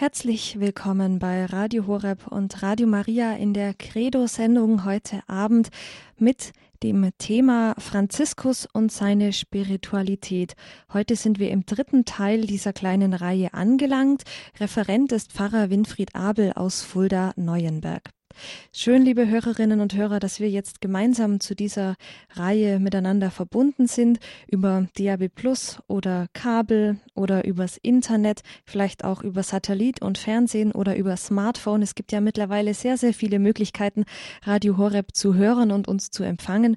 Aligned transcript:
Herzlich 0.00 0.58
willkommen 0.58 1.18
bei 1.18 1.44
Radio 1.44 1.86
Horeb 1.86 2.26
und 2.28 2.62
Radio 2.62 2.86
Maria 2.86 3.34
in 3.34 3.52
der 3.52 3.74
Credo-Sendung 3.74 4.86
heute 4.86 5.20
Abend 5.26 5.68
mit 6.16 6.54
dem 6.82 7.10
Thema 7.18 7.74
Franziskus 7.76 8.66
und 8.72 8.90
seine 8.90 9.34
Spiritualität. 9.34 10.54
Heute 10.90 11.16
sind 11.16 11.38
wir 11.38 11.50
im 11.50 11.66
dritten 11.66 12.06
Teil 12.06 12.46
dieser 12.46 12.72
kleinen 12.72 13.12
Reihe 13.12 13.52
angelangt. 13.52 14.22
Referent 14.58 15.12
ist 15.12 15.32
Pfarrer 15.32 15.68
Winfried 15.68 16.14
Abel 16.14 16.54
aus 16.54 16.80
Fulda 16.80 17.34
Neuenberg. 17.36 18.08
Schön, 18.72 19.02
liebe 19.04 19.28
Hörerinnen 19.28 19.80
und 19.80 19.94
Hörer, 19.94 20.20
dass 20.20 20.40
wir 20.40 20.48
jetzt 20.48 20.80
gemeinsam 20.80 21.40
zu 21.40 21.54
dieser 21.54 21.96
Reihe 22.34 22.78
miteinander 22.78 23.30
verbunden 23.30 23.86
sind, 23.86 24.20
über 24.46 24.86
DAB 24.96 25.28
Plus 25.28 25.78
oder 25.88 26.26
Kabel 26.32 26.98
oder 27.14 27.44
übers 27.44 27.76
Internet, 27.76 28.42
vielleicht 28.64 29.04
auch 29.04 29.22
über 29.22 29.42
Satellit 29.42 30.02
und 30.02 30.18
Fernsehen 30.18 30.72
oder 30.72 30.96
über 30.96 31.16
Smartphone. 31.16 31.82
Es 31.82 31.94
gibt 31.94 32.12
ja 32.12 32.20
mittlerweile 32.20 32.74
sehr, 32.74 32.96
sehr 32.96 33.14
viele 33.14 33.38
Möglichkeiten, 33.38 34.04
Radio 34.42 34.76
Horeb 34.76 35.14
zu 35.14 35.34
hören 35.34 35.70
und 35.70 35.88
uns 35.88 36.10
zu 36.10 36.22
empfangen. 36.22 36.76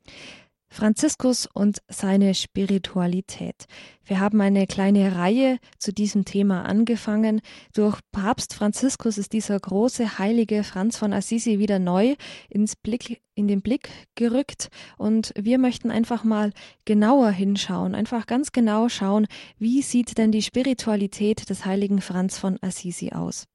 Franziskus 0.73 1.47
und 1.53 1.83
seine 1.87 2.33
Spiritualität. 2.33 3.65
Wir 4.05 4.19
haben 4.19 4.41
eine 4.41 4.65
kleine 4.65 5.15
Reihe 5.15 5.59
zu 5.77 5.93
diesem 5.93 6.25
Thema 6.25 6.65
angefangen. 6.65 7.41
Durch 7.75 7.99
Papst 8.11 8.55
Franziskus 8.55 9.19
ist 9.19 9.33
dieser 9.33 9.59
große 9.59 10.17
heilige 10.17 10.63
Franz 10.63 10.97
von 10.97 11.13
Assisi 11.13 11.59
wieder 11.59 11.77
neu 11.77 12.15
ins 12.49 12.75
Blick, 12.75 13.21
in 13.35 13.47
den 13.47 13.61
Blick 13.61 13.89
gerückt 14.15 14.69
und 14.97 15.31
wir 15.37 15.59
möchten 15.59 15.91
einfach 15.91 16.23
mal 16.23 16.51
genauer 16.85 17.29
hinschauen, 17.29 17.93
einfach 17.93 18.25
ganz 18.25 18.51
genau 18.51 18.89
schauen, 18.89 19.27
wie 19.59 19.83
sieht 19.83 20.17
denn 20.17 20.31
die 20.31 20.41
Spiritualität 20.41 21.51
des 21.51 21.65
heiligen 21.65 22.01
Franz 22.01 22.39
von 22.39 22.57
Assisi 22.63 23.11
aus. 23.11 23.45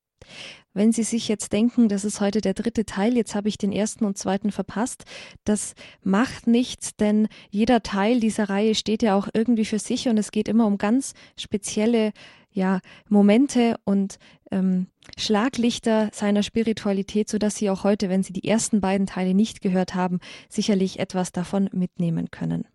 Wenn 0.79 0.93
Sie 0.93 1.03
sich 1.03 1.27
jetzt 1.27 1.53
denken, 1.53 1.89
das 1.89 2.05
ist 2.05 2.21
heute 2.21 2.41
der 2.41 2.55
dritte 2.55 2.87
Teil, 2.87 3.17
jetzt 3.17 3.35
habe 3.35 3.49
ich 3.49 3.59
den 3.59 3.73
ersten 3.73 4.05
und 4.05 4.17
zweiten 4.17 4.53
verpasst, 4.53 5.03
das 5.43 5.75
macht 6.05 6.47
nichts, 6.47 6.95
denn 6.95 7.27
jeder 7.51 7.83
Teil 7.83 8.21
dieser 8.21 8.49
Reihe 8.49 8.77
steht 8.77 9.03
ja 9.03 9.17
auch 9.17 9.27
irgendwie 9.35 9.65
für 9.65 9.81
sich 9.81 10.07
und 10.07 10.17
es 10.19 10.31
geht 10.31 10.47
immer 10.47 10.67
um 10.67 10.79
ganz 10.79 11.15
spezielle 11.37 12.13
ja, 12.53 12.79
Momente 13.09 13.75
und 13.83 14.21
ähm, 14.53 14.87
Schlaglichter 15.17 16.11
seiner 16.13 16.45
Spiritualität, 16.45 17.29
sodass 17.29 17.57
Sie 17.57 17.71
auch 17.71 17.83
heute, 17.83 18.09
wenn 18.09 18.23
Sie 18.23 18.33
die 18.33 18.47
ersten 18.47 18.81
beiden 18.81 19.09
Teile 19.09 19.35
nicht 19.35 19.61
gehört 19.61 19.97
haben, 19.97 20.21
sicherlich 20.49 21.01
etwas 21.01 21.33
davon 21.33 21.69
mitnehmen 21.73 22.31
können. 22.31 22.69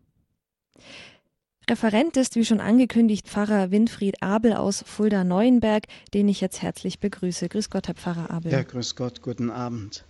Referent 1.69 2.17
ist, 2.17 2.35
wie 2.35 2.43
schon 2.43 2.59
angekündigt, 2.59 3.27
Pfarrer 3.27 3.71
Winfried 3.71 4.21
Abel 4.21 4.53
aus 4.53 4.83
Fulda-Neuenberg, 4.85 5.85
den 6.13 6.27
ich 6.27 6.41
jetzt 6.41 6.61
herzlich 6.61 6.99
begrüße. 6.99 7.47
Grüß 7.47 7.69
Gott, 7.69 7.87
Herr 7.87 7.95
Pfarrer 7.95 8.31
Abel. 8.31 8.51
Ja, 8.51 8.63
grüß 8.63 8.95
Gott, 8.95 9.21
guten 9.21 9.49
Abend. 9.49 10.03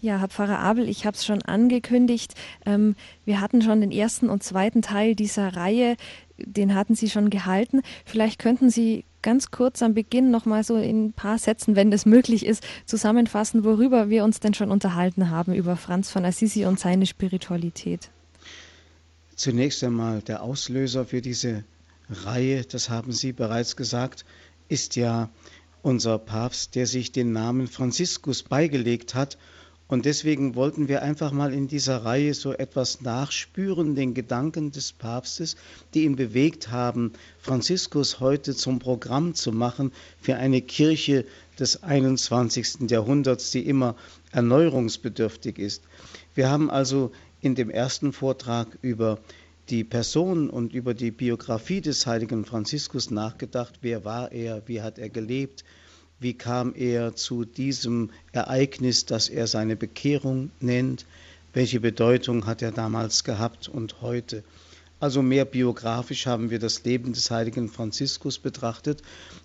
Ja, 0.00 0.18
Herr 0.18 0.28
Pfarrer 0.28 0.60
Abel, 0.60 0.88
ich 0.88 1.04
habe 1.04 1.16
es 1.16 1.26
schon 1.26 1.42
angekündigt. 1.42 2.34
Ähm, 2.64 2.94
wir 3.24 3.40
hatten 3.40 3.62
schon 3.62 3.80
den 3.80 3.90
ersten 3.90 4.30
und 4.30 4.44
zweiten 4.44 4.80
Teil 4.80 5.16
dieser 5.16 5.56
Reihe, 5.56 5.96
den 6.38 6.74
hatten 6.74 6.94
Sie 6.94 7.10
schon 7.10 7.30
gehalten. 7.30 7.82
Vielleicht 8.04 8.38
könnten 8.38 8.70
Sie 8.70 9.04
ganz 9.22 9.50
kurz 9.50 9.82
am 9.82 9.92
Beginn 9.92 10.30
nochmal 10.30 10.62
so 10.62 10.76
in 10.76 11.06
ein 11.06 11.12
paar 11.12 11.38
Sätzen, 11.38 11.74
wenn 11.76 11.90
das 11.90 12.06
möglich 12.06 12.46
ist, 12.46 12.64
zusammenfassen, 12.86 13.64
worüber 13.64 14.08
wir 14.08 14.24
uns 14.24 14.40
denn 14.40 14.54
schon 14.54 14.70
unterhalten 14.70 15.30
haben 15.30 15.52
über 15.52 15.76
Franz 15.76 16.10
von 16.10 16.24
Assisi 16.24 16.64
und 16.64 16.78
seine 16.78 17.06
Spiritualität. 17.06 18.10
Zunächst 19.40 19.82
einmal 19.82 20.20
der 20.20 20.42
Auslöser 20.42 21.06
für 21.06 21.22
diese 21.22 21.64
Reihe, 22.10 22.62
das 22.62 22.90
haben 22.90 23.10
Sie 23.10 23.32
bereits 23.32 23.74
gesagt, 23.74 24.26
ist 24.68 24.96
ja 24.96 25.30
unser 25.80 26.18
Papst, 26.18 26.74
der 26.74 26.86
sich 26.86 27.10
den 27.10 27.32
Namen 27.32 27.66
Franziskus 27.66 28.42
beigelegt 28.42 29.14
hat. 29.14 29.38
Und 29.88 30.04
deswegen 30.04 30.56
wollten 30.56 30.88
wir 30.88 31.00
einfach 31.00 31.32
mal 31.32 31.54
in 31.54 31.68
dieser 31.68 32.04
Reihe 32.04 32.34
so 32.34 32.52
etwas 32.52 33.00
nachspüren, 33.00 33.94
den 33.94 34.12
Gedanken 34.12 34.72
des 34.72 34.92
Papstes, 34.92 35.56
die 35.94 36.04
ihn 36.04 36.16
bewegt 36.16 36.70
haben, 36.70 37.14
Franziskus 37.38 38.20
heute 38.20 38.54
zum 38.54 38.78
Programm 38.78 39.34
zu 39.34 39.52
machen 39.52 39.92
für 40.20 40.36
eine 40.36 40.60
Kirche 40.60 41.24
des 41.58 41.82
21. 41.82 42.90
Jahrhunderts, 42.90 43.52
die 43.52 43.66
immer 43.66 43.96
erneuerungsbedürftig 44.32 45.58
ist. 45.58 45.82
Wir 46.34 46.50
haben 46.50 46.70
also 46.70 47.10
in 47.40 47.54
dem 47.54 47.70
ersten 47.70 48.12
Vortrag 48.12 48.78
über 48.82 49.18
die 49.68 49.84
Person 49.84 50.50
und 50.50 50.74
über 50.74 50.94
die 50.94 51.10
Biografie 51.10 51.80
des 51.80 52.06
heiligen 52.06 52.44
Franziskus 52.44 53.10
nachgedacht. 53.10 53.78
Wer 53.82 54.04
war 54.04 54.32
er? 54.32 54.62
Wie 54.66 54.82
hat 54.82 54.98
er 54.98 55.08
gelebt? 55.08 55.64
Wie 56.18 56.34
kam 56.34 56.74
er 56.74 57.14
zu 57.14 57.44
diesem 57.44 58.10
Ereignis, 58.32 59.06
das 59.06 59.28
er 59.28 59.46
seine 59.46 59.76
Bekehrung 59.76 60.50
nennt? 60.60 61.06
Welche 61.52 61.80
Bedeutung 61.80 62.46
hat 62.46 62.62
er 62.62 62.72
damals 62.72 63.24
gehabt 63.24 63.68
und 63.68 64.02
heute? 64.02 64.42
Also 64.98 65.22
mehr 65.22 65.46
biografisch 65.46 66.26
haben 66.26 66.50
wir 66.50 66.58
das 66.58 66.84
Leben 66.84 67.14
des 67.14 67.30
heiligen 67.30 67.68
Franziskus 67.68 68.38
betrachtet. 68.38 69.02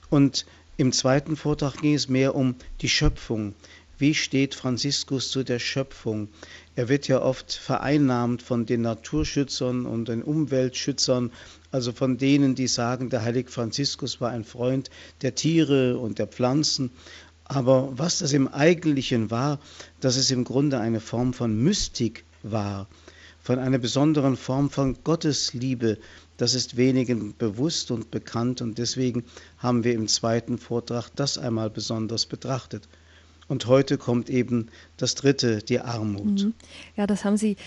Und 0.10 0.46
im 0.76 0.92
zweiten 0.92 1.38
Vortrag 1.38 1.78
ging 1.82 1.94
es 1.94 2.10
mehr 2.10 2.36
um 2.36 2.56
die 2.82 2.90
Schöpfung. 2.90 3.54
Wie 3.98 4.14
steht 4.14 4.56
Franziskus 4.56 5.32
zu 5.32 5.44
der 5.44 5.60
Schöpfung? 5.60 6.28
Er 6.76 6.90
wird 6.90 7.08
ja 7.08 7.22
oft 7.22 7.54
vereinnahmt 7.54 8.42
von 8.42 8.66
den 8.66 8.82
Naturschützern 8.82 9.86
und 9.86 10.10
den 10.10 10.22
Umweltschützern, 10.22 11.32
also 11.72 11.94
von 11.94 12.18
denen, 12.18 12.56
die 12.56 12.68
sagen, 12.68 13.10
der 13.10 13.24
heilige 13.24 13.50
Franziskus 13.50 14.20
war 14.20 14.32
ein 14.32 14.44
Freund 14.44 14.90
der 15.22 15.34
Tiere 15.36 15.98
und 15.98 16.20
der 16.20 16.28
Pflanzen. 16.28 16.92
Aber 17.46 17.98
was 17.98 18.20
das 18.20 18.34
im 18.34 18.50
Eigentlichen 18.50 19.32
war, 19.32 19.60
dass 20.02 20.18
es 20.18 20.30
im 20.30 20.44
Grunde 20.44 20.80
eine 20.80 21.00
Form 21.00 21.34
von 21.34 21.58
Mystik 21.58 22.26
war, 22.44 22.90
von 23.42 23.60
einer 23.60 23.78
besonderen 23.78 24.36
Form 24.36 24.70
von 24.70 24.98
Gottesliebe, 25.06 26.00
das 26.36 26.54
ist 26.54 26.76
wenigen 26.76 27.34
bewusst 27.38 27.92
und 27.92 28.12
bekannt 28.12 28.62
und 28.62 28.78
deswegen 28.78 29.24
haben 29.58 29.86
wir 29.86 29.94
im 29.94 30.10
zweiten 30.10 30.58
Vortrag 30.58 31.10
das 31.16 31.38
einmal 31.38 31.70
besonders 31.70 32.26
betrachtet. 32.26 32.90
Und 33.48 33.68
heute 33.68 33.98
kommt 33.98 34.30
eben 34.30 34.70
das 34.98 35.16
dritte, 35.16 35.60
die 35.60 35.80
Armut. 35.80 36.44
Mhm. 36.44 36.54
Ja, 36.96 37.06
das 37.06 37.26
haben 37.26 37.38
Sie 37.38 37.58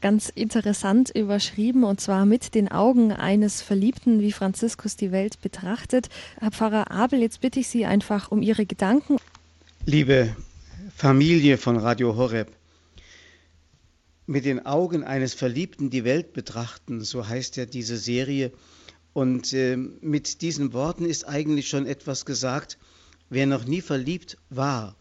ganz 0.00 0.30
interessant 0.30 1.10
überschrieben 1.10 1.84
und 1.84 2.00
zwar 2.00 2.24
mit 2.26 2.54
den 2.54 2.68
Augen 2.68 3.12
eines 3.12 3.62
Verliebten, 3.62 4.20
wie 4.20 4.32
Franziskus 4.32 4.96
die 4.96 5.12
Welt 5.12 5.40
betrachtet. 5.40 6.08
Herr 6.38 6.50
Pfarrer 6.50 6.90
Abel, 6.90 7.20
jetzt 7.20 7.40
bitte 7.40 7.60
ich 7.60 7.68
Sie 7.68 7.84
einfach 7.84 8.30
um 8.30 8.42
Ihre 8.42 8.66
Gedanken. 8.66 9.18
Liebe 9.84 10.34
Familie 10.96 11.58
von 11.58 11.76
Radio 11.76 12.16
Horeb, 12.16 12.48
mit 14.26 14.44
den 14.44 14.64
Augen 14.64 15.02
eines 15.02 15.34
Verliebten 15.34 15.90
die 15.90 16.04
Welt 16.04 16.32
betrachten, 16.32 17.00
so 17.02 17.26
heißt 17.26 17.56
ja 17.56 17.66
diese 17.66 17.96
Serie. 17.96 18.52
Und 19.12 19.52
äh, 19.52 19.76
mit 19.76 20.40
diesen 20.40 20.72
Worten 20.72 21.04
ist 21.04 21.26
eigentlich 21.26 21.68
schon 21.68 21.86
etwas 21.86 22.24
gesagt. 22.24 22.78
Wer 23.28 23.46
noch 23.46 23.64
nie 23.64 23.80
verliebt 23.80 24.38
war, 24.48 24.94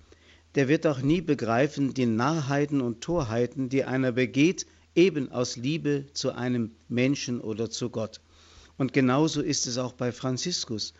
der 0.59 0.67
wird 0.67 0.85
auch 0.85 0.99
nie 0.99 1.21
begreifen 1.21 1.93
die 1.93 2.05
Narrheiten 2.05 2.81
und 2.81 2.99
Torheiten, 2.99 3.69
die 3.69 3.85
einer 3.85 4.11
begeht, 4.11 4.65
eben 4.93 5.31
aus 5.31 5.55
Liebe 5.55 6.07
zu 6.11 6.33
einem 6.33 6.71
Menschen 6.89 7.39
oder 7.39 7.69
zu 7.69 7.89
Gott. 7.89 8.19
Und 8.75 8.91
genauso 8.91 9.41
ist 9.41 9.67
es 9.67 9.77
auch 9.77 9.93
bei 9.93 10.11
Franziskus. 10.11 10.93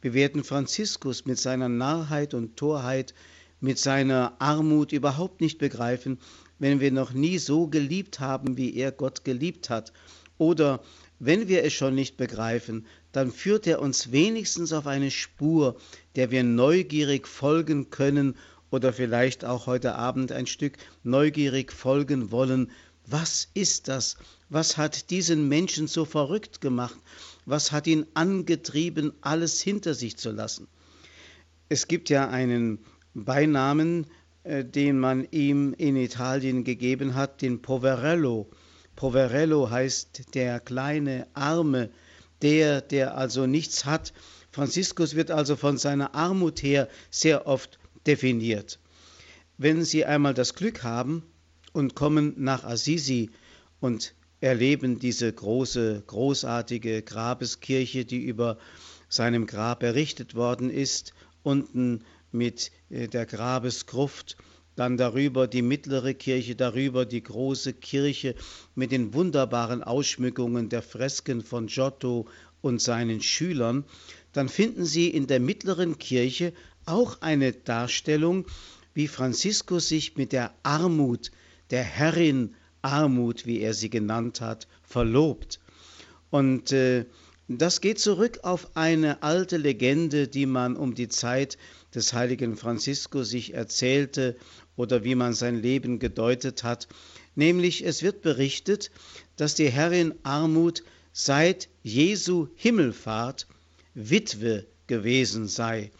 Wir 0.00 0.14
werden 0.14 0.44
Franziskus 0.44 1.26
mit 1.26 1.38
seiner 1.38 1.68
Narrheit 1.68 2.32
und 2.32 2.56
Torheit, 2.56 3.12
mit 3.60 3.78
seiner 3.78 4.34
Armut 4.38 4.92
überhaupt 4.92 5.42
nicht 5.42 5.58
begreifen, 5.58 6.18
wenn 6.58 6.80
wir 6.80 6.90
noch 6.90 7.12
nie 7.12 7.36
so 7.36 7.66
geliebt 7.66 8.18
haben, 8.18 8.56
wie 8.56 8.74
er 8.76 8.92
Gott 8.92 9.24
geliebt 9.24 9.68
hat. 9.68 9.92
Oder 10.38 10.80
wenn 11.18 11.48
wir 11.48 11.64
es 11.64 11.74
schon 11.74 11.94
nicht 11.94 12.16
begreifen, 12.16 12.86
dann 13.12 13.30
führt 13.30 13.66
er 13.66 13.82
uns 13.82 14.10
wenigstens 14.10 14.72
auf 14.72 14.86
eine 14.86 15.10
Spur, 15.10 15.76
der 16.16 16.30
wir 16.30 16.44
neugierig 16.44 17.28
folgen 17.28 17.90
können 17.90 18.36
oder 18.72 18.92
vielleicht 18.92 19.44
auch 19.44 19.66
heute 19.66 19.94
Abend 19.94 20.32
ein 20.32 20.46
Stück 20.46 20.78
neugierig 21.04 21.72
folgen 21.72 22.30
wollen. 22.30 22.70
Was 23.06 23.48
ist 23.54 23.88
das? 23.88 24.16
Was 24.48 24.76
hat 24.76 25.10
diesen 25.10 25.48
Menschen 25.48 25.86
so 25.86 26.04
verrückt 26.04 26.60
gemacht? 26.60 26.96
Was 27.44 27.70
hat 27.70 27.86
ihn 27.86 28.06
angetrieben, 28.14 29.12
alles 29.20 29.60
hinter 29.60 29.94
sich 29.94 30.16
zu 30.16 30.30
lassen? 30.30 30.68
Es 31.68 31.86
gibt 31.86 32.08
ja 32.10 32.28
einen 32.28 32.78
Beinamen, 33.14 34.06
äh, 34.44 34.64
den 34.64 34.98
man 34.98 35.26
ihm 35.30 35.74
in 35.76 35.96
Italien 35.96 36.64
gegeben 36.64 37.14
hat, 37.14 37.42
den 37.42 37.60
Poverello. 37.60 38.48
Poverello 38.96 39.70
heißt 39.70 40.34
der 40.34 40.60
kleine 40.60 41.26
Arme, 41.34 41.90
der, 42.40 42.80
der 42.80 43.16
also 43.16 43.46
nichts 43.46 43.84
hat. 43.84 44.14
Franziskus 44.50 45.14
wird 45.14 45.30
also 45.30 45.56
von 45.56 45.76
seiner 45.76 46.14
Armut 46.14 46.62
her 46.62 46.88
sehr 47.10 47.46
oft 47.46 47.78
definiert. 48.06 48.78
Wenn 49.58 49.84
Sie 49.84 50.04
einmal 50.04 50.34
das 50.34 50.54
Glück 50.54 50.82
haben 50.82 51.22
und 51.72 51.94
kommen 51.94 52.34
nach 52.36 52.64
Assisi 52.64 53.30
und 53.80 54.14
erleben 54.40 54.98
diese 54.98 55.32
große, 55.32 56.02
großartige 56.06 57.02
Grabeskirche, 57.02 58.04
die 58.04 58.24
über 58.24 58.58
seinem 59.08 59.46
Grab 59.46 59.82
errichtet 59.82 60.34
worden 60.34 60.68
ist, 60.70 61.12
unten 61.42 62.04
mit 62.32 62.72
äh, 62.90 63.08
der 63.08 63.26
Grabesgruft, 63.26 64.36
dann 64.74 64.96
darüber 64.96 65.46
die 65.46 65.62
mittlere 65.62 66.14
Kirche, 66.14 66.56
darüber 66.56 67.04
die 67.04 67.22
große 67.22 67.74
Kirche 67.74 68.34
mit 68.74 68.90
den 68.90 69.12
wunderbaren 69.12 69.82
Ausschmückungen 69.82 70.70
der 70.70 70.82
Fresken 70.82 71.42
von 71.42 71.66
Giotto 71.66 72.26
und 72.62 72.80
seinen 72.80 73.20
Schülern, 73.20 73.84
dann 74.32 74.48
finden 74.48 74.86
Sie 74.86 75.08
in 75.08 75.26
der 75.26 75.40
mittleren 75.40 75.98
Kirche 75.98 76.54
auch 76.86 77.20
eine 77.20 77.52
Darstellung, 77.52 78.46
wie 78.94 79.08
Franziskus 79.08 79.88
sich 79.88 80.16
mit 80.16 80.32
der 80.32 80.52
Armut, 80.62 81.30
der 81.70 81.82
Herrin 81.82 82.54
Armut, 82.82 83.46
wie 83.46 83.60
er 83.60 83.74
sie 83.74 83.90
genannt 83.90 84.40
hat, 84.40 84.66
verlobt. 84.82 85.60
Und 86.30 86.72
äh, 86.72 87.06
das 87.48 87.80
geht 87.80 87.98
zurück 87.98 88.40
auf 88.42 88.76
eine 88.76 89.22
alte 89.22 89.56
Legende, 89.56 90.28
die 90.28 90.46
man 90.46 90.76
um 90.76 90.94
die 90.94 91.08
Zeit 91.08 91.58
des 91.94 92.12
heiligen 92.12 92.56
Franziskus 92.56 93.30
sich 93.30 93.54
erzählte 93.54 94.36
oder 94.76 95.04
wie 95.04 95.14
man 95.14 95.34
sein 95.34 95.60
Leben 95.60 95.98
gedeutet 95.98 96.64
hat. 96.64 96.88
Nämlich 97.34 97.84
es 97.84 98.02
wird 98.02 98.22
berichtet, 98.22 98.90
dass 99.36 99.54
die 99.54 99.70
Herrin 99.70 100.14
Armut 100.22 100.82
seit 101.12 101.68
Jesu 101.82 102.48
Himmelfahrt 102.54 103.46
Witwe 103.94 104.66
gewesen 104.86 105.48
sei. 105.48 105.90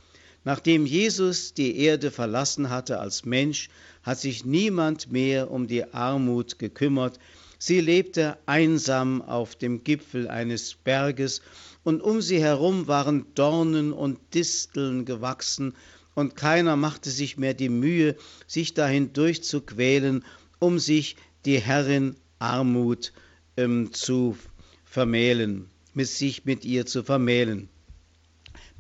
Nachdem 0.45 0.87
Jesus 0.87 1.55
die 1.55 1.77
Erde 1.79 2.11
verlassen 2.11 2.71
hatte 2.71 2.99
als 2.99 3.25
Mensch, 3.25 3.69
hat 4.03 4.19
sich 4.19 4.45
niemand 4.45 5.13
mehr 5.13 5.51
um 5.51 5.69
die 5.69 5.93
Armut 5.95 6.59
gekümmert. 6.59 7.19
Sie 7.59 7.81
lebte 7.81 8.39
einsam 8.47 9.23
auf 9.23 9.55
dem 9.55 9.85
Gipfel 9.85 10.29
eines 10.29 10.75
Berges, 10.75 11.43
und 11.85 12.01
um 12.01 12.21
sie 12.21 12.41
herum 12.41 12.87
waren 12.89 13.27
Dornen 13.35 13.93
und 13.93 14.19
Disteln 14.35 15.05
gewachsen, 15.05 15.75
und 16.15 16.37
keiner 16.37 16.77
machte 16.77 17.11
sich 17.11 17.39
mehr 17.39 17.55
die 17.55 17.69
Mühe, 17.69 18.17
sich 18.47 18.75
dahin 18.75 19.13
durchzuquälen, 19.13 20.25
um 20.59 20.79
sich 20.79 21.17
die 21.45 21.61
Herrin 21.61 22.17
Armut 22.39 23.13
ähm, 23.57 23.93
zu 23.93 24.37
vermählen, 24.85 25.71
mit 25.95 26.09
sich 26.09 26.45
mit 26.45 26.65
ihr 26.65 26.85
zu 26.85 27.03
vermählen. 27.03 27.69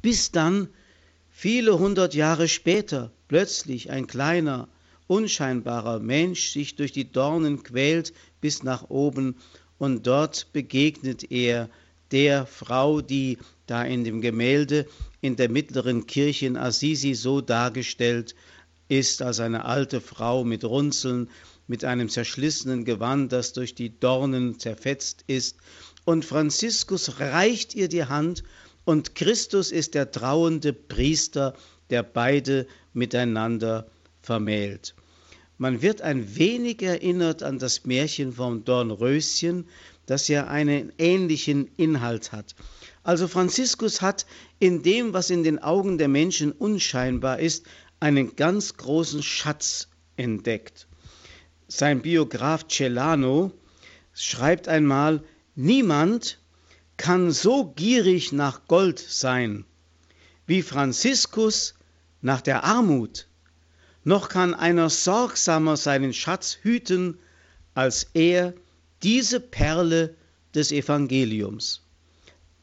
Bis 0.03 0.31
dann, 0.32 0.69
viele 1.43 1.77
hundert 1.77 2.15
Jahre 2.15 2.47
später, 2.47 3.11
plötzlich 3.27 3.91
ein 3.91 4.06
kleiner, 4.06 4.69
unscheinbarer 5.09 5.99
Mensch 5.99 6.53
sich 6.53 6.77
durch 6.77 6.93
die 6.93 7.11
Dornen 7.11 7.65
quält 7.65 8.12
bis 8.41 8.62
nach 8.62 8.91
oben 8.91 9.35
und 9.77 10.06
dort 10.06 10.53
begegnet 10.53 11.33
er 11.33 11.69
der 12.12 12.47
Frau, 12.47 13.00
die 13.00 13.39
da 13.67 13.83
in 13.83 14.05
dem 14.05 14.21
Gemälde 14.21 14.87
in 15.21 15.35
der 15.35 15.49
mittleren 15.49 16.06
Kirche 16.06 16.47
in 16.47 16.56
Assisi 16.56 17.15
so 17.15 17.41
dargestellt 17.41 18.37
ist 18.87 19.21
als 19.21 19.41
eine 19.41 19.65
alte 19.65 20.00
Frau 20.00 20.45
mit 20.45 20.62
Runzeln, 20.62 21.29
mit 21.67 21.85
einem 21.85 22.09
zerschlissenen 22.09 22.85
Gewand, 22.85 23.33
das 23.33 23.53
durch 23.53 23.75
die 23.75 23.99
Dornen 23.99 24.61
zerfetzt 24.61 25.25
ist. 25.27 25.56
Und 26.05 26.25
Franziskus 26.25 27.19
reicht 27.19 27.75
ihr 27.75 27.88
die 27.88 28.05
Hand 28.05 28.45
und 28.84 29.14
Christus 29.14 29.70
ist 29.70 29.94
der 29.94 30.11
trauende 30.11 30.73
Priester, 30.73 31.55
der 31.90 32.02
beide 32.02 32.67
miteinander 32.93 33.87
vermählt. 34.23 34.94
Man 35.58 35.82
wird 35.82 36.02
ein 36.02 36.37
wenig 36.37 36.82
erinnert 36.82 37.43
an 37.43 37.58
das 37.58 37.84
Märchen 37.84 38.32
vom 38.32 38.64
Dornröschen, 38.64 39.69
das 40.06 40.26
ja 40.29 40.49
einen 40.49 40.93
ähnlichen 40.99 41.70
Inhalt 41.76 42.32
hat. 42.32 42.56
Also 43.05 43.29
Franziskus 43.29 44.02
hat 44.02 44.26
in 44.58 44.82
dem, 44.82 45.12
was 45.12 45.31
in 45.31 45.44
den 45.44 45.61
Augen 45.61 45.99
der 45.99 46.08
Menschen 46.08 46.52
unscheinbar 46.52 47.38
ist, 47.38 47.67
einen 48.00 48.35
ganz 48.35 48.76
großen 48.76 49.23
Schatz 49.23 49.88
entdeckt. 50.17 50.88
Sein 51.69 52.02
Biograf 52.02 52.67
Celano 52.69 53.52
schreibt 54.12 54.69
einmal, 54.69 55.23
niemand 55.55 56.38
kann 57.02 57.32
so 57.32 57.64
gierig 57.64 58.31
nach 58.31 58.69
Gold 58.69 59.00
sein 59.00 59.64
wie 60.46 60.62
Franziskus 60.62 61.75
nach 62.20 62.40
der 62.40 62.62
Armut, 62.62 63.26
noch 64.04 64.28
kann 64.28 64.54
einer 64.54 64.88
sorgsamer 64.88 65.76
seinen 65.76 66.12
Schatz 66.12 66.58
hüten 66.62 67.19
als 67.75 68.06
er 68.14 68.54
diese 69.02 69.40
Perle 69.40 70.14
des 70.54 70.70
Evangeliums. 70.70 71.82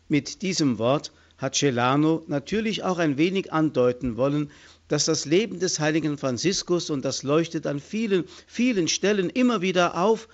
Mit 0.07 0.41
diesem 0.41 0.77
Wort 0.77 1.11
hat 1.37 1.55
Celano 1.55 2.23
natürlich 2.27 2.83
auch 2.83 2.97
ein 2.97 3.17
wenig 3.17 3.51
andeuten 3.51 4.15
wollen, 4.15 4.51
dass 4.87 5.03
das 5.03 5.25
Leben 5.25 5.59
des 5.59 5.81
heiligen 5.81 6.17
Franziskus, 6.17 6.89
und 6.89 7.03
das 7.03 7.23
leuchtet 7.23 7.67
an 7.67 7.81
vielen, 7.81 8.23
vielen 8.47 8.87
Stellen 8.87 9.29
immer 9.29 9.61
wieder 9.61 9.97
auf, 9.97 10.29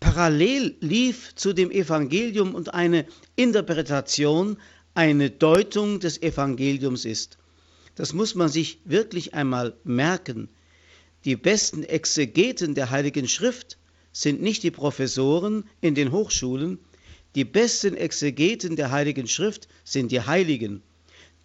parallel 0.00 0.76
lief 0.80 1.34
zu 1.34 1.52
dem 1.52 1.70
Evangelium 1.70 2.54
und 2.54 2.74
eine 2.74 3.06
Interpretation, 3.34 4.58
eine 4.94 5.30
Deutung 5.30 6.00
des 6.00 6.22
Evangeliums 6.22 7.04
ist. 7.04 7.38
Das 7.94 8.12
muss 8.12 8.34
man 8.34 8.48
sich 8.48 8.78
wirklich 8.84 9.34
einmal 9.34 9.74
merken. 9.84 10.48
Die 11.24 11.36
besten 11.36 11.82
Exegeten 11.82 12.74
der 12.74 12.90
Heiligen 12.90 13.26
Schrift 13.26 13.78
sind 14.12 14.40
nicht 14.40 14.62
die 14.62 14.70
Professoren 14.70 15.64
in 15.80 15.94
den 15.94 16.12
Hochschulen, 16.12 16.78
die 17.34 17.44
besten 17.44 17.94
Exegeten 17.94 18.76
der 18.76 18.90
Heiligen 18.90 19.26
Schrift 19.26 19.68
sind 19.84 20.10
die 20.10 20.22
Heiligen, 20.22 20.82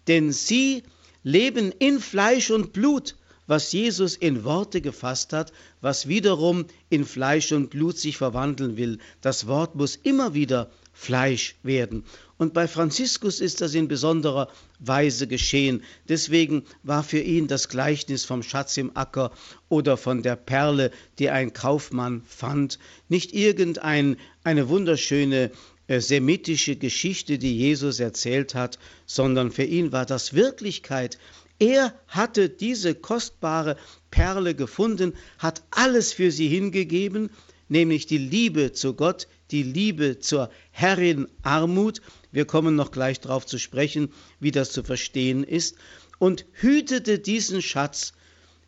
denn 0.08 0.32
sie 0.32 0.84
leben 1.22 1.72
in 1.78 2.00
Fleisch 2.00 2.50
und 2.50 2.72
Blut, 2.72 3.16
was 3.46 3.72
Jesus 3.72 4.16
in 4.16 4.44
Worte 4.44 4.80
gefasst 4.80 5.32
hat, 5.32 5.52
was 5.80 6.08
wiederum 6.08 6.66
in 6.90 7.04
Fleisch 7.04 7.52
und 7.52 7.70
Blut 7.70 7.98
sich 7.98 8.16
verwandeln 8.16 8.76
will. 8.76 8.98
Das 9.20 9.46
Wort 9.46 9.74
muss 9.74 9.96
immer 9.96 10.34
wieder 10.34 10.70
Fleisch 10.92 11.56
werden. 11.62 12.04
Und 12.36 12.54
bei 12.54 12.68
Franziskus 12.68 13.40
ist 13.40 13.60
das 13.60 13.74
in 13.74 13.88
besonderer 13.88 14.48
Weise 14.78 15.26
geschehen. 15.26 15.82
Deswegen 16.08 16.64
war 16.82 17.02
für 17.02 17.20
ihn 17.20 17.46
das 17.46 17.68
Gleichnis 17.68 18.24
vom 18.24 18.42
Schatz 18.42 18.76
im 18.76 18.96
Acker 18.96 19.32
oder 19.68 19.96
von 19.96 20.22
der 20.22 20.36
Perle, 20.36 20.90
die 21.18 21.30
ein 21.30 21.52
Kaufmann 21.52 22.22
fand, 22.26 22.78
nicht 23.08 23.32
irgendeine 23.32 24.16
eine 24.44 24.68
wunderschöne 24.68 25.50
äh, 25.88 26.00
semitische 26.00 26.76
Geschichte, 26.76 27.38
die 27.38 27.56
Jesus 27.56 28.00
erzählt 28.00 28.54
hat, 28.54 28.78
sondern 29.06 29.50
für 29.50 29.64
ihn 29.64 29.92
war 29.92 30.06
das 30.06 30.32
Wirklichkeit. 30.32 31.18
Er 31.62 31.94
hatte 32.08 32.48
diese 32.48 32.92
kostbare 32.92 33.76
Perle 34.10 34.56
gefunden, 34.56 35.12
hat 35.38 35.62
alles 35.70 36.12
für 36.12 36.32
sie 36.32 36.48
hingegeben, 36.48 37.30
nämlich 37.68 38.06
die 38.06 38.18
Liebe 38.18 38.72
zu 38.72 38.94
Gott, 38.94 39.28
die 39.52 39.62
Liebe 39.62 40.18
zur 40.18 40.50
Herrin 40.72 41.28
Armut, 41.42 42.02
wir 42.32 42.46
kommen 42.46 42.74
noch 42.74 42.90
gleich 42.90 43.20
darauf 43.20 43.46
zu 43.46 43.58
sprechen, 43.60 44.12
wie 44.40 44.50
das 44.50 44.72
zu 44.72 44.82
verstehen 44.82 45.44
ist, 45.44 45.76
und 46.18 46.46
hütete 46.50 47.20
diesen 47.20 47.62
Schatz, 47.62 48.12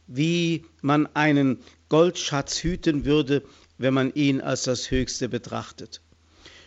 wie 0.07 0.65
man 0.81 1.09
einen 1.17 1.59
Goldschatz 1.89 2.63
hüten 2.63 3.05
würde, 3.05 3.43
wenn 3.77 3.93
man 3.93 4.15
ihn 4.15 4.41
als 4.41 4.63
das 4.63 4.93
Höchste 4.93 5.29
betrachtet. 5.29 6.01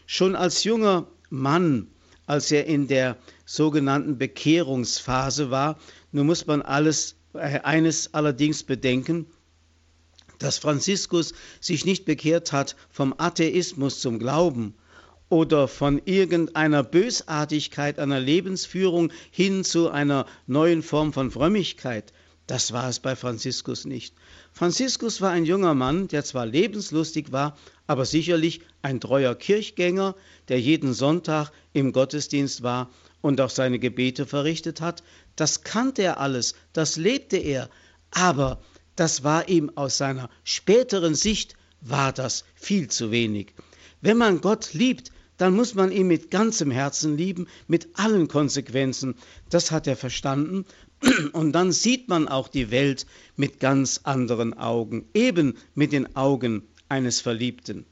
Schon 0.06 0.36
als 0.36 0.66
junger 0.66 1.08
Mann, 1.30 1.88
als 2.26 2.52
er 2.52 2.66
in 2.66 2.90
der 2.90 3.16
sogenannten 3.46 4.18
Bekehrungsphase 4.18 5.50
war, 5.50 5.80
nun 6.18 6.26
muss 6.26 6.48
man 6.48 6.64
alles, 6.64 7.16
äh, 7.34 7.60
eines 7.60 8.16
allerdings 8.16 8.64
bedenken, 8.64 9.28
dass 10.40 10.58
Franziskus 10.58 11.36
sich 11.62 11.86
nicht 11.86 12.06
bekehrt 12.06 12.52
hat 12.52 12.76
vom 12.90 13.14
Atheismus 13.20 14.02
zum 14.02 14.18
Glauben 14.18 14.74
oder 15.30 15.68
von 15.68 16.02
irgendeiner 16.06 16.82
Bösartigkeit 16.82 18.00
einer 18.00 18.20
Lebensführung 18.20 19.12
hin 19.30 19.64
zu 19.64 19.92
einer 19.92 20.26
neuen 20.48 20.82
Form 20.82 21.14
von 21.14 21.30
Frömmigkeit. 21.30 22.14
Das 22.48 22.72
war 22.74 22.90
es 22.90 23.00
bei 23.00 23.16
Franziskus 23.16 23.86
nicht. 23.86 24.16
Franziskus 24.52 25.22
war 25.22 25.30
ein 25.30 25.46
junger 25.46 25.76
Mann, 25.76 26.08
der 26.08 26.24
zwar 26.24 26.48
lebenslustig 26.48 27.32
war, 27.32 27.56
aber 27.86 28.06
sicherlich 28.06 28.62
ein 28.82 29.00
treuer 29.00 29.36
Kirchgänger, 29.36 30.16
der 30.48 30.60
jeden 30.60 30.96
Sonntag 30.96 31.52
im 31.74 31.92
Gottesdienst 31.92 32.64
war 32.64 32.90
und 33.28 33.42
auch 33.42 33.50
seine 33.50 33.78
Gebete 33.78 34.26
verrichtet 34.26 34.82
hat. 34.82 35.04
Das 35.36 35.64
kannte 35.64 36.02
er 36.02 36.20
alles, 36.20 36.56
das 36.74 36.96
lebte 36.96 37.38
er, 37.38 37.70
aber 38.12 38.62
das 38.96 39.24
war 39.24 39.48
ihm 39.48 39.72
aus 39.76 39.98
seiner 39.98 40.30
späteren 40.44 41.14
Sicht, 41.14 41.56
war 41.82 42.14
das 42.14 42.46
viel 42.56 42.88
zu 42.88 43.12
wenig. 43.12 43.54
Wenn 44.02 44.18
man 44.18 44.42
Gott 44.42 44.74
liebt, 44.74 45.12
dann 45.38 45.54
muss 45.54 45.76
man 45.76 45.92
ihn 45.92 46.08
mit 46.08 46.32
ganzem 46.32 46.72
Herzen 46.72 47.16
lieben, 47.16 47.48
mit 47.68 47.90
allen 47.94 48.28
Konsequenzen. 48.28 49.16
Das 49.50 49.72
hat 49.72 49.86
er 49.86 49.96
verstanden. 49.96 50.66
Und 51.34 51.52
dann 51.52 51.72
sieht 51.72 52.10
man 52.10 52.28
auch 52.28 52.48
die 52.48 52.72
Welt 52.72 53.06
mit 53.36 53.60
ganz 53.60 54.02
anderen 54.04 54.58
Augen, 54.58 55.08
eben 55.14 55.58
mit 55.76 55.92
den 55.92 56.16
Augen 56.16 56.64
eines 56.90 57.22
Verliebten. 57.22 57.86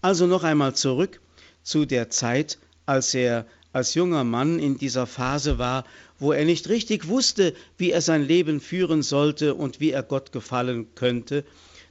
Also 0.00 0.26
noch 0.26 0.42
einmal 0.42 0.74
zurück 0.74 1.20
zu 1.62 1.84
der 1.84 2.08
Zeit, 2.08 2.58
als 2.86 3.12
er 3.12 3.44
als 3.76 3.92
junger 3.92 4.24
Mann 4.24 4.58
in 4.58 4.78
dieser 4.78 5.06
Phase 5.06 5.58
war, 5.58 5.84
wo 6.18 6.32
er 6.32 6.46
nicht 6.46 6.70
richtig 6.70 7.08
wusste, 7.08 7.54
wie 7.76 7.90
er 7.90 8.00
sein 8.00 8.26
Leben 8.26 8.62
führen 8.62 9.02
sollte 9.02 9.54
und 9.54 9.80
wie 9.80 9.90
er 9.90 10.02
Gott 10.02 10.32
gefallen 10.32 10.86
könnte. 10.94 11.44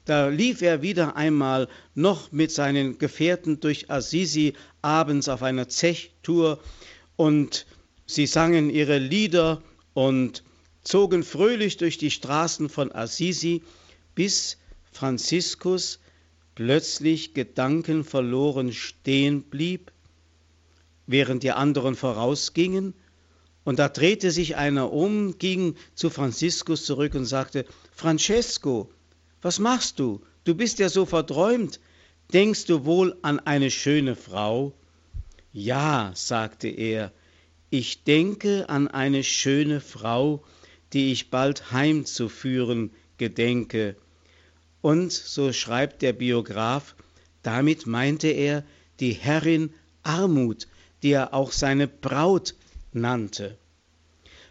Da 0.05 0.29
lief 0.29 0.63
er 0.63 0.81
wieder 0.81 1.15
einmal 1.15 1.67
noch 1.93 2.31
mit 2.31 2.51
seinen 2.51 2.97
Gefährten 2.97 3.59
durch 3.59 3.91
Assisi 3.91 4.53
abends 4.81 5.29
auf 5.29 5.43
einer 5.43 5.69
Zechtour 5.69 6.59
und 7.17 7.67
sie 8.07 8.25
sangen 8.25 8.71
ihre 8.71 8.97
Lieder 8.97 9.61
und 9.93 10.43
zogen 10.83 11.23
fröhlich 11.23 11.77
durch 11.77 11.99
die 11.99 12.09
Straßen 12.09 12.67
von 12.67 12.91
Assisi, 12.91 13.61
bis 14.15 14.57
Franziskus 14.91 15.99
plötzlich 16.55 17.35
gedankenverloren 17.35 18.73
stehen 18.73 19.43
blieb, 19.43 19.91
während 21.07 21.43
die 21.43 21.51
anderen 21.51 21.95
vorausgingen, 21.95 22.93
und 23.65 23.79
da 23.79 23.89
drehte 23.89 24.29
sich 24.29 24.55
einer 24.55 24.93
um, 24.93 25.39
ging 25.39 25.75
zu 25.95 26.11
Franziskus 26.11 26.85
zurück 26.85 27.15
und 27.15 27.25
sagte, 27.25 27.65
Francesco, 27.91 28.91
was 29.41 29.59
machst 29.59 29.99
du? 29.99 30.21
Du 30.43 30.53
bist 30.53 30.77
ja 30.77 30.87
so 30.87 31.05
verträumt. 31.05 31.79
Denkst 32.31 32.65
du 32.65 32.85
wohl 32.85 33.17
an 33.23 33.39
eine 33.39 33.71
schöne 33.71 34.15
Frau? 34.15 34.73
Ja, 35.51 36.11
sagte 36.13 36.67
er, 36.67 37.11
ich 37.71 38.03
denke 38.03 38.69
an 38.69 38.87
eine 38.87 39.23
schöne 39.23 39.81
Frau, 39.81 40.43
die 40.93 41.11
ich 41.11 41.31
bald 41.31 41.71
heimzuführen 41.71 42.91
gedenke. 43.17 43.95
Und, 44.81 45.11
so 45.11 45.51
schreibt 45.53 46.03
der 46.03 46.13
Biograf, 46.13 46.95
damit 47.41 47.87
meinte 47.87 48.27
er 48.27 48.63
die 48.99 49.13
Herrin 49.13 49.73
Armut, 50.03 50.67
die 51.03 51.11
er 51.11 51.33
auch 51.33 51.51
seine 51.51 51.87
Braut 51.87 52.55
nannte. 52.93 53.57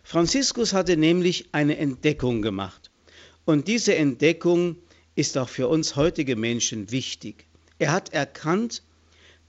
Franziskus 0.03 0.73
hatte 0.73 0.97
nämlich 0.97 1.49
eine 1.53 1.79
Entdeckung 1.79 2.43
gemacht. 2.43 2.91
Und 3.45 3.69
diese 3.69 3.95
Entdeckung 3.95 4.77
ist 5.15 5.39
auch 5.39 5.49
für 5.49 5.69
uns 5.69 5.97
heutige 5.97 6.37
Menschen 6.37 6.91
wichtig. 6.91 7.47
Er 7.79 7.93
hat 7.93 8.13
erkannt, 8.13 8.83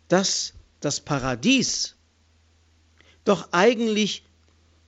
dass 0.07 0.53
das 0.79 0.99
Paradies 0.99 1.95
doch 3.23 3.49
eigentlich 3.51 4.23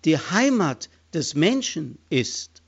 die 0.06 0.18
Heimat 0.18 0.90
des 1.14 1.34
Menschen 1.34 1.98
ist 2.10 2.62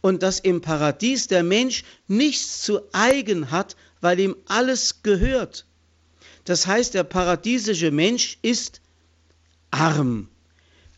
und 0.00 0.22
dass 0.22 0.40
im 0.40 0.60
Paradies 0.60 1.26
der 1.28 1.42
Mensch 1.42 1.84
nichts 2.08 2.62
zu 2.62 2.80
eigen 2.92 3.50
hat, 3.50 3.76
weil 4.00 4.18
ihm 4.18 4.36
alles 4.46 5.02
gehört. 5.02 5.66
Das 6.50 6.66
heißt, 6.66 6.94
der 6.94 7.04
paradiesische 7.04 7.92
Mensch 7.92 8.36
ist 8.42 8.80
arm. 9.70 10.26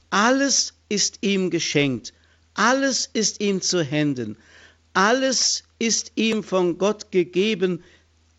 Alles 0.08 0.72
ist 0.88 1.18
ihm 1.20 1.50
geschenkt, 1.50 2.14
alles 2.54 3.10
ist 3.12 3.42
ihm 3.42 3.60
zu 3.60 3.82
Händen, 3.82 4.38
alles 4.94 5.64
ist 5.78 6.12
ihm 6.14 6.42
von 6.42 6.78
Gott 6.78 7.10
gegeben, 7.10 7.84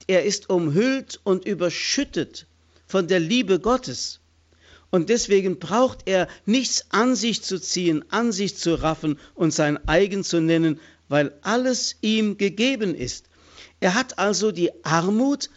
er 0.08 0.24
ist 0.24 0.50
umhüllt 0.50 1.20
und 1.24 1.46
überschüttet 1.46 2.48
von 2.88 3.08
der 3.08 3.20
Liebe 3.20 3.60
Gottes. 3.60 4.20
Und 4.90 5.10
deswegen 5.10 5.60
braucht 5.60 6.08
er 6.08 6.28
nichts 6.48 6.88
an 6.90 7.16
sich 7.16 7.44
zu 7.44 7.60
ziehen, 7.60 8.04
an 8.10 8.32
sich 8.32 8.58
zu 8.58 8.74
raffen 8.74 9.20
und 9.36 9.54
sein 9.54 9.78
eigen 9.88 10.24
zu 10.24 10.42
nennen, 10.42 10.80
weil 11.10 11.32
alles 11.44 11.96
ihm 12.02 12.40
gegeben 12.40 12.96
ist. 12.96 13.28
Er 13.82 13.94
hat 13.94 14.18
also 14.18 14.52
die 14.52 14.72
Armut 14.84 15.52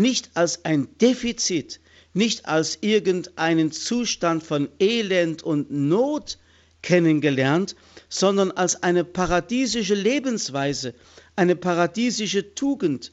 nicht 0.00 0.30
als 0.34 0.64
ein 0.64 0.88
Defizit, 1.00 1.80
nicht 2.12 2.46
als 2.46 2.78
irgendeinen 2.80 3.70
Zustand 3.70 4.42
von 4.42 4.68
Elend 4.80 5.42
und 5.42 5.70
Not 5.70 6.38
kennengelernt, 6.82 7.76
sondern 8.08 8.50
als 8.50 8.82
eine 8.82 9.04
paradiesische 9.04 9.94
Lebensweise, 9.94 10.94
eine 11.36 11.54
paradiesische 11.54 12.54
Tugend, 12.54 13.12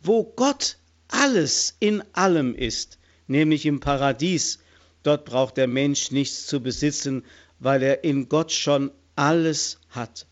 wo 0.00 0.24
Gott 0.24 0.78
alles 1.08 1.76
in 1.80 2.04
allem 2.12 2.54
ist, 2.54 2.98
nämlich 3.26 3.66
im 3.66 3.80
Paradies, 3.80 4.60
Dort 5.04 5.26
braucht 5.26 5.58
der 5.58 5.68
Mensch 5.68 6.10
nichts 6.10 6.46
zu 6.46 6.60
besitzen, 6.60 7.24
weil 7.60 7.82
er 7.82 8.04
in 8.04 8.28
Gott 8.28 8.50
schon 8.50 8.90
alles 9.14 9.78
hat. 9.90 10.26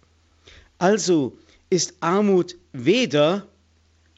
Also 0.79 1.39
ist 1.71 1.95
Armut 2.01 2.57
weder 2.73 3.47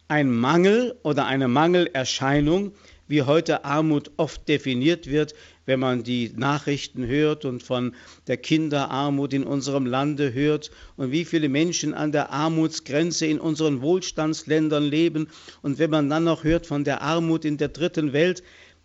ein 0.09 0.31
Mangel 0.31 0.99
oder 1.03 1.27
eine 1.27 1.49
Mangelerscheinung, 1.49 2.73
wie 3.07 3.23
heute 3.23 3.65
Armut 3.65 4.11
oft 4.17 4.49
definiert 4.49 5.07
wird, 5.07 5.35
wenn 5.67 5.81
man 5.81 6.03
die 6.03 6.33
Nachrichten 6.37 7.07
hört 7.07 7.45
und 7.45 7.63
von 7.63 7.95
der 8.27 8.37
Kinderarmut 8.37 9.33
in 9.33 9.45
unserem 9.45 9.87
Lande 9.87 10.33
hört 10.33 10.71
und 10.97 11.11
wie 11.11 11.25
viele 11.25 11.49
Menschen 11.49 11.95
an 11.95 12.13
der 12.13 12.31
Armutsgrenze 12.31 13.27
in 13.27 13.41
unseren 13.41 13.83
Wohlstandsländern 13.83 14.85
leben 14.85 15.29
und 15.63 15.79
wenn 15.79 15.91
man 15.91 16.09
dann 16.09 16.25
noch 16.25 16.45
hört 16.45 16.67
von 16.67 16.85
der 16.85 17.03
Armut 17.03 17.45
in 17.45 17.57
der 17.57 17.69
dritten 17.69 18.13
Welt, 18.13 18.43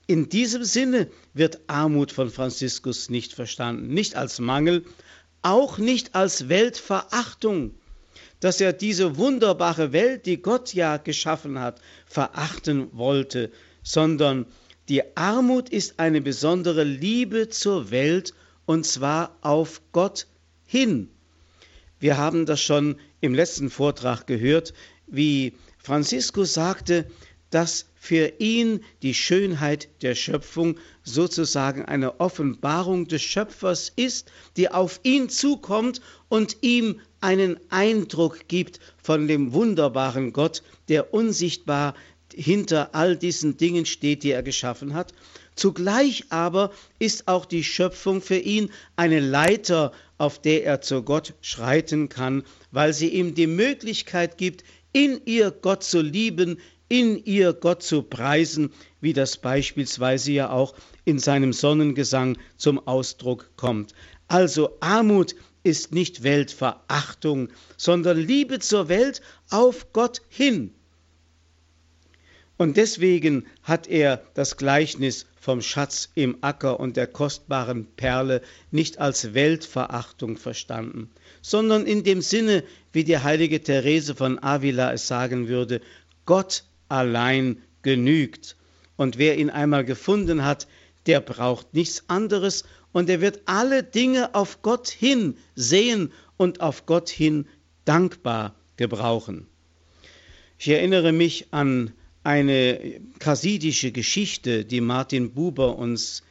in 0.07 0.27
diesem 0.27 0.63
Sinne 0.63 1.07
wird 1.33 1.59
Armut 1.67 2.11
von 2.11 2.29
Franziskus 2.29 3.09
nicht 3.09 3.33
verstanden, 3.33 3.93
nicht 3.93 4.15
als 4.15 4.39
Mangel, 4.39 4.83
auch 5.41 5.77
nicht 5.77 6.15
als 6.15 6.49
Weltverachtung, 6.49 7.75
dass 8.39 8.61
er 8.61 8.73
diese 8.73 9.17
wunderbare 9.17 9.91
Welt, 9.91 10.25
die 10.25 10.41
Gott 10.41 10.73
ja 10.73 10.97
geschaffen 10.97 11.59
hat, 11.59 11.81
verachten 12.05 12.87
wollte, 12.93 13.51
sondern 13.83 14.45
die 14.87 15.15
Armut 15.15 15.69
ist 15.69 15.99
eine 15.99 16.21
besondere 16.21 16.83
Liebe 16.83 17.49
zur 17.49 17.91
Welt 17.91 18.33
und 18.65 18.85
zwar 18.85 19.37
auf 19.41 19.81
Gott 19.91 20.27
hin. 20.65 21.09
Wir 21.99 22.17
haben 22.17 22.45
das 22.45 22.61
schon 22.61 22.95
im 23.19 23.33
letzten 23.33 23.69
Vortrag 23.69 24.25
gehört, 24.25 24.73
wie 25.07 25.53
Franziskus 25.77 26.53
sagte, 26.53 27.09
dass 27.49 27.87
für 27.95 28.33
ihn 28.39 28.83
die 29.01 29.13
Schönheit 29.13 29.89
der 30.01 30.15
Schöpfung 30.15 30.77
sozusagen 31.03 31.83
eine 31.83 32.19
Offenbarung 32.19 33.07
des 33.07 33.21
Schöpfers 33.21 33.91
ist, 33.95 34.31
die 34.55 34.69
auf 34.69 34.99
ihn 35.03 35.29
zukommt 35.29 35.99
und 36.29 36.57
ihm 36.61 37.01
einen 37.21 37.59
Eindruck 37.69 38.47
gibt 38.47 38.79
von 39.01 39.27
dem 39.27 39.53
wunderbaren 39.53 40.33
Gott, 40.33 40.63
der 40.87 41.13
unsichtbar 41.13 41.95
hinter 42.33 42.93
all 42.93 43.15
diesen 43.15 43.57
Dingen 43.57 43.85
steht, 43.85 44.23
die 44.23 44.31
er 44.31 44.43
geschaffen 44.43 44.93
hat. 44.93 45.13
Zugleich 45.55 46.25
aber 46.29 46.71
ist 46.99 47.27
auch 47.27 47.45
die 47.45 47.63
Schöpfung 47.63 48.21
für 48.21 48.37
ihn 48.37 48.69
eine 48.95 49.19
Leiter, 49.19 49.91
auf 50.17 50.41
der 50.41 50.63
er 50.63 50.81
zu 50.81 51.03
Gott 51.03 51.33
schreiten 51.41 52.07
kann, 52.07 52.43
weil 52.71 52.93
sie 52.93 53.09
ihm 53.09 53.35
die 53.35 53.47
Möglichkeit 53.47 54.37
gibt, 54.37 54.63
in 54.93 55.19
ihr 55.25 55.51
Gott 55.51 55.83
zu 55.83 56.01
lieben, 56.01 56.59
in 56.87 57.23
ihr 57.25 57.53
Gott 57.53 57.83
zu 57.83 58.01
preisen, 58.01 58.71
wie 59.01 59.13
das 59.13 59.37
beispielsweise 59.37 60.31
ja 60.31 60.49
auch 60.49 60.73
in 61.05 61.19
seinem 61.19 61.53
Sonnengesang 61.53 62.37
zum 62.57 62.85
Ausdruck 62.87 63.51
kommt. 63.55 63.93
Also 64.27 64.77
Armut 64.79 65.35
ist 65.63 65.93
nicht 65.93 66.23
Weltverachtung, 66.23 67.49
sondern 67.77 68.17
Liebe 68.17 68.59
zur 68.59 68.89
Welt 68.89 69.21
auf 69.49 69.91
Gott 69.93 70.21
hin. 70.29 70.73
Und 72.57 72.75
deswegen 72.75 73.45
hat 73.63 73.87
er 73.87 74.21
das 74.33 74.57
Gleichnis 74.57 75.25
vom 75.39 75.61
Schatz 75.61 76.09
im 76.15 76.37
Acker 76.41 76.79
und 76.79 76.97
der 76.97 77.07
kostbaren 77.07 77.85
Perle 77.95 78.41
nicht 78.71 78.99
als 78.99 79.33
Weltverachtung 79.33 80.35
verstanden, 80.35 81.09
sondern 81.41 81.85
in 81.85 82.03
dem 82.03 82.21
Sinne, 82.21 82.63
wie 82.91 83.05
die 83.05 83.19
heilige 83.19 83.63
Therese 83.63 84.13
von 84.13 84.43
Avila 84.43 84.91
es 84.91 85.07
sagen 85.07 85.47
würde, 85.47 85.79
Gott 86.25 86.65
allein 86.89 87.61
genügt. 87.81 88.57
Und 88.97 89.17
wer 89.17 89.37
ihn 89.37 89.49
einmal 89.49 89.85
gefunden 89.85 90.43
hat, 90.43 90.67
der 91.05 91.21
braucht 91.21 91.73
nichts 91.73 92.03
anderes 92.07 92.65
und 92.91 93.09
er 93.09 93.21
wird 93.21 93.41
alle 93.45 93.83
Dinge 93.83 94.35
auf 94.35 94.61
Gott 94.61 94.89
hin 94.89 95.37
sehen 95.55 96.11
und 96.37 96.61
auf 96.61 96.85
Gott 96.85 97.09
hin 97.09 97.47
dankbar 97.85 98.55
gebrauchen. 98.77 99.47
Ich 100.57 100.69
erinnere 100.69 101.11
mich 101.11 101.47
an 101.51 101.93
eine 102.23 102.99
kassidische 103.19 103.91
Geschichte, 103.91 104.65
die 104.65 104.81
Martin 104.81 105.31
Buber 105.31 105.77
uns 105.77 106.23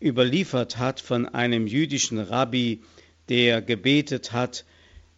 überliefert 0.00 0.78
hat 0.78 1.00
von 1.00 1.26
einem 1.26 1.66
jüdischen 1.66 2.18
Rabbi, 2.18 2.82
der 3.28 3.62
gebetet 3.62 4.32
hat, 4.32 4.64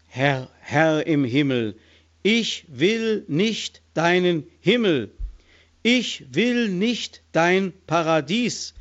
Herr, 0.08 0.48
Herr 0.60 1.06
im 1.06 1.24
Himmel, 1.24 1.76
ich 2.22 2.64
will 2.68 3.24
nicht 3.28 3.82
deinen 3.94 4.44
Himmel, 4.60 5.10
ich 5.82 6.24
will 6.32 6.68
nicht 6.68 7.22
dein 7.32 7.72
Paradies, 7.86 8.74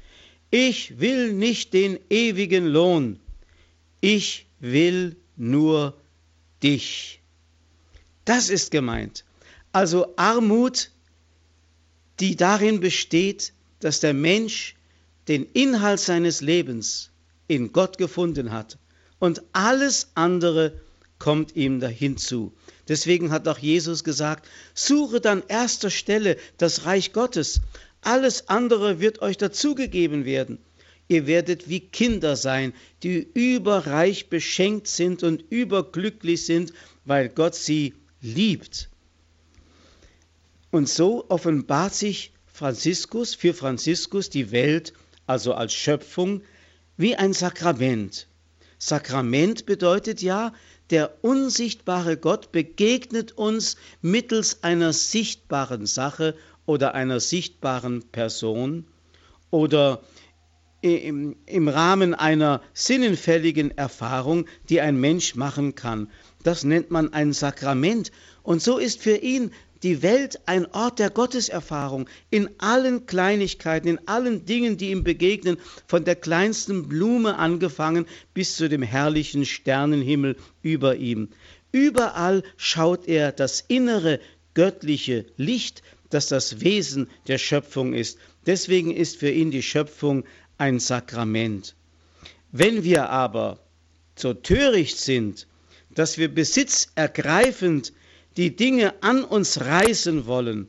ich 0.51 1.00
will 1.00 1.34
nicht 1.34 1.74
den 1.74 2.00
ewigen 2.10 2.66
Lohn, 2.66 3.20
ich 4.01 4.46
will 4.60 5.16
nur 5.36 5.96
dich. 6.63 7.22
Das 8.25 8.50
ist 8.50 8.72
gemeint. 8.72 9.24
Also 9.72 10.13
Armut, 10.16 10.92
die 12.20 12.36
darin 12.36 12.80
besteht, 12.80 13.54
dass 13.80 14.00
der 14.00 14.13
Mensch 14.13 14.75
den 15.27 15.46
Inhalt 15.54 16.00
seines 16.00 16.42
Lebens 16.42 17.12
in 17.48 17.72
Gott 17.72 17.98
gefunden 17.98 18.51
hat 18.51 18.77
und 19.20 19.42
alles 19.54 20.10
andere 20.16 20.80
kommt 21.20 21.56
ihm 21.56 21.80
dahinzu. 21.80 22.54
Deswegen 22.88 23.32
hat 23.32 23.48
auch 23.48 23.58
Jesus 23.58 24.04
gesagt, 24.04 24.48
suche 24.74 25.22
an 25.30 25.44
erster 25.48 25.89
Stelle 25.89 26.38
das 26.58 26.86
Reich 26.86 27.12
Gottes, 27.12 27.62
alles 28.01 28.50
andere 28.50 29.00
wird 29.00 29.22
euch 29.22 29.38
dazugegeben 29.38 30.25
werden. 30.25 30.60
Ihr 31.08 31.25
werdet 31.25 31.70
wie 31.70 31.80
Kinder 31.80 32.36
sein, 32.36 32.74
die 33.04 33.27
überreich 33.34 34.30
beschenkt 34.30 34.88
sind 34.88 35.24
und 35.24 35.44
überglücklich 35.50 36.46
sind, 36.46 36.74
weil 37.06 37.30
Gott 37.30 37.56
sie 37.56 37.94
liebt. 38.22 38.89
Und 40.70 40.89
so 40.89 41.25
offenbart 41.30 41.94
sich 41.94 42.34
Franziskus 42.46 43.36
für 43.36 43.54
Franziskus 43.54 44.30
die 44.30 44.51
Welt, 44.51 44.94
also 45.25 45.54
als 45.54 45.74
Schöpfung, 45.74 46.42
wie 46.98 47.16
ein 47.16 47.32
Sakrament. 47.34 48.27
Sakrament 48.80 49.66
bedeutet 49.66 50.22
ja, 50.22 50.54
der 50.89 51.24
unsichtbare 51.24 52.18
Gott 52.18 52.51
begegnet 52.51 53.34
uns 53.34 53.77
mittels 54.01 54.63
einer 54.63 54.94
sichtbaren 54.94 55.86
Sache 55.86 56.36
oder 56.67 56.93
einer 56.93 57.19
sichtbaren 57.19 58.03
Person 58.12 58.86
oder 59.50 60.03
im, 60.81 61.36
im 61.47 61.67
Rahmen 61.67 62.13
einer 62.13 62.62
sinnenfälligen 62.74 63.75
Erfahrung, 63.75 64.45
die 64.69 64.79
ein 64.79 65.00
Mensch 65.00 65.33
machen 65.33 65.74
kann. 65.74 66.12
Das 66.43 66.63
nennt 66.63 66.91
man 66.91 67.13
ein 67.13 67.33
Sakrament. 67.33 68.12
Und 68.43 68.62
so 68.62 68.77
ist 68.77 69.01
für 69.01 69.17
ihn 69.17 69.51
die 69.83 70.01
Welt 70.01 70.39
ein 70.45 70.65
Ort 70.74 71.00
der 71.00 71.09
Gotteserfahrung 71.09 72.07
in 72.29 72.50
allen 72.57 73.05
Kleinigkeiten, 73.05 73.88
in 73.88 74.07
allen 74.07 74.45
Dingen, 74.45 74.77
die 74.77 74.91
ihm 74.91 75.03
begegnen, 75.03 75.57
von 75.88 76.03
der 76.03 76.15
kleinsten 76.15 76.88
Blume 76.88 77.38
angefangen 77.38 78.05
bis 78.33 78.55
zu 78.55 78.69
dem 78.69 78.81
herrlichen 78.81 79.45
Sternenhimmel 79.45 80.36
über 80.62 80.95
ihm. 80.95 81.29
Überall 81.71 82.43
schaut 82.55 83.07
er 83.07 83.31
das 83.31 83.63
innere 83.67 84.19
göttliche 84.53 85.25
Licht, 85.38 85.83
das 86.10 86.28
das 86.28 86.62
Wesen 86.62 87.10
der 87.28 87.38
Schöpfung 87.38 87.94
ist. 87.94 88.18
Deswegen 88.46 88.96
ist 88.96 89.18
für 89.18 89.30
ihn 89.30 89.52
die 89.52 89.64
Schöpfung 89.64 90.24
ein 90.58 90.80
Sakrament. 90.80 91.76
Wenn 92.52 92.84
wir 92.84 93.10
aber 93.10 93.60
so 94.16 94.34
töricht 94.34 94.98
sind, 94.98 95.48
dass 95.92 96.18
wir 96.18 96.34
besitzergreifend 96.34 97.94
die 98.38 98.56
Dinge 98.56 99.02
an 99.02 99.24
uns 99.24 99.62
reißen 99.62 100.26
wollen, 100.28 100.68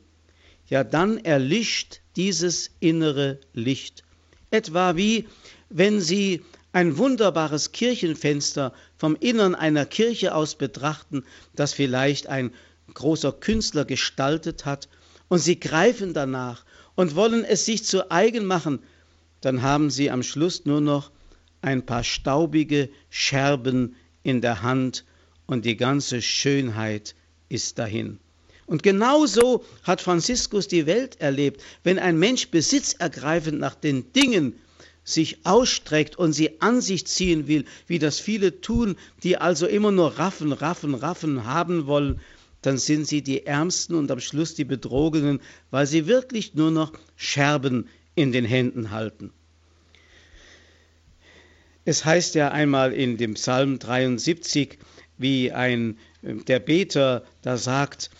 ja 0.68 0.84
dann 0.84 1.18
erlischt 1.18 2.00
dieses 2.16 2.70
innere 2.80 3.38
Licht. 3.52 4.02
Etwa 4.50 4.96
wie 4.96 5.28
wenn 5.70 6.00
Sie 6.00 6.42
ein 6.72 6.98
wunderbares 6.98 7.72
Kirchenfenster 7.72 8.72
vom 8.96 9.16
Innern 9.16 9.54
einer 9.54 9.86
Kirche 9.86 10.34
aus 10.34 10.54
betrachten, 10.54 11.24
das 11.54 11.72
vielleicht 11.72 12.26
ein 12.26 12.52
großer 12.94 13.32
Künstler 13.32 13.84
gestaltet 13.84 14.64
hat, 14.64 14.88
und 15.28 15.38
Sie 15.38 15.60
greifen 15.60 16.14
danach 16.14 16.64
und 16.94 17.14
wollen 17.14 17.44
es 17.44 17.64
sich 17.64 17.84
zu 17.84 18.10
eigen 18.10 18.44
machen, 18.44 18.80
dann 19.40 19.62
haben 19.62 19.90
Sie 19.90 20.10
am 20.10 20.22
Schluss 20.22 20.64
nur 20.64 20.80
noch 20.80 21.10
ein 21.60 21.84
paar 21.84 22.04
staubige 22.04 22.88
Scherben 23.10 23.96
in 24.22 24.40
der 24.40 24.62
Hand 24.62 25.04
und 25.46 25.64
die 25.64 25.76
ganze 25.76 26.22
Schönheit 26.22 27.14
ist 27.48 27.78
dahin. 27.78 28.18
Und 28.66 28.82
genauso 28.82 29.64
hat 29.82 30.02
Franziskus 30.02 30.68
die 30.68 30.84
Welt 30.84 31.20
erlebt. 31.20 31.62
Wenn 31.84 31.98
ein 31.98 32.18
Mensch 32.18 32.48
besitzergreifend 32.48 33.58
nach 33.58 33.74
den 33.74 34.12
Dingen 34.12 34.54
sich 35.04 35.38
ausstreckt 35.46 36.16
und 36.16 36.34
sie 36.34 36.60
an 36.60 36.82
sich 36.82 37.06
ziehen 37.06 37.48
will, 37.48 37.64
wie 37.86 37.98
das 37.98 38.20
viele 38.20 38.60
tun, 38.60 38.96
die 39.22 39.38
also 39.38 39.66
immer 39.66 39.90
nur 39.90 40.18
raffen, 40.18 40.52
raffen, 40.52 40.94
raffen 40.94 41.46
haben 41.46 41.86
wollen, 41.86 42.20
dann 42.62 42.78
sind 42.78 43.06
sie 43.06 43.22
die 43.22 43.46
Ärmsten 43.46 43.94
und 43.94 44.10
am 44.10 44.20
Schluss 44.20 44.54
die 44.54 44.64
Betrogenen, 44.64 45.40
weil 45.70 45.86
sie 45.86 46.06
wirklich 46.06 46.54
nur 46.54 46.70
noch 46.70 46.92
Scherben 47.16 47.88
in 48.14 48.32
den 48.32 48.44
Händen 48.44 48.90
halten. 48.90 49.32
Es 51.84 52.04
heißt 52.04 52.34
ja 52.34 52.50
einmal 52.50 52.92
in 52.92 53.16
dem 53.16 53.34
Psalm 53.34 53.78
73, 53.78 54.78
wie 55.16 55.52
ein 55.52 55.98
der 56.22 56.58
Beter 56.58 57.24
da 57.42 57.56
sagt, 57.56 58.10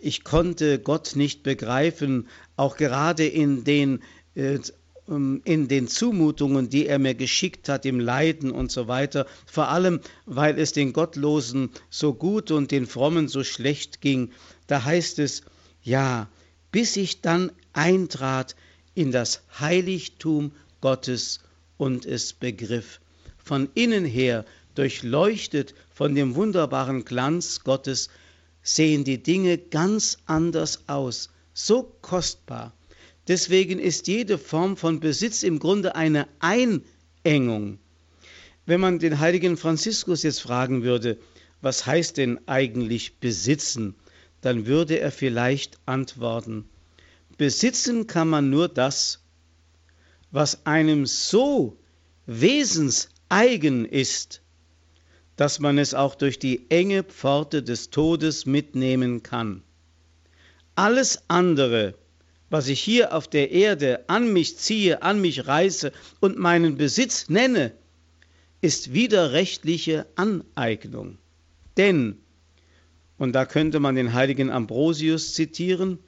ich 0.00 0.24
konnte 0.24 0.78
Gott 0.78 1.14
nicht 1.14 1.42
begreifen, 1.42 2.28
auch 2.56 2.76
gerade 2.76 3.26
in 3.26 3.64
den 3.64 4.02
äh, 4.34 4.58
in 5.06 5.68
den 5.68 5.86
Zumutungen, 5.86 6.70
die 6.70 6.86
er 6.86 6.98
mir 6.98 7.14
geschickt 7.14 7.68
hat, 7.68 7.84
im 7.84 8.00
Leiden 8.00 8.50
und 8.50 8.72
so 8.72 8.88
weiter, 8.88 9.26
vor 9.44 9.68
allem 9.68 10.00
weil 10.24 10.58
es 10.58 10.72
den 10.72 10.92
Gottlosen 10.94 11.70
so 11.90 12.14
gut 12.14 12.50
und 12.50 12.70
den 12.70 12.86
Frommen 12.86 13.28
so 13.28 13.44
schlecht 13.44 14.00
ging, 14.00 14.30
da 14.66 14.84
heißt 14.84 15.18
es, 15.18 15.42
ja, 15.82 16.28
bis 16.72 16.96
ich 16.96 17.20
dann 17.20 17.52
eintrat 17.74 18.56
in 18.94 19.12
das 19.12 19.42
Heiligtum 19.60 20.52
Gottes 20.80 21.40
und 21.76 22.06
es 22.06 22.32
begriff. 22.32 23.00
Von 23.36 23.68
innen 23.74 24.06
her 24.06 24.46
durchleuchtet 24.74 25.74
von 25.92 26.14
dem 26.14 26.34
wunderbaren 26.34 27.04
Glanz 27.04 27.60
Gottes, 27.62 28.08
sehen 28.62 29.04
die 29.04 29.22
Dinge 29.22 29.58
ganz 29.58 30.18
anders 30.26 30.88
aus, 30.88 31.28
so 31.52 31.94
kostbar. 32.00 32.72
Deswegen 33.26 33.78
ist 33.78 34.06
jede 34.06 34.36
Form 34.38 34.76
von 34.76 35.00
Besitz 35.00 35.42
im 35.42 35.58
Grunde 35.58 35.96
eine 35.96 36.28
Einengung. 36.40 37.78
Wenn 38.66 38.80
man 38.80 38.98
den 38.98 39.18
heiligen 39.18 39.56
Franziskus 39.56 40.22
jetzt 40.22 40.40
fragen 40.40 40.82
würde, 40.82 41.18
was 41.60 41.86
heißt 41.86 42.18
denn 42.18 42.40
eigentlich 42.46 43.18
besitzen, 43.20 43.94
dann 44.42 44.66
würde 44.66 44.98
er 45.00 45.10
vielleicht 45.10 45.78
antworten, 45.86 46.68
besitzen 47.38 48.06
kann 48.06 48.28
man 48.28 48.50
nur 48.50 48.68
das, 48.68 49.20
was 50.30 50.66
einem 50.66 51.06
so 51.06 51.78
wesenseigen 52.26 53.86
ist, 53.86 54.42
dass 55.36 55.60
man 55.60 55.78
es 55.78 55.94
auch 55.94 56.14
durch 56.14 56.38
die 56.38 56.70
enge 56.70 57.02
Pforte 57.02 57.62
des 57.62 57.90
Todes 57.90 58.44
mitnehmen 58.44 59.22
kann. 59.22 59.62
Alles 60.74 61.22
andere, 61.28 61.94
was 62.54 62.68
ich 62.68 62.80
hier 62.80 63.12
auf 63.12 63.26
der 63.26 63.50
Erde 63.50 64.04
an 64.06 64.32
mich 64.32 64.58
ziehe, 64.58 65.02
an 65.02 65.20
mich 65.20 65.48
reiße 65.48 65.90
und 66.20 66.38
meinen 66.38 66.76
Besitz 66.76 67.28
nenne, 67.28 67.72
ist 68.60 68.94
widerrechtliche 68.94 70.06
Aneignung. 70.14 71.18
Denn, 71.76 72.16
und 73.18 73.32
da 73.32 73.44
könnte 73.44 73.80
man 73.80 73.96
den 73.96 74.12
heiligen 74.12 74.50
Ambrosius 74.50 75.34
zitieren, 75.34 75.98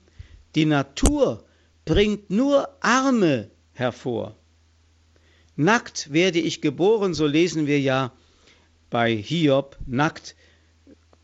die 0.55 0.67
Natur 0.67 1.43
bringt 1.85 2.31
nur 2.31 2.69
Arme 2.81 3.51
hervor. 3.73 4.37
Nackt 5.57 6.13
werde 6.13 6.39
ich 6.39 6.61
geboren, 6.61 7.13
so 7.13 7.27
lesen 7.27 7.67
wir 7.67 7.81
ja 7.81 8.13
bei 8.89 9.17
Hiob, 9.17 9.77
nackt 9.85 10.37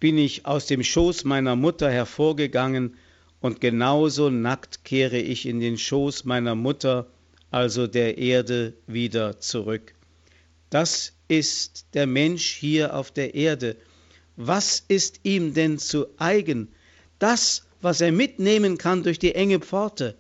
bin 0.01 0.19
ich 0.19 0.47
aus 0.47 0.67
dem 0.67 0.83
Schoß 0.83 1.23
meiner 1.23 1.55
Mutter 1.55 1.93
hervorgegangen, 1.93 2.97
und 3.43 3.61
genauso 3.61 4.31
nackt 4.31 4.85
kehre 4.85 5.19
ich 5.19 5.47
in 5.47 5.59
den 5.59 5.77
Schoß 5.77 6.25
meiner 6.25 6.55
Mutter, 6.55 7.09
also 7.51 7.89
der 7.89 8.17
Erde, 8.17 8.73
wieder 8.87 9.41
zurück. 9.41 9.95
Das 10.71 11.13
ist 11.27 11.87
der 11.93 12.07
Mensch 12.07 12.47
hier 12.47 12.95
auf 12.95 13.11
der 13.11 13.35
Erde. 13.35 13.77
Was 14.37 14.83
ist 14.87 15.21
ihm 15.25 15.55
denn 15.55 15.79
zu 15.79 16.07
eigen? 16.19 16.69
Das, 17.19 17.67
was 17.81 18.01
er 18.01 18.13
mitnehmen 18.13 18.79
kann 18.79 19.03
durch 19.03 19.19
die 19.19 19.35
enge 19.35 19.59
Pforte. 19.59 20.15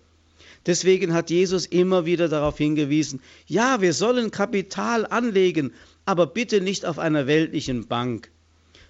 Deswegen 0.66 1.14
hat 1.14 1.30
Jesus 1.30 1.66
immer 1.66 2.04
wieder 2.04 2.28
darauf 2.28 2.58
hingewiesen, 2.58 3.20
ja, 3.46 3.80
wir 3.80 3.92
sollen 3.92 4.32
Kapital 4.32 5.06
anlegen, 5.06 5.72
aber 6.04 6.26
bitte 6.26 6.60
nicht 6.60 6.84
auf 6.84 6.98
einer 6.98 7.28
weltlichen 7.28 7.86
Bank, 7.86 8.30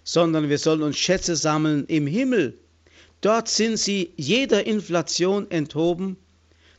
sondern 0.04 0.48
wir 0.48 0.58
sollen 0.58 0.82
uns 0.82 0.96
Schätze 0.96 1.36
sammeln 1.36 1.84
im 1.86 2.06
Himmel. 2.06 2.58
Dort 3.22 3.48
sind 3.48 3.78
sie 3.78 4.12
jeder 4.16 4.66
Inflation 4.66 5.48
enthoben, 5.48 6.16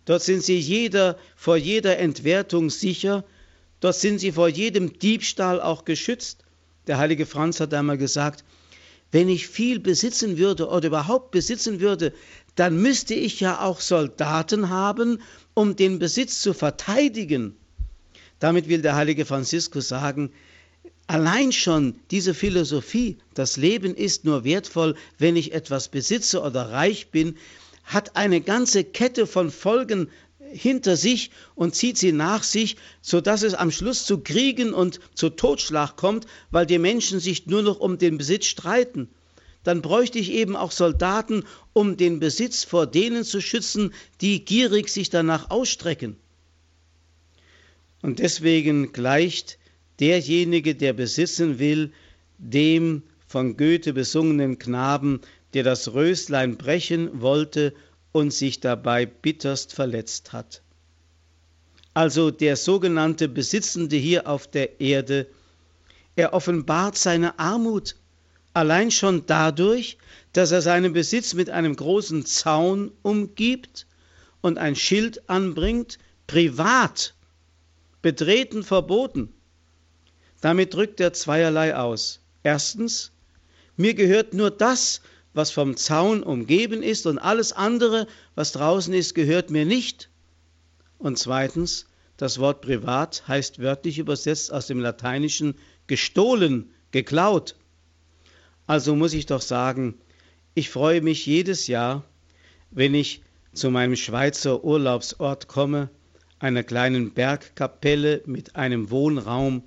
dort 0.03 0.21
sind 0.23 0.43
sie 0.43 0.59
jeder, 0.59 1.17
vor 1.37 1.55
jeder 1.55 1.97
Entwertung 1.97 2.69
sicher, 2.69 3.23
dort 3.79 3.95
sind 3.95 4.19
sie 4.19 4.33
vor 4.33 4.49
jedem 4.49 4.99
Diebstahl 4.99 5.61
auch 5.61 5.85
geschützt. 5.85 6.43
Der 6.85 6.97
heilige 6.97 7.25
Franz 7.25 7.61
hat 7.61 7.73
einmal 7.73 7.97
gesagt, 7.97 8.43
wenn 9.11 9.29
ich 9.29 9.47
viel 9.47 9.79
besitzen 9.79 10.37
würde 10.37 10.67
oder 10.67 10.87
überhaupt 10.87 11.31
besitzen 11.31 11.79
würde, 11.79 12.13
dann 12.55 12.75
müsste 12.81 13.13
ich 13.13 13.39
ja 13.39 13.61
auch 13.61 13.79
Soldaten 13.79 14.69
haben, 14.69 15.21
um 15.53 15.77
den 15.77 15.97
Besitz 15.97 16.41
zu 16.41 16.53
verteidigen. 16.53 17.55
Damit 18.39 18.67
will 18.67 18.81
der 18.81 18.95
heilige 18.95 19.25
Franziskus 19.25 19.87
sagen, 19.87 20.33
allein 21.07 21.51
schon 21.51 21.95
diese 22.11 22.33
Philosophie, 22.33 23.17
das 23.33 23.57
Leben 23.57 23.95
ist 23.95 24.25
nur 24.25 24.43
wertvoll, 24.43 24.95
wenn 25.17 25.35
ich 25.35 25.53
etwas 25.53 25.89
besitze 25.89 26.41
oder 26.41 26.71
reich 26.71 27.09
bin, 27.11 27.37
hat 27.83 28.15
eine 28.15 28.41
ganze 28.41 28.83
Kette 28.83 29.27
von 29.27 29.51
Folgen 29.51 30.09
hinter 30.53 30.95
sich 30.95 31.31
und 31.55 31.75
zieht 31.75 31.97
sie 31.97 32.11
nach 32.11 32.43
sich, 32.43 32.77
so 33.01 33.21
dass 33.21 33.43
es 33.43 33.53
am 33.53 33.71
Schluss 33.71 34.05
zu 34.05 34.19
Kriegen 34.19 34.73
und 34.73 34.99
zu 35.15 35.29
Totschlag 35.29 35.95
kommt, 35.95 36.27
weil 36.51 36.65
die 36.65 36.77
Menschen 36.77 37.19
sich 37.19 37.47
nur 37.47 37.63
noch 37.63 37.79
um 37.79 37.97
den 37.97 38.17
Besitz 38.17 38.45
streiten. 38.45 39.09
Dann 39.63 39.81
bräuchte 39.81 40.19
ich 40.19 40.31
eben 40.31 40.55
auch 40.55 40.71
Soldaten, 40.71 41.43
um 41.71 41.97
den 41.97 42.19
Besitz 42.19 42.63
vor 42.63 42.85
denen 42.85 43.23
zu 43.23 43.41
schützen, 43.41 43.93
die 44.21 44.43
gierig 44.45 44.89
sich 44.89 45.09
danach 45.09 45.49
ausstrecken. 45.49 46.17
Und 48.01 48.19
deswegen 48.19 48.91
gleicht 48.91 49.57
derjenige, 49.99 50.75
der 50.75 50.93
besitzen 50.93 51.59
will, 51.59 51.91
dem 52.37 53.03
von 53.27 53.57
Goethe 53.57 53.93
besungenen 53.93 54.59
Knaben, 54.59 55.21
der 55.53 55.63
das 55.63 55.93
Röslein 55.93 56.57
brechen 56.57 57.21
wollte 57.21 57.73
und 58.11 58.31
sich 58.31 58.59
dabei 58.59 59.05
bitterst 59.05 59.73
verletzt 59.73 60.33
hat. 60.33 60.61
Also 61.93 62.31
der 62.31 62.55
sogenannte 62.55 63.27
Besitzende 63.29 63.95
hier 63.95 64.27
auf 64.27 64.47
der 64.47 64.81
Erde, 64.81 65.27
er 66.15 66.33
offenbart 66.33 66.97
seine 66.97 67.37
Armut 67.39 67.95
allein 68.53 68.91
schon 68.91 69.25
dadurch, 69.25 69.97
dass 70.33 70.51
er 70.51 70.61
seinen 70.61 70.93
Besitz 70.93 71.33
mit 71.33 71.49
einem 71.49 71.75
großen 71.75 72.25
Zaun 72.25 72.91
umgibt 73.01 73.85
und 74.41 74.57
ein 74.57 74.75
Schild 74.75 75.29
anbringt, 75.29 75.97
privat, 76.27 77.13
betreten 78.01 78.63
verboten. 78.63 79.33
Damit 80.43 80.73
drückt 80.73 80.99
er 80.99 81.13
zweierlei 81.13 81.73
aus. 81.73 82.19
Erstens, 82.43 83.13
mir 83.77 83.93
gehört 83.93 84.33
nur 84.33 84.51
das, 84.51 84.99
was 85.33 85.51
vom 85.51 85.77
Zaun 85.77 86.21
umgeben 86.21 86.83
ist, 86.83 87.05
und 87.05 87.17
alles 87.17 87.53
andere, 87.53 88.07
was 88.35 88.51
draußen 88.51 88.93
ist, 88.93 89.15
gehört 89.15 89.51
mir 89.51 89.65
nicht. 89.65 90.09
Und 90.97 91.17
zweitens, 91.17 91.85
das 92.17 92.39
Wort 92.39 92.59
privat 92.59 93.25
heißt 93.25 93.59
wörtlich 93.59 93.99
übersetzt 93.99 94.51
aus 94.51 94.67
dem 94.67 94.81
Lateinischen 94.81 95.55
gestohlen, 95.87 96.73
geklaut. 96.91 97.55
Also 98.67 98.97
muss 98.97 99.13
ich 99.13 99.27
doch 99.27 99.41
sagen, 99.41 99.97
ich 100.55 100.69
freue 100.69 100.99
mich 100.99 101.25
jedes 101.25 101.67
Jahr, 101.67 102.03
wenn 102.69 102.93
ich 102.95 103.21
zu 103.53 103.71
meinem 103.71 103.95
Schweizer 103.95 104.61
Urlaubsort 104.65 105.47
komme, 105.47 105.89
einer 106.39 106.63
kleinen 106.63 107.13
Bergkapelle 107.13 108.23
mit 108.25 108.57
einem 108.57 108.89
Wohnraum 108.89 109.63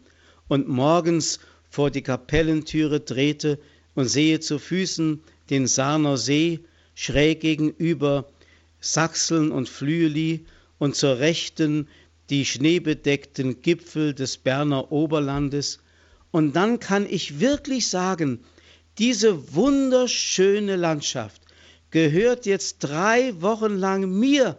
und 0.49 0.69
morgens 0.69 1.41
vor 1.71 1.91
die 1.91 2.03
Kapellentüre 2.03 3.05
trete 3.05 3.59
und 3.95 4.09
sehe 4.09 4.41
zu 4.41 4.59
Füßen 4.59 5.23
den 5.51 5.67
Sarner 5.67 6.17
See, 6.17 6.61
schräg 6.95 7.41
gegenüber 7.41 8.27
Sachseln 8.81 9.51
und 9.51 9.69
Flüeli 9.69 10.45
und 10.79 10.95
zur 10.97 11.19
Rechten 11.19 11.89
die 12.31 12.45
schneebedeckten 12.45 13.63
Gipfel 13.63 14.15
des 14.15 14.37
Berner 14.37 14.91
Oberlandes. 14.93 15.79
Und 16.31 16.57
dann 16.57 16.81
kann 16.81 17.07
ich 17.09 17.41
wirklich 17.41 17.89
sagen, 17.89 18.41
diese 18.99 19.55
wunderschöne 19.55 20.77
Landschaft 20.77 21.43
gehört 21.91 22.47
jetzt 22.47 22.79
drei 22.81 23.41
Wochen 23.41 23.77
lang 23.77 24.19
mir. 24.19 24.59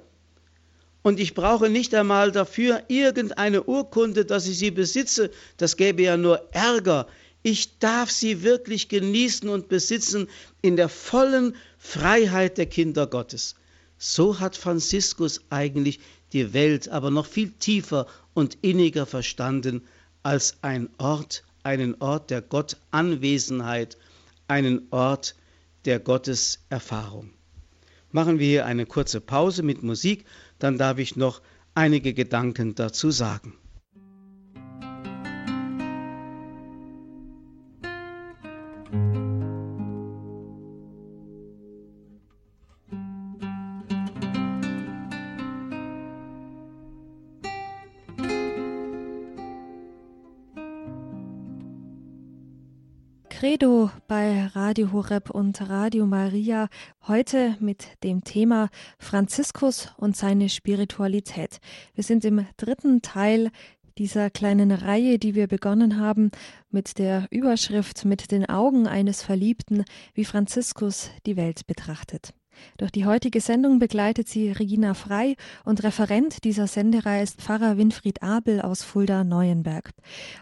Und 1.07 1.21
ich 1.21 1.35
brauche 1.35 1.69
nicht 1.69 1.95
einmal 1.95 2.33
dafür 2.33 2.83
irgendeine 2.89 3.63
Urkunde, 3.63 4.25
dass 4.25 4.45
ich 4.45 4.57
sie 4.57 4.71
besitze. 4.71 5.31
Das 5.55 5.77
gäbe 5.77 6.01
ja 6.01 6.17
nur 6.17 6.53
Ärger. 6.53 7.07
Ich 7.43 7.79
darf 7.79 8.11
sie 8.11 8.43
wirklich 8.43 8.89
genießen 8.89 9.47
und 9.47 9.69
besitzen 9.69 10.27
in 10.61 10.75
der 10.75 10.89
vollen 10.89 11.55
Freiheit 11.77 12.57
der 12.57 12.65
Kinder 12.65 13.07
Gottes. 13.07 13.55
So 13.97 14.41
hat 14.41 14.57
Franziskus 14.57 15.39
eigentlich 15.49 16.01
die 16.33 16.53
Welt 16.53 16.89
aber 16.89 17.09
noch 17.09 17.25
viel 17.25 17.51
tiefer 17.51 18.07
und 18.33 18.57
inniger 18.61 19.05
verstanden 19.05 19.83
als 20.23 20.57
ein 20.61 20.89
Ort, 20.97 21.45
einen 21.63 21.95
Ort 22.01 22.31
der 22.31 22.41
Gottanwesenheit 22.41 23.97
einen 24.49 24.89
Ort 24.91 25.35
der 25.85 26.01
Gotteserfahrung. 26.01 27.31
Machen 28.11 28.39
wir 28.39 28.47
hier 28.47 28.65
eine 28.65 28.85
kurze 28.85 29.21
Pause 29.21 29.63
mit 29.63 29.83
Musik, 29.83 30.25
dann 30.59 30.77
darf 30.77 30.97
ich 30.97 31.15
noch 31.15 31.41
einige 31.75 32.13
Gedanken 32.13 32.75
dazu 32.75 33.11
sagen. 33.11 33.53
Credo 53.57 53.89
bei 54.07 54.45
Radio 54.53 54.91
Horeb 54.91 55.31
und 55.31 55.67
Radio 55.67 56.05
Maria. 56.05 56.69
Heute 57.07 57.57
mit 57.59 57.87
dem 58.03 58.23
Thema 58.23 58.69
Franziskus 58.99 59.91
und 59.97 60.15
seine 60.15 60.47
Spiritualität. 60.49 61.59
Wir 61.95 62.03
sind 62.03 62.23
im 62.23 62.45
dritten 62.57 63.01
Teil 63.01 63.49
dieser 63.97 64.29
kleinen 64.29 64.71
Reihe, 64.71 65.17
die 65.17 65.33
wir 65.33 65.47
begonnen 65.47 65.99
haben, 65.99 66.29
mit 66.69 66.99
der 66.99 67.25
Überschrift 67.31 68.05
Mit 68.05 68.29
den 68.29 68.47
Augen 68.47 68.85
eines 68.85 69.23
Verliebten, 69.23 69.85
wie 70.13 70.25
Franziskus 70.25 71.09
die 71.25 71.35
Welt 71.35 71.65
betrachtet. 71.65 72.35
Durch 72.77 72.91
die 72.91 73.05
heutige 73.05 73.41
Sendung 73.41 73.79
begleitet 73.79 74.27
sie 74.27 74.51
Regina 74.51 74.93
Frei 74.93 75.35
und 75.63 75.83
Referent 75.83 76.43
dieser 76.43 76.67
Sendereihe 76.67 77.23
ist 77.23 77.41
Pfarrer 77.41 77.77
Winfried 77.77 78.23
Abel 78.23 78.61
aus 78.61 78.83
Fulda-Neuenberg. 78.83 79.91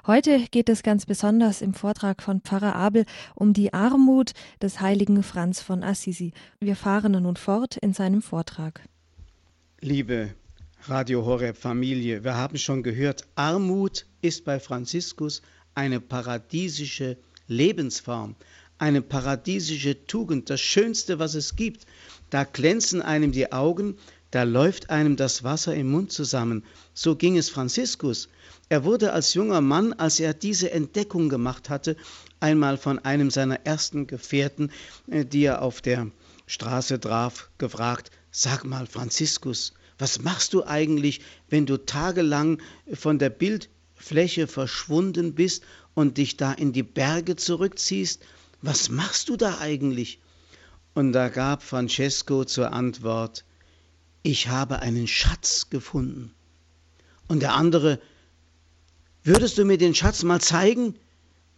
Heute 0.07 0.45
geht 0.51 0.69
es 0.69 0.83
ganz 0.83 1.05
besonders 1.05 1.61
im 1.61 1.73
Vortrag 1.73 2.21
von 2.21 2.41
Pfarrer 2.41 2.75
Abel 2.75 3.05
um 3.35 3.53
die 3.53 3.73
Armut 3.73 4.31
des 4.61 4.81
heiligen 4.81 5.23
Franz 5.23 5.61
von 5.61 5.83
Assisi. 5.83 6.33
Wir 6.59 6.75
fahren 6.75 7.11
nun 7.13 7.35
fort 7.35 7.77
in 7.77 7.93
seinem 7.93 8.21
Vortrag. 8.21 8.81
Liebe 9.81 10.33
Radio 10.87 11.25
Horeb 11.25 11.57
Familie, 11.57 12.23
wir 12.23 12.35
haben 12.35 12.57
schon 12.57 12.83
gehört, 12.83 13.27
Armut 13.35 14.05
ist 14.21 14.45
bei 14.45 14.59
Franziskus 14.59 15.41
eine 15.73 15.99
paradiesische 15.99 17.17
Lebensform, 17.47 18.35
eine 18.77 19.01
paradiesische 19.01 20.05
Tugend, 20.05 20.49
das 20.49 20.61
Schönste, 20.61 21.19
was 21.19 21.35
es 21.35 21.55
gibt. 21.55 21.85
Da 22.29 22.43
glänzen 22.43 23.01
einem 23.01 23.31
die 23.31 23.51
Augen, 23.51 23.97
da 24.31 24.43
läuft 24.43 24.89
einem 24.89 25.15
das 25.15 25.43
Wasser 25.43 25.75
im 25.75 25.91
Mund 25.91 26.11
zusammen. 26.11 26.63
So 26.93 27.15
ging 27.15 27.37
es 27.37 27.49
Franziskus. 27.49 28.27
Er 28.67 28.83
wurde 28.83 29.13
als 29.13 29.33
junger 29.33 29.61
Mann, 29.61 29.93
als 29.93 30.19
er 30.19 30.33
diese 30.33 30.71
Entdeckung 30.71 31.29
gemacht 31.29 31.69
hatte, 31.69 31.95
einmal 32.39 32.77
von 32.77 32.99
einem 32.99 33.29
seiner 33.29 33.65
ersten 33.65 34.07
Gefährten, 34.07 34.71
äh, 35.07 35.23
die 35.23 35.45
er 35.45 35.61
auf 35.61 35.81
der 35.81 36.11
Straße 36.47 36.99
traf, 36.99 37.49
gefragt, 37.57 38.11
sag 38.31 38.65
mal, 38.65 38.87
Franziskus, 38.87 39.73
was 39.97 40.21
machst 40.21 40.53
du 40.53 40.65
eigentlich, 40.65 41.21
wenn 41.49 41.65
du 41.65 41.77
tagelang 41.77 42.61
von 42.93 43.19
der 43.19 43.29
Bildfläche 43.29 44.47
verschwunden 44.47 45.33
bist 45.33 45.63
und 45.93 46.17
dich 46.17 46.35
da 46.35 46.51
in 46.51 46.73
die 46.73 46.83
Berge 46.83 47.37
zurückziehst 47.37 48.21
was 48.65 48.89
machst 48.89 49.29
du 49.29 49.37
da 49.37 49.59
eigentlich? 49.59 50.19
Und 50.93 51.11
da 51.13 51.29
gab 51.29 51.61
Francesco 51.61 52.45
zur 52.45 52.73
Antwort, 52.73 53.45
ich 54.23 54.47
habe 54.47 54.79
einen 54.79 55.07
Schatz 55.07 55.69
gefunden. 55.69 56.33
Und 57.27 57.41
der 57.41 57.53
andere, 57.53 57.99
würdest 59.23 59.57
du 59.57 59.65
mir 59.65 59.77
den 59.77 59.93
Schatz 59.93 60.23
mal 60.23 60.41
zeigen? 60.41 60.95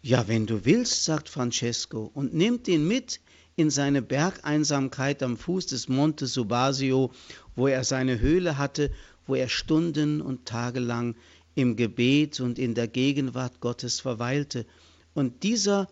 Ja, 0.02 0.28
wenn 0.28 0.46
du 0.46 0.66
willst, 0.66 1.06
sagt 1.06 1.30
Francesco, 1.30 2.12
und 2.14 2.34
nimmt 2.34 2.68
ihn 2.68 2.88
mit 2.88 3.20
in 3.56 3.70
seine 3.70 4.02
Bergeinsamkeit 4.02 5.24
am 5.24 5.38
Fuß 5.38 5.68
des 5.68 5.88
Monte 5.88 6.28
Subasio, 6.28 7.12
wo 7.56 7.68
er 7.68 7.84
seine 7.84 8.20
Höhle 8.20 8.58
hatte, 8.58 8.92
wo 9.26 9.36
er 9.36 9.50
Stunden 9.50 10.22
und 10.22 10.46
Tage 10.46 10.80
lang 10.80 11.16
im 11.56 11.76
Gebet 11.76 12.40
und 12.40 12.60
in 12.60 12.76
der 12.76 12.88
Gegenwart 12.88 13.60
Gottes 13.60 14.00
verweilte. 14.00 14.66
Und 15.14 15.42
dieser 15.44 15.88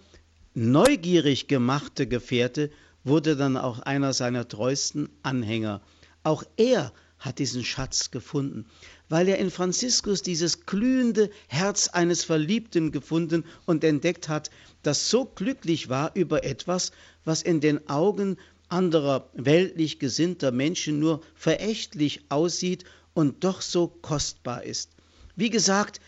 neugierig 0.55 1.47
gemachte 1.47 2.07
Gefährte 2.07 2.71
wurde 3.03 3.35
dann 3.35 3.57
auch 3.57 3.79
einer 3.79 4.13
seiner 4.13 4.47
treuesten 4.47 5.09
Anhänger. 5.21 5.81
Auch 6.23 6.43
er 6.57 6.91
hat 7.19 7.39
diesen 7.39 7.63
Schatz 7.63 8.11
gefunden, 8.11 8.65
weil 9.09 9.27
er 9.27 9.37
in 9.37 9.51
Franziskus 9.51 10.21
dieses 10.21 10.65
glühende 10.65 11.29
Herz 11.47 11.89
eines 11.89 12.23
Verliebten 12.23 12.91
gefunden 12.91 13.43
und 13.65 13.83
entdeckt 13.83 14.29
hat, 14.29 14.49
das 14.83 15.09
so 15.09 15.25
glücklich 15.25 15.89
war 15.89 16.15
über 16.15 16.43
etwas, 16.43 16.91
was 17.23 17.41
in 17.41 17.59
den 17.59 17.89
Augen 17.89 18.37
anderer 18.69 19.29
weltlich 19.33 19.99
gesinnter 19.99 20.51
Menschen 20.51 20.99
nur 20.99 21.21
verächtlich 21.35 22.25
aussieht 22.29 22.83
und 23.13 23.43
doch 23.43 23.61
so 23.61 23.87
kostbar 23.87 24.63
ist. 24.63 24.91
Wie 25.35 25.49
gesagt, 25.49 25.99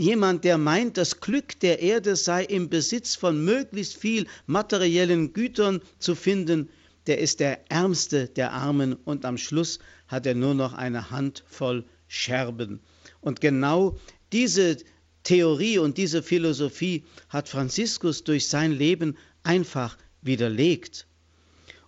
Jemand, 0.00 0.44
der 0.44 0.56
meint, 0.56 0.96
das 0.96 1.20
Glück 1.20 1.60
der 1.60 1.80
Erde 1.80 2.16
sei 2.16 2.42
im 2.44 2.70
Besitz 2.70 3.16
von 3.16 3.44
möglichst 3.44 3.98
viel 3.98 4.26
materiellen 4.46 5.34
Gütern 5.34 5.82
zu 5.98 6.14
finden, 6.14 6.70
der 7.06 7.18
ist 7.18 7.38
der 7.38 7.70
Ärmste 7.70 8.26
der 8.28 8.52
Armen 8.52 8.94
und 8.94 9.26
am 9.26 9.36
Schluss 9.36 9.78
hat 10.08 10.24
er 10.24 10.34
nur 10.34 10.54
noch 10.54 10.72
eine 10.72 11.10
Handvoll 11.10 11.84
Scherben. 12.08 12.80
Und 13.20 13.42
genau 13.42 13.98
diese 14.32 14.78
Theorie 15.22 15.76
und 15.76 15.98
diese 15.98 16.22
Philosophie 16.22 17.04
hat 17.28 17.50
Franziskus 17.50 18.24
durch 18.24 18.48
sein 18.48 18.72
Leben 18.72 19.18
einfach 19.42 19.98
widerlegt. 20.22 21.06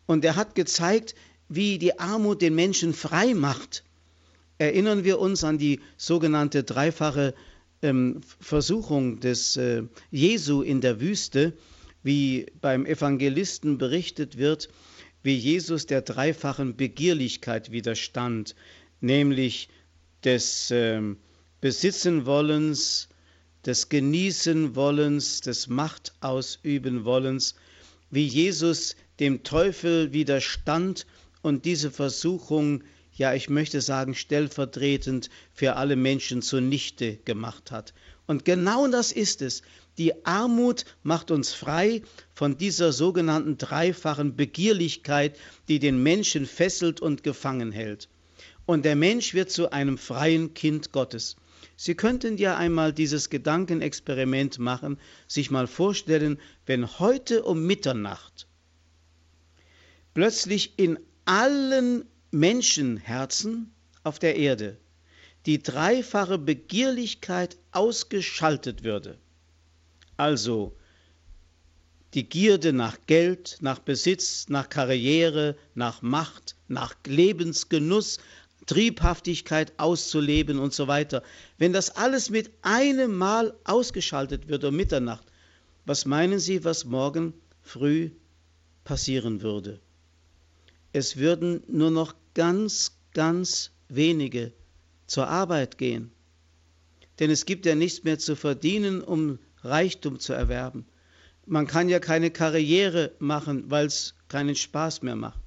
Und 0.05 0.23
er 0.27 0.37
hat 0.37 0.55
gezeigt, 0.55 1.15
wie 1.49 1.79
die 1.79 1.99
Armut 1.99 2.43
den 2.43 2.55
Menschen 2.55 2.93
frei 2.93 3.33
macht. 3.33 3.85
Erinnern 4.59 5.03
wir 5.03 5.19
uns 5.19 5.45
an 5.45 5.57
die 5.57 5.81
sogenannte 5.97 6.63
dreifache 6.63 7.33
ähm, 7.83 8.21
Versuchung 8.41 9.21
des 9.21 9.57
äh, 9.57 9.83
Jesu 10.11 10.63
in 10.63 10.81
der 10.81 11.01
Wüste, 11.01 11.53
wie 12.03 12.47
beim 12.61 12.87
Evangelisten 12.87 13.79
berichtet 13.79 14.39
wird, 14.39 14.69
wie 15.23 15.37
Jesus 15.37 15.87
der 15.87 16.03
dreifachen 16.03 16.77
Begierlichkeit 16.77 17.71
widerstand, 17.71 18.57
nämlich 19.01 19.69
des 20.25 20.71
äh, 20.71 21.01
Besitzenwollens, 21.61 23.09
des 23.65 23.89
Genießenwollens, 23.89 25.41
des 25.43 25.69
Machtausübenwollens, 25.69 27.55
wie 28.11 28.27
Jesus 28.27 28.97
dem 29.21 29.45
Teufel 29.45 30.13
widerstand 30.13 31.07
und 31.43 31.65
diese 31.65 31.91
Versuchung, 31.91 32.83
ja 33.23 33.35
ich 33.35 33.49
möchte 33.49 33.81
sagen 33.81 34.17
stellvertretend 34.17 35.31
für 35.55 35.77
alle 35.77 35.95
Menschen 35.95 36.43
zunichte 36.43 37.19
gemacht 37.25 37.71
hat. 37.71 37.95
Und 38.27 38.45
genau 38.45 38.89
das 38.89 39.13
ist 39.13 39.43
es. 39.43 39.63
Die 39.97 40.27
Armut 40.27 40.85
macht 41.05 41.31
uns 41.31 41.53
frei 41.53 42.03
von 42.35 42.59
dieser 42.59 42.93
sogenannten 42.93 43.59
dreifachen 43.59 44.35
Begierlichkeit, 44.35 45.39
die 45.69 45.79
den 45.79 46.03
Menschen 46.03 46.47
fesselt 46.47 47.01
und 47.01 47.23
gefangen 47.23 47.71
hält. 47.71 48.09
Und 48.67 48.85
der 48.85 48.97
Mensch 48.97 49.35
wird 49.35 49.51
zu 49.53 49.71
einem 49.71 49.99
freien 49.99 50.53
Kind 50.55 50.91
Gottes. 50.91 51.37
Sie 51.77 51.95
könnten 51.95 52.39
ja 52.39 52.57
einmal 52.57 52.93
dieses 52.93 53.31
Gedankenexperiment 53.31 54.59
machen, 54.59 54.99
sich 55.29 55.53
mal 55.53 55.69
vorstellen, 55.69 56.41
wenn 56.67 56.99
heute 56.99 57.45
um 57.45 57.67
Mitternacht 57.67 58.49
plötzlich 60.13 60.73
in 60.77 60.99
allen 61.25 62.05
Menschenherzen 62.33 63.71
auf 64.03 64.19
der 64.19 64.37
Erde 64.37 64.79
die 65.47 65.63
dreifache 65.63 66.39
Begierlichkeit 66.39 67.57
ausgeschaltet 67.73 68.85
würde. 68.85 69.19
Also 70.17 70.77
die 72.15 72.29
Gierde 72.29 72.73
nach 72.73 72.99
Geld, 73.07 73.57
nach 73.61 73.79
Besitz, 73.79 74.49
nach 74.49 74.69
Karriere, 74.69 75.57
nach 75.75 76.03
Macht, 76.03 76.57
nach 76.69 76.95
Lebensgenuss, 77.07 78.19
Triebhaftigkeit 78.67 79.73
auszuleben 79.79 80.59
und 80.59 80.73
so 80.73 80.87
weiter. 80.87 81.23
Wenn 81.59 81.73
das 81.73 81.97
alles 81.97 82.31
mit 82.31 82.51
einem 82.63 83.17
Mal 83.17 83.55
ausgeschaltet 83.65 84.49
wird 84.49 84.65
um 84.65 84.77
Mitternacht, 84.77 85.27
was 85.85 86.05
meinen 86.05 86.39
Sie, 86.39 86.63
was 86.65 86.85
morgen 86.85 87.35
früh 87.63 88.11
passieren 88.85 89.43
würde? 89.43 89.81
Es 90.93 91.17
würden 91.17 91.65
nur 91.67 91.91
noch 91.91 92.15
ganz, 92.35 92.93
ganz 93.15 93.71
wenige 93.89 94.53
zur 95.07 95.29
Arbeit 95.29 95.79
gehen. 95.79 96.13
Denn 97.19 97.31
es 97.31 97.45
gibt 97.45 97.67
ja 97.67 97.75
nichts 97.75 98.05
mehr 98.05 98.19
zu 98.19 98.37
verdienen, 98.37 99.03
um 99.03 99.39
Reichtum 99.63 100.19
zu 100.19 100.33
erwerben. 100.33 100.87
Man 101.47 101.67
kann 101.67 101.89
ja 101.89 101.99
keine 101.99 102.31
Karriere 102.31 103.13
machen, 103.19 103.71
weil 103.71 103.87
es 103.87 104.15
keinen 104.29 104.57
Spaß 104.57 105.03
mehr 105.03 105.17
macht. 105.17 105.41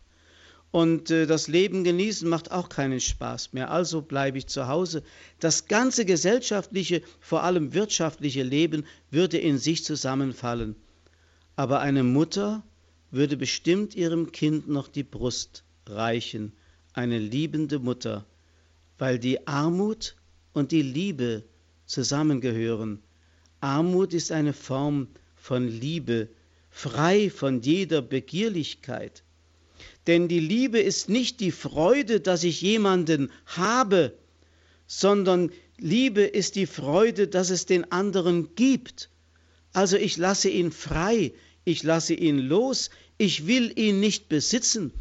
Und 0.72 1.10
äh, 1.10 1.26
das 1.26 1.48
Leben 1.48 1.86
genießen 1.86 2.28
macht 2.28 2.52
auch 2.52 2.68
keinen 2.68 3.00
Spaß 3.00 3.54
mehr. 3.54 3.72
Also 3.72 4.02
bleibe 4.02 4.38
ich 4.38 4.48
zu 4.48 4.68
Hause. 4.68 5.04
Das 5.40 5.68
ganze 5.68 6.04
gesellschaftliche, 6.04 7.02
vor 7.22 7.44
allem 7.44 7.74
wirtschaftliche 7.74 8.44
Leben 8.44 8.86
würde 9.10 9.38
in 9.38 9.58
sich 9.58 9.86
zusammenfallen. 9.86 10.76
Aber 11.56 11.80
eine 11.80 12.04
Mutter 12.04 12.62
würde 13.10 13.38
bestimmt 13.38 13.96
ihrem 13.96 14.34
Kind 14.34 14.68
noch 14.68 14.90
die 14.90 15.04
Brust 15.04 15.64
reichen, 15.88 16.52
eine 16.96 17.20
liebende 17.20 17.80
Mutter, 17.80 18.26
weil 18.98 19.20
die 19.20 19.48
Armut 19.48 20.16
und 20.54 20.72
die 20.72 20.82
Liebe 20.82 21.44
zusammengehören. 21.86 23.00
Armut 23.60 24.14
ist 24.14 24.32
eine 24.32 24.54
Form 24.54 25.08
von 25.36 25.68
Liebe, 25.68 26.30
frei 26.70 27.30
von 27.30 27.62
jeder 27.62 28.02
Begierlichkeit. 28.02 29.24
Denn 30.08 30.28
die 30.28 30.40
Liebe 30.40 30.80
ist 30.80 31.10
nicht 31.10 31.42
die 31.42 31.52
Freude, 31.52 32.22
dass 32.22 32.44
ich 32.44 32.62
jemanden 32.62 33.30
habe, 33.46 34.14
sondern 34.88 35.52
Liebe 35.78 36.22
ist 36.22 36.56
die 36.56 36.68
Freude, 36.68 37.28
dass 37.28 37.50
es 37.50 37.66
den 37.66 37.92
anderen 37.92 38.56
gibt. 38.56 39.10
Also 39.74 39.98
ich 39.98 40.16
lasse 40.16 40.50
ihn 40.50 40.72
frei, 40.72 41.34
ich 41.66 41.84
lasse 41.84 42.14
ihn 42.14 42.38
los, 42.38 42.90
ich 43.18 43.48
will 43.48 43.78
ihn 43.78 44.00
nicht 44.00 44.30
besitzen. 44.30 44.94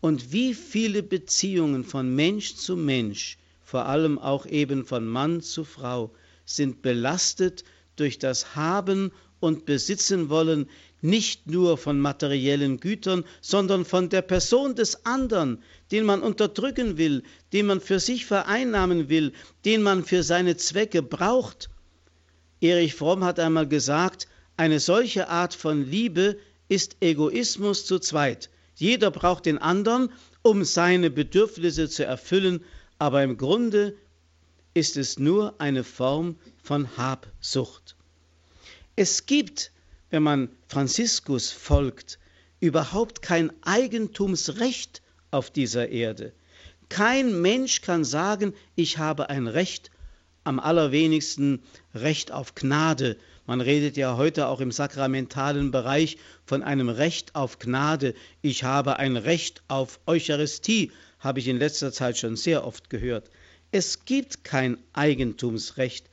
Und 0.00 0.32
wie 0.32 0.54
viele 0.54 1.02
Beziehungen 1.02 1.84
von 1.84 2.14
Mensch 2.14 2.54
zu 2.54 2.76
Mensch, 2.76 3.36
vor 3.62 3.86
allem 3.86 4.18
auch 4.18 4.46
eben 4.46 4.84
von 4.84 5.06
Mann 5.06 5.42
zu 5.42 5.64
Frau, 5.64 6.12
sind 6.44 6.82
belastet 6.82 7.64
durch 7.96 8.18
das 8.18 8.56
Haben 8.56 9.12
und 9.40 9.66
Besitzen 9.66 10.28
wollen, 10.28 10.68
nicht 11.02 11.46
nur 11.46 11.78
von 11.78 11.98
materiellen 11.98 12.78
Gütern, 12.78 13.24
sondern 13.40 13.84
von 13.84 14.08
der 14.08 14.22
Person 14.22 14.74
des 14.74 15.06
anderen, 15.06 15.62
den 15.92 16.04
man 16.04 16.22
unterdrücken 16.22 16.98
will, 16.98 17.22
den 17.52 17.66
man 17.66 17.80
für 17.80 18.00
sich 18.00 18.26
vereinnahmen 18.26 19.08
will, 19.08 19.32
den 19.64 19.82
man 19.82 20.04
für 20.04 20.22
seine 20.22 20.56
Zwecke 20.56 21.02
braucht. 21.02 21.70
Erich 22.60 22.94
Fromm 22.94 23.24
hat 23.24 23.38
einmal 23.38 23.66
gesagt, 23.66 24.28
eine 24.56 24.80
solche 24.80 25.28
Art 25.28 25.54
von 25.54 25.90
Liebe 25.90 26.38
ist 26.68 26.96
Egoismus 27.00 27.86
zu 27.86 27.98
zweit. 27.98 28.50
Jeder 28.80 29.10
braucht 29.10 29.44
den 29.44 29.58
anderen, 29.58 30.10
um 30.40 30.64
seine 30.64 31.10
Bedürfnisse 31.10 31.90
zu 31.90 32.06
erfüllen, 32.06 32.64
aber 32.98 33.22
im 33.22 33.36
Grunde 33.36 33.94
ist 34.72 34.96
es 34.96 35.18
nur 35.18 35.60
eine 35.60 35.84
Form 35.84 36.36
von 36.62 36.96
Habsucht. 36.96 37.94
Es 38.96 39.26
gibt, 39.26 39.70
wenn 40.08 40.22
man 40.22 40.48
Franziskus 40.66 41.52
folgt, 41.52 42.18
überhaupt 42.60 43.20
kein 43.20 43.52
Eigentumsrecht 43.62 45.02
auf 45.30 45.50
dieser 45.50 45.90
Erde. 45.90 46.32
Kein 46.88 47.42
Mensch 47.42 47.82
kann 47.82 48.02
sagen, 48.02 48.54
ich 48.76 48.96
habe 48.96 49.28
ein 49.28 49.46
Recht, 49.46 49.90
am 50.44 50.60
allerwenigsten 50.60 51.62
Recht 51.94 52.32
auf 52.32 52.54
Gnade 52.54 53.16
man 53.50 53.60
redet 53.60 53.96
ja 53.96 54.16
heute 54.16 54.46
auch 54.46 54.60
im 54.60 54.70
sakramentalen 54.70 55.72
Bereich 55.72 56.18
von 56.44 56.62
einem 56.62 56.88
Recht 56.88 57.34
auf 57.34 57.58
Gnade. 57.58 58.14
Ich 58.42 58.62
habe 58.62 59.00
ein 59.00 59.16
Recht 59.16 59.64
auf 59.66 59.98
Eucharistie, 60.06 60.92
habe 61.18 61.40
ich 61.40 61.48
in 61.48 61.58
letzter 61.58 61.90
Zeit 61.90 62.16
schon 62.16 62.36
sehr 62.36 62.64
oft 62.64 62.90
gehört. 62.90 63.28
Es 63.72 64.04
gibt 64.04 64.44
kein 64.44 64.78
Eigentumsrecht, 64.92 66.08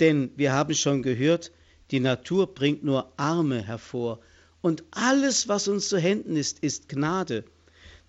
denn 0.00 0.32
wir 0.36 0.52
haben 0.52 0.74
schon 0.74 1.02
gehört, 1.02 1.50
die 1.92 2.00
Natur 2.00 2.54
bringt 2.54 2.84
nur 2.84 3.10
Arme 3.16 3.62
hervor 3.62 4.20
und 4.60 4.84
alles, 4.90 5.48
was 5.48 5.68
uns 5.68 5.88
zu 5.88 5.96
Händen 5.96 6.36
ist, 6.36 6.58
ist 6.58 6.90
Gnade. 6.90 7.44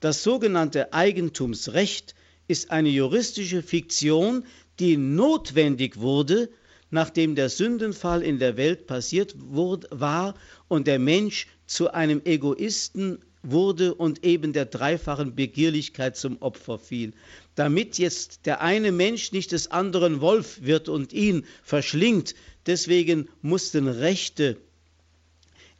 Das 0.01 0.23
sogenannte 0.23 0.91
Eigentumsrecht 0.91 2.15
ist 2.49 2.69
eine 2.69 2.89
juristische 2.89 3.63
Fiktion, 3.63 4.43
die 4.79 4.97
notwendig 4.97 5.99
wurde, 5.99 6.49
nachdem 6.89 7.35
der 7.35 7.49
Sündenfall 7.49 8.21
in 8.21 8.39
der 8.39 8.57
Welt 8.57 8.87
passiert 8.87 9.35
wurde, 9.37 9.87
war 9.91 10.35
und 10.67 10.87
der 10.87 10.99
Mensch 10.99 11.47
zu 11.65 11.91
einem 11.91 12.21
Egoisten 12.23 13.19
wurde 13.41 13.93
und 13.93 14.23
eben 14.23 14.53
der 14.53 14.65
dreifachen 14.65 15.35
Begierlichkeit 15.35 16.15
zum 16.15 16.41
Opfer 16.41 16.79
fiel. 16.79 17.11
Damit 17.55 17.97
jetzt 17.97 18.45
der 18.45 18.61
eine 18.61 18.91
Mensch 18.91 19.31
nicht 19.31 19.51
des 19.51 19.69
anderen 19.69 20.21
Wolf 20.21 20.61
wird 20.61 20.87
und 20.87 21.13
ihn 21.13 21.45
verschlingt, 21.61 22.35
deswegen 22.65 23.27
mussten 23.41 23.87
Rechte 23.87 24.57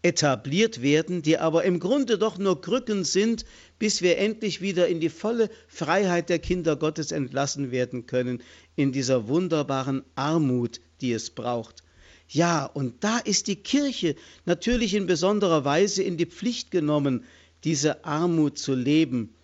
etabliert 0.03 0.81
werden, 0.81 1.21
die 1.21 1.37
aber 1.37 1.63
im 1.63 1.79
Grunde 1.79 2.17
doch 2.17 2.37
nur 2.37 2.59
Krücken 2.59 3.05
sind, 3.05 3.45
bis 3.79 4.01
wir 4.01 4.17
endlich 4.17 4.59
wieder 4.59 4.87
in 4.89 4.99
die 4.99 5.09
volle 5.09 5.49
Freiheit 5.67 6.27
der 6.29 6.39
Kinder 6.39 6.75
Gottes 6.75 7.13
entlassen 7.13 7.71
werden 7.71 8.05
können, 8.05 8.43
in 8.75 8.91
dieser 8.91 9.27
wunderbaren 9.27 10.03
Armut, 10.15 10.81
die 11.01 11.13
es 11.13 11.29
braucht. 11.29 11.83
Ja, 12.27 12.65
und 12.65 13.03
da 13.03 13.19
ist 13.19 13.47
die 13.47 13.57
Kirche 13.57 14.15
natürlich 14.45 14.95
in 14.95 15.05
besonderer 15.05 15.65
Weise 15.65 16.01
in 16.03 16.17
die 16.17 16.25
Pflicht 16.25 16.71
genommen, 16.71 17.25
diese 17.63 18.05
Armut 18.05 18.57
zu 18.57 18.73
leben. 18.73 19.35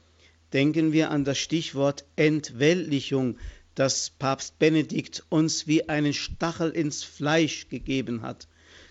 Denken 0.53 0.91
wir 0.91 1.11
an 1.11 1.25
das 1.25 1.37
Stichwort 1.37 2.05
Entweltlichung, 2.15 3.37
das 3.75 4.09
Papst 4.09 4.57
Benedikt 4.59 5.23
uns 5.29 5.67
wie 5.67 5.87
einen 5.87 6.13
Stachel 6.13 6.71
ins 6.71 7.03
Fleisch 7.03 7.69
gegeben 7.69 8.23
hat. 8.23 8.47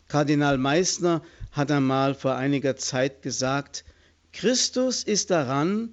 Kardinal 0.06 0.56
Meissner 0.56 1.22
hat 1.50 1.70
einmal 1.70 2.14
vor 2.14 2.36
einiger 2.36 2.76
Zeit 2.76 3.22
gesagt, 3.22 3.84
Christus 4.32 5.02
ist 5.02 5.30
daran, 5.30 5.92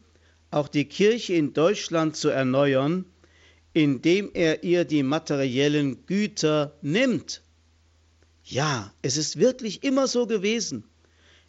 auch 0.52 0.68
die 0.68 0.86
Kirche 0.86 1.34
in 1.34 1.54
Deutschland 1.54 2.16
zu 2.16 2.30
erneuern, 2.30 3.06
indem 3.76 4.32
er 4.34 4.64
ihr 4.64 4.86
die 4.86 5.04
materiellen 5.04 6.06
Güter 6.06 6.74
nimmt. 6.82 7.42
Ja, 8.46 8.94
es 9.02 9.18
ist 9.18 9.38
wirklich 9.38 9.84
immer 9.84 10.08
so 10.08 10.28
gewesen. 10.28 10.86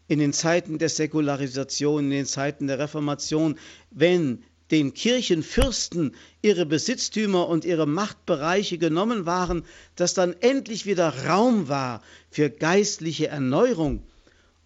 In 0.08 0.18
den 0.18 0.32
Zeiten 0.32 0.78
der 0.78 0.88
Säkularisation, 0.88 2.06
in 2.06 2.10
den 2.10 2.26
Zeiten 2.26 2.66
der 2.66 2.80
Reformation, 2.80 3.58
wenn 3.92 4.42
den 4.72 4.92
Kirchenfürsten 4.92 6.16
ihre 6.42 6.66
Besitztümer 6.66 7.48
und 7.48 7.64
ihre 7.64 7.86
Machtbereiche 7.86 8.76
genommen 8.76 9.24
waren, 9.24 9.64
dass 9.94 10.12
dann 10.12 10.34
endlich 10.40 10.84
wieder 10.84 11.26
Raum 11.26 11.68
war 11.68 12.02
für 12.32 12.50
geistliche 12.50 13.28
Erneuerung. 13.28 14.02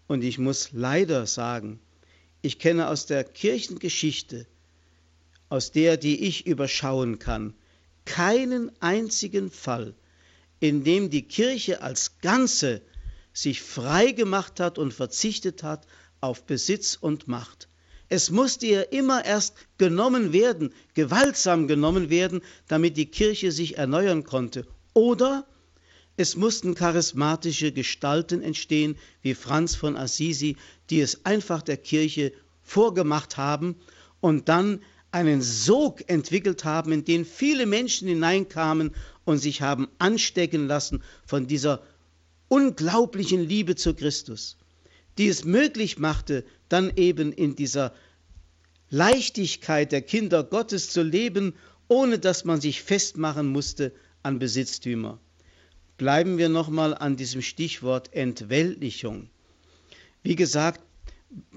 Und 0.07 0.25
ich 0.25 0.39
muss 0.39 0.71
leider 0.73 1.27
sagen, 1.27 1.79
ich 2.41 2.59
kenne 2.59 2.89
aus 2.89 3.05
der 3.05 3.23
Kirchengeschichte, 3.23 4.47
aus 5.51 5.73
der, 5.73 5.99
die 5.99 6.25
ich 6.25 6.47
überschauen 6.47 7.19
kann, 7.19 7.53
keinen 8.07 8.71
einzigen 8.81 9.51
Fall, 9.51 9.95
in 10.61 10.85
dem 10.85 11.11
die 11.11 11.23
Kirche 11.23 11.83
als 11.83 12.19
Ganze 12.23 12.81
sich 13.33 13.61
frei 13.61 14.13
gemacht 14.13 14.61
hat 14.61 14.79
und 14.79 14.95
verzichtet 14.95 15.63
hat 15.63 15.87
auf 16.21 16.45
Besitz 16.45 16.97
und 16.99 17.29
Macht. 17.29 17.69
Es 18.09 18.31
musste 18.31 18.67
ihr 18.67 18.93
immer 18.93 19.25
erst 19.25 19.55
genommen 19.79 20.33
werden, 20.33 20.73
gewaltsam 20.95 21.69
genommen 21.69 22.11
werden, 22.11 22.41
damit 22.67 22.97
die 22.97 23.07
Kirche 23.07 23.53
sich 23.53 23.79
erneuern 23.79 24.25
konnte. 24.25 24.67
Oder 24.95 25.47
es 26.17 26.37
mussten 26.37 26.75
charismatische 26.75 27.73
Gestalten 27.73 28.43
entstehen, 28.43 28.99
wie 29.23 29.35
Franz 29.35 29.77
von 29.77 29.97
Assisi, 29.97 30.57
die 30.91 31.01
es 31.01 31.25
einfach 31.25 31.63
der 31.63 31.77
Kirche 31.77 32.33
vorgemacht 32.63 33.37
haben 33.37 33.77
und 34.21 34.49
dann 34.49 34.81
einen 35.13 35.43
Sog 35.43 36.09
entwickelt 36.09 36.65
haben, 36.65 36.93
in 36.93 37.05
den 37.05 37.25
viele 37.25 37.67
Menschen 37.67 38.09
hineinkamen 38.09 38.95
und 39.25 39.39
sich 39.39 39.63
haben 39.63 39.89
anstecken 39.99 40.67
lassen 40.67 41.03
von 41.27 41.47
dieser 41.47 41.83
unglaublichen 42.49 43.47
Liebe 43.47 43.77
zu 43.77 43.95
Christus 43.95 44.57
die 45.21 45.29
es 45.29 45.45
möglich 45.45 45.99
machte, 45.99 46.45
dann 46.71 46.93
eben 46.97 47.31
in 47.33 47.55
dieser 47.55 47.93
Leichtigkeit 48.89 49.93
der 49.93 50.01
Kinder 50.01 50.43
Gottes 50.43 50.91
zu 50.91 51.03
leben, 51.03 51.55
ohne 51.89 52.19
dass 52.19 52.47
man 52.47 52.61
sich 52.61 52.83
festmachen 52.83 53.47
musste 53.47 53.93
an 54.23 54.39
Besitztümer. 54.39 55.19
Bleiben 55.99 56.39
wir 56.39 56.49
nochmal 56.49 56.95
an 56.95 57.17
diesem 57.17 57.43
Stichwort 57.43 58.15
Entweltlichung. 58.15 59.29
Wie 60.23 60.37
gesagt, 60.37 60.81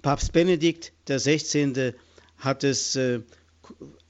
Papst 0.02 0.34
Benedikt 0.34 0.92
XVI. 1.08 1.94
hat 2.38 2.66
es 2.66 2.98
äh, 2.98 3.22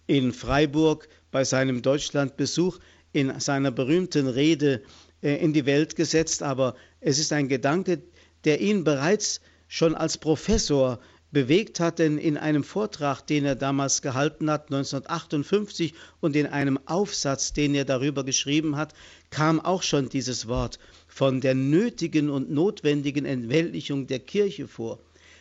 in 0.08 0.34
Freiburg 0.34 1.08
bei 1.32 1.44
seinem 1.44 1.82
Deutschlandbesuch 1.82 2.80
in 3.14 3.40
seiner 3.40 3.72
berühmten 3.72 4.28
Rede 4.28 4.82
äh, 5.22 5.36
in 5.36 5.54
die 5.54 5.66
Welt 5.66 5.96
gesetzt, 5.96 6.44
aber 6.44 6.76
es 7.00 7.20
ist 7.20 7.32
ein 7.32 7.48
Gedanke, 7.48 8.02
der 8.44 8.60
ihn 8.60 8.84
bereits 8.84 9.40
schon 9.68 9.96
als 9.96 10.18
Professor 10.18 11.00
bewegt 11.32 11.80
hat, 11.80 11.98
denn 12.00 12.20
in 12.20 12.38
einem 12.38 12.64
Vortrag, 12.64 13.22
den 13.22 13.44
er 13.44 13.56
damals 13.56 14.02
gehalten 14.02 14.52
hat, 14.52 14.66
1958, 14.72 15.94
und 16.22 16.36
in 16.36 16.46
einem 16.46 16.80
Aufsatz, 16.86 17.54
den 17.54 17.74
er 17.74 17.86
darüber 17.86 18.24
geschrieben 18.24 18.76
hat, 18.76 18.94
kam 19.32 19.60
auch 19.60 19.82
schon 19.82 20.10
dieses 20.10 20.48
Wort 20.48 20.78
von 21.08 21.42
der 21.42 21.56
nötigen 21.56 22.30
und 22.30 22.52
notwendigen 22.52 23.26
Entweltlichung 23.26 24.06
der 24.06 24.20
Kirche 24.20 24.68
vor. 24.68 25.00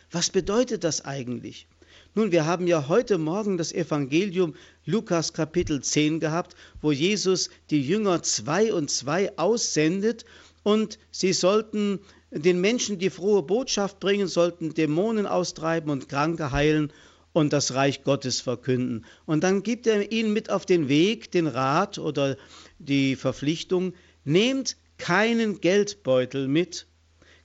Was 0.09 0.29
bedeutet 0.31 0.83
das 0.83 1.05
eigentlich? 1.05 1.67
Nun, 2.15 2.31
wir 2.31 2.45
haben 2.45 2.67
ja 2.67 2.87
heute 2.89 3.17
Morgen 3.17 3.57
das 3.57 3.71
Evangelium 3.71 4.53
Lukas 4.85 5.33
Kapitel 5.33 5.81
10 5.81 6.19
gehabt, 6.19 6.55
wo 6.79 6.91
Jesus 6.91 7.49
die 7.71 7.81
Jünger 7.81 8.21
zwei 8.21 8.71
und 8.71 8.91
zwei 8.91 9.35
aussendet 9.39 10.23
und 10.61 10.99
sie 11.09 11.33
sollten 11.33 12.01
den 12.29 12.61
Menschen 12.61 12.99
die 12.99 13.09
frohe 13.09 13.41
Botschaft 13.41 13.99
bringen, 13.99 14.27
sollten 14.27 14.75
Dämonen 14.75 15.25
austreiben 15.25 15.89
und 15.89 16.07
Kranke 16.07 16.51
heilen 16.51 16.93
und 17.31 17.51
das 17.51 17.73
Reich 17.73 18.03
Gottes 18.03 18.41
verkünden. 18.41 19.05
Und 19.25 19.43
dann 19.43 19.63
gibt 19.63 19.87
er 19.87 20.11
ihnen 20.11 20.33
mit 20.33 20.51
auf 20.51 20.67
den 20.67 20.89
Weg 20.89 21.31
den 21.31 21.47
Rat 21.47 21.97
oder 21.97 22.37
die 22.77 23.15
Verpflichtung, 23.15 23.93
nehmt 24.23 24.77
keinen 24.99 25.61
Geldbeutel 25.61 26.47
mit, 26.47 26.85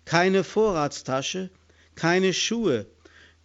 keine 0.04 0.44
Vorratstasche, 0.44 1.48
keine 1.94 2.34
Schuhe, 2.34 2.86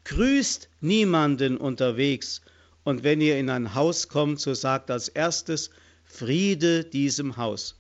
grüßt 0.06 0.70
niemanden 0.82 1.58
unterwegs, 1.58 2.42
und 2.84 3.04
wenn 3.04 3.22
ihr 3.22 3.38
in 3.38 3.50
ein 3.50 3.76
Haus 3.76 4.10
kommt, 4.10 4.40
so 4.40 4.54
sagt 4.54 4.92
als 4.92 5.08
erstes 5.08 5.70
Friede 6.04 6.84
diesem 6.84 7.38
Haus. 7.38 7.76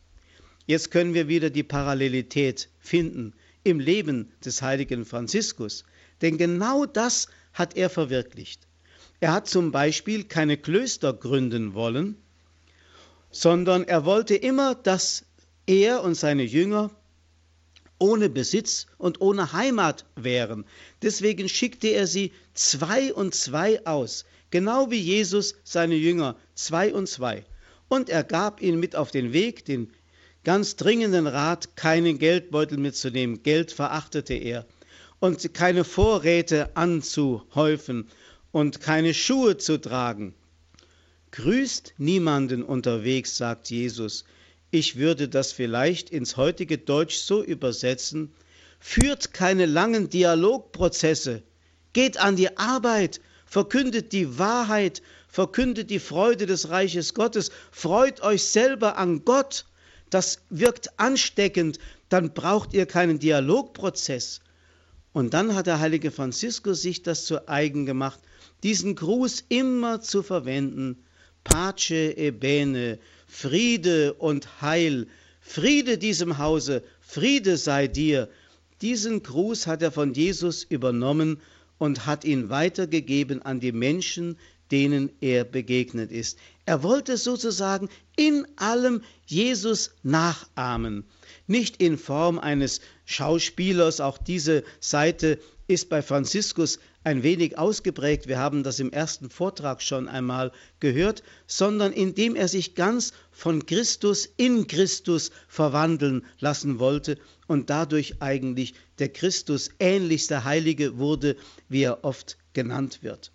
Jetzt 0.66 0.92
können 0.92 1.14
wir 1.14 1.28
wieder 1.28 1.50
die 1.50 1.64
Parallelität 1.64 2.70
finden 2.80 3.34
im 3.64 3.80
Leben 3.80 4.32
des 4.46 4.62
heiligen 4.62 5.06
Franziskus. 5.06 5.84
Denn 6.22 6.38
genau 6.38 6.86
das 6.86 7.28
hat 7.54 7.76
er 7.76 7.90
verwirklicht. 7.90 8.66
Er 9.20 9.34
hat 9.34 9.48
zum 9.48 9.72
Beispiel 9.72 10.24
keine 10.24 10.58
Klöster 10.58 11.14
gründen 11.14 11.74
wollen, 11.74 12.16
sondern 13.32 13.84
er 13.84 14.06
wollte 14.06 14.36
immer, 14.36 14.76
dass 14.76 15.26
er 15.66 16.04
und 16.04 16.16
seine 16.16 16.44
Jünger 16.44 16.92
ohne 18.04 18.28
Besitz 18.30 18.88
und 18.98 19.22
ohne 19.22 19.54
Heimat 19.54 20.04
wären. 20.18 20.66
Deswegen 21.02 21.48
schickte 21.48 21.88
er 21.88 22.06
sie 22.06 22.34
zwei 22.54 23.14
und 23.14 23.34
zwei 23.34 23.86
aus, 23.86 24.26
genau 24.52 24.92
wie 24.92 25.00
Jesus 25.00 25.56
seine 25.64 25.96
Jünger 25.96 26.36
zwei 26.54 26.94
und 26.94 27.08
zwei. 27.08 27.46
Und 27.88 28.10
er 28.10 28.26
gab 28.26 28.62
ihnen 28.62 28.82
mit 28.82 28.98
auf 28.98 29.12
den 29.12 29.32
Weg 29.32 29.64
den 29.64 29.90
ganz 30.44 30.76
dringenden 30.76 31.28
Rat, 31.28 31.78
keinen 31.78 32.20
Geldbeutel 32.20 32.78
mitzunehmen. 32.78 33.42
Geld 33.42 33.72
verachtete 33.72 34.34
er. 34.34 34.66
Und 35.22 35.54
keine 35.54 35.86
Vorräte 35.86 36.76
anzuhäufen 36.76 38.10
und 38.52 38.82
keine 38.82 39.14
Schuhe 39.14 39.56
zu 39.56 39.80
tragen. 39.80 40.34
Grüßt 41.32 41.94
niemanden 42.00 42.64
unterwegs, 42.64 43.38
sagt 43.38 43.70
Jesus. 43.70 44.26
Ich 44.74 44.96
würde 44.96 45.30
das 45.30 45.52
vielleicht 45.52 46.10
ins 46.10 46.36
heutige 46.36 46.80
Deutsch 46.80 47.18
so 47.18 47.44
übersetzen. 47.44 48.34
Führt 48.80 49.32
keine 49.32 49.68
langen 49.68 50.10
Dialogprozesse. 50.10 51.44
Geht 51.94 52.18
an 52.18 52.36
die 52.36 52.58
Arbeit, 52.58 53.22
verkündet 53.46 54.12
die 54.14 54.40
Wahrheit, 54.40 55.04
verkündet 55.28 55.92
die 55.92 56.00
Freude 56.00 56.48
des 56.48 56.70
Reiches 56.70 57.14
Gottes, 57.14 57.52
freut 57.72 58.22
euch 58.22 58.44
selber 58.44 58.98
an 58.98 59.24
Gott 59.24 59.66
das 60.14 60.40
wirkt 60.50 61.00
ansteckend, 61.00 61.80
dann 62.10 62.34
braucht 62.34 62.74
ihr 62.74 62.86
keinen 62.86 63.18
Dialogprozess. 63.18 64.42
Und 65.12 65.34
dann 65.34 65.56
hat 65.56 65.68
der 65.68 65.80
heilige 65.80 66.12
Franziskus 66.12 66.82
sich 66.82 67.02
das 67.02 67.26
zu 67.26 67.48
eigen 67.48 67.86
gemacht, 67.86 68.20
diesen 68.62 68.96
Gruß 68.96 69.46
immer 69.50 70.02
zu 70.02 70.22
verwenden. 70.22 71.04
Pace 71.44 71.92
e 72.16 72.32
bene, 72.32 73.00
Friede 73.34 74.14
und 74.14 74.62
Heil, 74.62 75.08
Friede 75.42 75.98
diesem 75.98 76.38
Hause, 76.38 76.84
Friede 77.02 77.58
sei 77.58 77.88
dir. 77.88 78.30
Diesen 78.82 79.24
Gruß 79.24 79.66
hat 79.66 79.82
er 79.82 79.92
von 79.92 80.14
Jesus 80.14 80.64
übernommen 80.64 81.42
und 81.80 82.06
hat 82.06 82.26
ihn 82.26 82.50
weitergegeben 82.50 83.42
an 83.42 83.60
die 83.60 83.72
Menschen, 83.72 84.38
denen 84.72 85.12
er 85.20 85.46
begegnet 85.46 86.12
ist. 86.12 86.38
Er 86.68 86.84
wollte 86.84 87.18
sozusagen 87.18 87.90
in 88.16 88.46
allem 88.56 89.02
Jesus 89.26 89.96
nachahmen, 90.04 91.04
nicht 91.48 91.82
in 91.82 91.98
Form 91.98 92.38
eines 92.38 92.82
Schauspielers, 93.06 94.00
auch 94.00 94.20
diese 94.20 94.64
Seite 94.80 95.40
ist 95.68 95.90
bei 95.90 96.04
Franziskus 96.04 96.78
ein 97.04 97.24
wenig 97.24 97.58
ausgeprägt, 97.58 98.28
wir 98.28 98.38
haben 98.40 98.64
das 98.64 98.80
im 98.80 98.92
ersten 98.92 99.30
Vortrag 99.30 99.82
schon 99.82 100.08
einmal 100.08 100.52
gehört, 100.80 101.24
sondern 101.48 101.92
indem 101.92 102.36
er 102.36 102.48
sich 102.48 102.76
ganz 102.76 103.14
von 103.32 103.66
Christus 103.66 104.30
in 104.38 104.68
Christus 104.68 105.32
verwandeln 105.48 106.26
lassen 106.40 106.80
wollte 106.80 107.18
und 107.48 107.70
dadurch 107.70 108.22
eigentlich 108.22 108.74
der 109.00 109.10
Christus 109.10 109.72
ähnlichste 109.80 110.44
Heilige 110.46 110.98
wurde, 110.98 111.36
wie 111.70 111.84
er 111.84 112.04
oft 112.04 112.38
genannt 112.54 113.00
wird. 113.02 113.32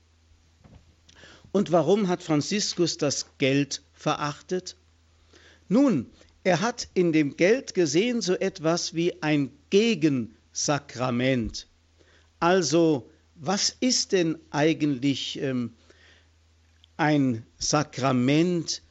Und 1.53 1.73
warum 1.73 2.09
hat 2.09 2.23
Franziskus 2.23 2.99
das 2.99 3.27
Geld 3.39 3.83
verachtet? 3.93 4.77
Nun, 5.69 6.11
er 6.45 6.61
hat 6.61 6.89
in 6.95 7.13
dem 7.13 7.37
Geld 7.37 7.75
gesehen 7.75 8.23
so 8.23 8.35
etwas 8.35 8.95
wie 8.95 9.23
ein 9.23 9.51
Gegensakrament. 9.71 11.67
Also, 12.41 13.11
was 13.41 13.77
ist 13.81 14.13
denn 14.13 14.39
eigentlich 14.51 15.41
ähm, 15.41 15.75
ein 16.97 17.45
Sakrament? 17.59 18.83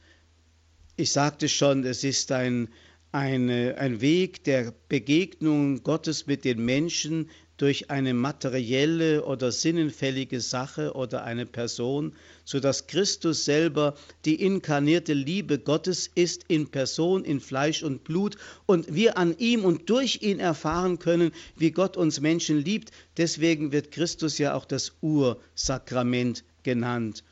Ich 0.96 1.12
sagte 1.12 1.48
schon, 1.48 1.84
es 1.84 2.02
ist 2.02 2.32
ein, 2.32 2.68
eine, 3.12 3.76
ein 3.78 4.00
Weg 4.00 4.44
der 4.44 4.72
Begegnung 4.88 5.82
Gottes 5.82 6.26
mit 6.26 6.44
den 6.44 6.64
Menschen 6.64 7.30
durch 7.58 7.90
eine 7.90 8.14
materielle 8.14 9.24
oder 9.24 9.52
sinnenfällige 9.52 10.40
Sache 10.40 10.94
oder 10.94 11.24
eine 11.24 11.44
Person, 11.44 12.14
so 12.44 12.60
dass 12.60 12.86
Christus 12.86 13.44
selber 13.44 13.96
die 14.24 14.40
inkarnierte 14.40 15.12
Liebe 15.12 15.58
Gottes 15.58 16.08
ist 16.14 16.44
in 16.48 16.68
Person, 16.68 17.24
in 17.24 17.40
Fleisch 17.40 17.82
und 17.82 18.04
Blut 18.04 18.36
und 18.66 18.94
wir 18.94 19.18
an 19.18 19.36
ihm 19.38 19.64
und 19.64 19.90
durch 19.90 20.22
ihn 20.22 20.38
erfahren 20.38 21.00
können, 21.00 21.32
wie 21.56 21.72
Gott 21.72 21.96
uns 21.96 22.20
Menschen 22.20 22.64
liebt. 22.64 22.92
Deswegen 23.16 23.72
wird 23.72 23.90
Christus 23.90 24.38
ja 24.38 24.54
auch 24.54 24.64
das 24.64 24.92
Ursakrament 25.02 26.44
genannt. 26.62 27.24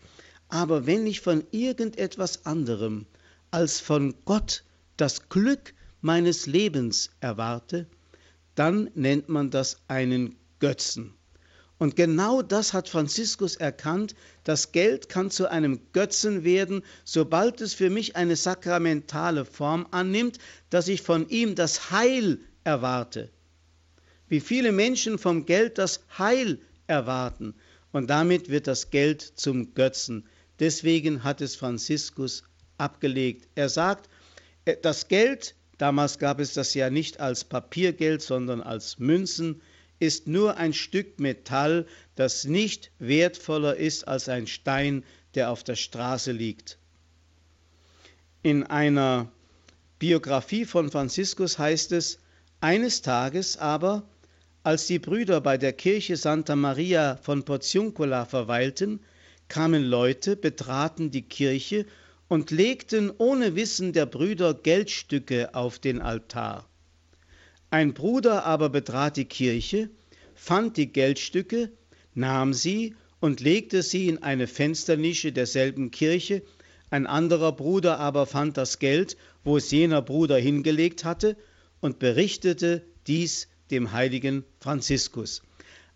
Aber 0.48 0.86
wenn 0.86 1.06
ich 1.06 1.20
von 1.20 1.44
irgendetwas 1.52 2.46
anderem 2.46 3.06
als 3.52 3.78
von 3.78 4.14
Gott 4.24 4.64
das 4.96 5.28
Glück 5.28 5.72
meines 6.00 6.46
Lebens 6.46 7.10
erwarte, 7.20 7.86
dann 8.56 8.90
nennt 8.94 9.28
man 9.28 9.50
das 9.50 9.78
einen 9.86 10.36
Götzen. 10.58 11.14
Und 11.78 11.94
genau 11.94 12.40
das 12.40 12.72
hat 12.72 12.88
Franziskus 12.88 13.56
erkannt. 13.56 14.14
Das 14.44 14.72
Geld 14.72 15.08
kann 15.10 15.30
zu 15.30 15.50
einem 15.50 15.80
Götzen 15.92 16.42
werden, 16.42 16.82
sobald 17.04 17.60
es 17.60 17.74
für 17.74 17.90
mich 17.90 18.16
eine 18.16 18.34
sakramentale 18.34 19.44
Form 19.44 19.86
annimmt, 19.90 20.38
dass 20.70 20.88
ich 20.88 21.02
von 21.02 21.28
ihm 21.28 21.54
das 21.54 21.90
Heil 21.90 22.40
erwarte. 22.64 23.30
Wie 24.28 24.40
viele 24.40 24.72
Menschen 24.72 25.18
vom 25.18 25.44
Geld 25.44 25.78
das 25.78 26.00
Heil 26.18 26.58
erwarten. 26.86 27.54
Und 27.92 28.08
damit 28.08 28.48
wird 28.48 28.66
das 28.66 28.90
Geld 28.90 29.20
zum 29.20 29.74
Götzen. 29.74 30.26
Deswegen 30.58 31.24
hat 31.24 31.40
es 31.40 31.56
Franziskus 31.56 32.42
abgelegt. 32.78 33.48
Er 33.54 33.68
sagt, 33.68 34.08
äh, 34.64 34.76
das 34.80 35.08
Geld 35.08 35.54
damals 35.78 36.18
gab 36.18 36.40
es 36.40 36.54
das 36.54 36.74
ja 36.74 36.90
nicht 36.90 37.20
als 37.20 37.44
Papiergeld, 37.44 38.22
sondern 38.22 38.60
als 38.60 38.98
Münzen, 38.98 39.60
ist 39.98 40.26
nur 40.26 40.56
ein 40.56 40.72
Stück 40.72 41.20
Metall, 41.20 41.86
das 42.14 42.44
nicht 42.44 42.90
wertvoller 42.98 43.76
ist 43.76 44.06
als 44.06 44.28
ein 44.28 44.46
Stein, 44.46 45.04
der 45.34 45.50
auf 45.50 45.64
der 45.64 45.76
Straße 45.76 46.32
liegt. 46.32 46.78
In 48.42 48.62
einer 48.62 49.30
Biografie 49.98 50.64
von 50.64 50.90
Franziskus 50.90 51.58
heißt 51.58 51.92
es, 51.92 52.18
eines 52.60 53.02
Tages 53.02 53.56
aber, 53.56 54.02
als 54.62 54.86
die 54.86 54.98
Brüder 54.98 55.40
bei 55.40 55.56
der 55.58 55.72
Kirche 55.72 56.16
Santa 56.16 56.56
Maria 56.56 57.16
von 57.22 57.44
Porziuncola 57.44 58.24
verweilten, 58.24 59.00
kamen 59.48 59.84
Leute, 59.84 60.36
betraten 60.36 61.10
die 61.10 61.22
Kirche 61.22 61.86
und 62.28 62.50
legten 62.50 63.12
ohne 63.18 63.54
Wissen 63.54 63.92
der 63.92 64.06
Brüder 64.06 64.54
Geldstücke 64.54 65.54
auf 65.54 65.78
den 65.78 66.00
Altar. 66.00 66.68
Ein 67.70 67.94
Bruder 67.94 68.44
aber 68.44 68.68
betrat 68.68 69.16
die 69.16 69.24
Kirche, 69.24 69.90
fand 70.34 70.76
die 70.76 70.92
Geldstücke, 70.92 71.70
nahm 72.14 72.54
sie 72.54 72.94
und 73.20 73.40
legte 73.40 73.82
sie 73.82 74.08
in 74.08 74.22
eine 74.22 74.46
Fensternische 74.46 75.32
derselben 75.32 75.90
Kirche, 75.90 76.42
ein 76.90 77.06
anderer 77.06 77.52
Bruder 77.52 77.98
aber 77.98 78.26
fand 78.26 78.56
das 78.56 78.78
Geld, 78.78 79.16
wo 79.42 79.56
es 79.56 79.70
jener 79.70 80.02
Bruder 80.02 80.38
hingelegt 80.38 81.04
hatte, 81.04 81.36
und 81.80 81.98
berichtete 81.98 82.82
dies 83.06 83.48
dem 83.70 83.92
heiligen 83.92 84.44
Franziskus. 84.60 85.42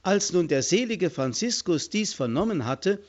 Als 0.03 0.33
nun 0.33 0.49
der 0.49 0.63
selige 0.63 1.11
Franziskus 1.11 1.91
dies 1.91 2.15
vernommen 2.15 2.65
hatte, 2.65 3.03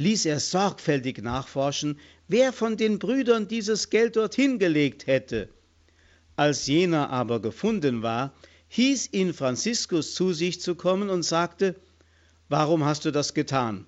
ließ 0.00 0.24
er 0.24 0.40
sorgfältig 0.40 1.22
nachforschen, 1.22 1.98
wer 2.26 2.54
von 2.54 2.78
den 2.78 2.98
Brüdern 2.98 3.48
dieses 3.48 3.90
Geld 3.90 4.16
dorthin 4.16 4.58
gelegt 4.58 5.06
hätte. 5.06 5.50
Als 6.36 6.66
jener 6.66 7.10
aber 7.10 7.42
gefunden 7.42 8.00
war, 8.02 8.32
hieß 8.68 9.10
ihn 9.12 9.34
Franziskus 9.34 10.14
zu 10.14 10.32
sich 10.32 10.58
zu 10.58 10.74
kommen 10.74 11.10
und 11.10 11.22
sagte, 11.22 11.76
Warum 12.48 12.82
hast 12.84 13.04
du 13.04 13.10
das 13.10 13.34
getan? 13.34 13.84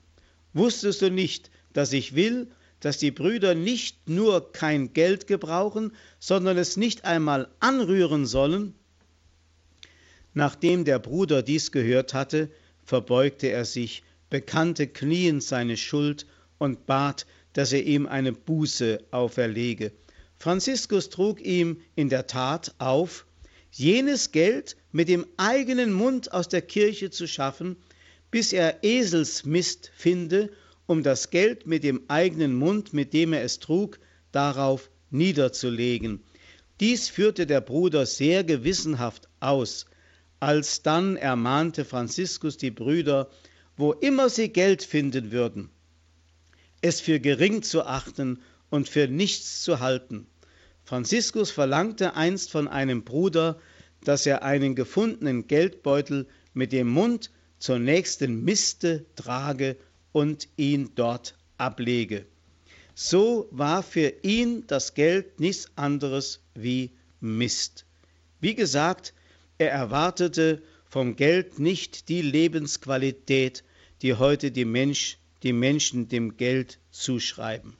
Wusstest 0.53 1.01
du 1.01 1.11
nicht, 1.11 1.51
dass 1.73 1.95
ich 1.95 2.15
will, 2.15 2.47
dass 2.81 2.99
die 2.99 3.11
Brüder 3.11 3.55
nicht 3.55 4.07
nur 4.07 4.53
kein 4.53 4.93
Geld 4.93 5.27
gebrauchen, 5.27 5.93
sondern 6.19 6.59
es 6.59 6.77
nicht 6.77 7.07
einmal 7.07 7.49
anrühren 7.59 8.27
sollen? 8.27 8.75
Nachdem 10.35 10.85
der 10.85 10.99
Bruder 10.99 11.43
dies 11.43 11.73
gehört 11.73 12.13
hatte, 12.13 12.51
verbeugte 12.85 13.47
er 13.47 13.65
sich 13.65 14.03
bekannte 14.33 14.87
kniend 14.87 15.43
seine 15.43 15.77
Schuld 15.77 16.27
und 16.57 16.87
bat, 16.87 17.27
dass 17.53 17.71
er 17.75 17.85
ihm 17.85 18.07
eine 18.07 18.33
Buße 18.33 19.05
auferlege. 19.11 19.93
Franziskus 20.39 21.11
trug 21.11 21.39
ihm 21.43 21.83
in 21.97 22.09
der 22.09 22.27
Tat 22.27 22.75
auf, 22.79 23.27
jenes 23.71 24.33
Geld 24.33 24.79
mit 24.91 25.11
dem 25.11 25.27
eigenen 25.37 25.93
Mund 25.93 26.33
aus 26.33 26.49
der 26.49 26.63
Kirche 26.63 27.11
zu 27.11 27.29
schaffen, 27.29 27.77
bis 28.31 28.55
er 28.55 28.83
Eselsmist 28.83 29.93
finde, 29.95 30.51
um 30.87 31.03
das 31.03 31.29
Geld 31.29 31.67
mit 31.67 31.85
dem 31.85 32.01
eigenen 32.09 32.55
Mund, 32.55 32.95
mit 32.95 33.13
dem 33.13 33.35
er 33.35 33.45
es 33.45 33.59
trug, 33.59 34.01
darauf 34.33 34.91
niederzulegen. 35.11 36.23
Dies 36.81 37.11
führte 37.11 37.47
der 37.47 37.61
Bruder 37.61 38.07
sehr 38.07 38.45
gewissenhaft 38.45 39.29
aus. 39.41 39.85
Alsdann 40.41 41.19
ermahnte 41.19 41.85
Franziskus 41.85 42.57
die 42.57 42.71
Brüder, 42.71 43.29
wo 43.83 43.95
immer 43.95 44.31
sie 44.31 44.49
Geld 44.49 44.85
finden 44.85 45.33
würden, 45.33 45.69
es 46.83 47.01
für 47.01 47.19
gering 47.19 47.65
zu 47.65 47.85
achten 47.85 48.41
und 48.71 48.89
für 48.89 49.09
nichts 49.09 49.65
zu 49.65 49.81
halten. 49.81 50.29
Franziskus 50.85 51.51
verlangte 51.51 52.15
einst 52.15 52.53
von 52.53 52.69
einem 52.69 53.03
Bruder, 53.03 53.59
dass 54.05 54.25
er 54.25 54.45
einen 54.45 54.77
gefundenen 54.77 55.49
Geldbeutel 55.49 56.29
mit 56.55 56.71
dem 56.71 56.91
Mund 56.91 57.33
zur 57.59 57.81
nächsten 57.81 58.45
Miste 58.45 59.05
trage 59.17 59.77
und 60.13 60.49
ihn 60.57 60.93
dort 60.95 61.37
ablege. 61.59 62.25
So 62.95 63.49
war 63.51 63.83
für 63.83 64.15
ihn 64.23 64.65
das 64.69 64.95
Geld 64.95 65.41
nichts 65.41 65.73
anderes 65.75 66.39
wie 66.55 66.93
Mist. 67.19 67.85
Wie 68.39 68.55
gesagt, 68.55 69.13
er 69.59 69.73
erwartete 69.73 70.63
vom 70.89 71.17
Geld 71.17 71.59
nicht 71.59 72.09
die 72.09 72.23
Lebensqualität, 72.23 73.65
die 74.03 74.15
heute 74.15 74.51
die, 74.51 74.65
Mensch, 74.65 75.19
die 75.43 75.53
Menschen 75.53 76.09
dem 76.09 76.37
Geld 76.37 76.79
zuschreiben. 76.91 77.77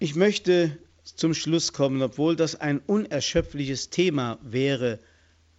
Ich 0.00 0.16
möchte 0.16 0.76
zum 1.04 1.34
Schluss 1.34 1.72
kommen, 1.72 2.02
obwohl 2.02 2.34
das 2.34 2.60
ein 2.60 2.80
unerschöpfliches 2.80 3.90
Thema 3.90 4.38
wäre, 4.42 4.98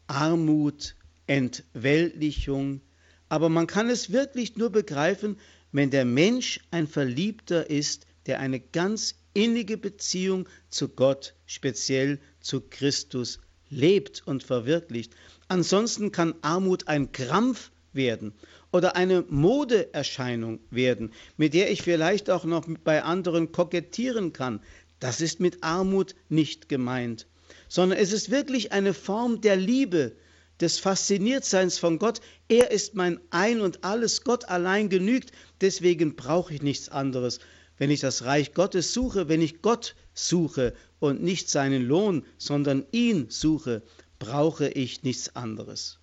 Armut, 0.07 0.95
Entweltlichung, 1.27 2.81
aber 3.29 3.49
man 3.49 3.67
kann 3.67 3.89
es 3.89 4.11
wirklich 4.11 4.57
nur 4.57 4.69
begreifen, 4.69 5.37
wenn 5.71 5.89
der 5.89 6.05
Mensch 6.05 6.59
ein 6.71 6.87
Verliebter 6.87 7.69
ist, 7.69 8.05
der 8.25 8.39
eine 8.39 8.59
ganz 8.59 9.15
innige 9.33 9.77
Beziehung 9.77 10.47
zu 10.69 10.89
Gott, 10.89 11.33
speziell 11.45 12.19
zu 12.39 12.61
Christus, 12.61 13.39
lebt 13.69 14.25
und 14.25 14.43
verwirklicht. 14.43 15.13
Ansonsten 15.47 16.11
kann 16.11 16.35
Armut 16.41 16.87
ein 16.87 17.11
Krampf 17.11 17.71
werden 17.95 18.33
oder 18.71 18.95
eine 18.95 19.23
Modeerscheinung 19.29 20.59
werden, 20.69 21.11
mit 21.37 21.53
der 21.53 21.71
ich 21.71 21.81
vielleicht 21.81 22.29
auch 22.29 22.45
noch 22.45 22.67
bei 22.83 23.03
anderen 23.03 23.51
kokettieren 23.51 24.33
kann. 24.33 24.61
Das 24.99 25.21
ist 25.21 25.39
mit 25.39 25.63
Armut 25.63 26.15
nicht 26.29 26.69
gemeint, 26.69 27.27
sondern 27.67 27.97
es 27.97 28.11
ist 28.11 28.31
wirklich 28.31 28.71
eine 28.71 28.93
Form 28.93 29.41
der 29.41 29.55
Liebe, 29.55 30.15
des 30.59 30.79
Fasziniertseins 30.79 31.77
von 31.77 31.99
Gott. 31.99 32.21
Er 32.47 32.71
ist 32.71 32.95
mein 32.95 33.19
Ein 33.29 33.61
und 33.61 33.83
alles, 33.83 34.23
Gott 34.23 34.45
allein 34.45 34.89
genügt, 34.89 35.31
deswegen 35.61 36.15
brauche 36.15 36.53
ich 36.53 36.61
nichts 36.61 36.89
anderes. 36.89 37.39
Wenn 37.77 37.91
ich 37.91 37.99
das 37.99 38.23
Reich 38.23 38.53
Gottes 38.53 38.93
suche, 38.93 39.27
wenn 39.27 39.41
ich 39.41 39.61
Gott 39.61 39.95
suche 40.13 40.73
und 40.99 41.21
nicht 41.21 41.49
seinen 41.49 41.85
Lohn, 41.85 42.25
sondern 42.37 42.85
ihn 42.91 43.27
suche, 43.29 43.83
brauche 44.17 44.69
ich 44.69 45.03
nichts 45.03 45.35
anderes. 45.35 45.99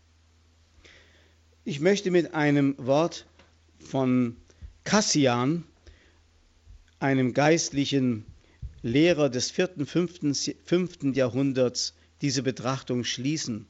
Ich 1.64 1.78
möchte 1.78 2.10
mit 2.10 2.34
einem 2.34 2.74
Wort 2.76 3.24
von 3.78 4.36
Cassian, 4.82 5.62
einem 6.98 7.34
geistlichen 7.34 8.24
Lehrer 8.82 9.30
des 9.30 9.52
vierten, 9.52 9.86
fünften, 9.86 10.34
fünften 10.34 11.12
Jahrhunderts, 11.12 11.94
diese 12.20 12.42
Betrachtung 12.42 13.04
schließen. 13.04 13.68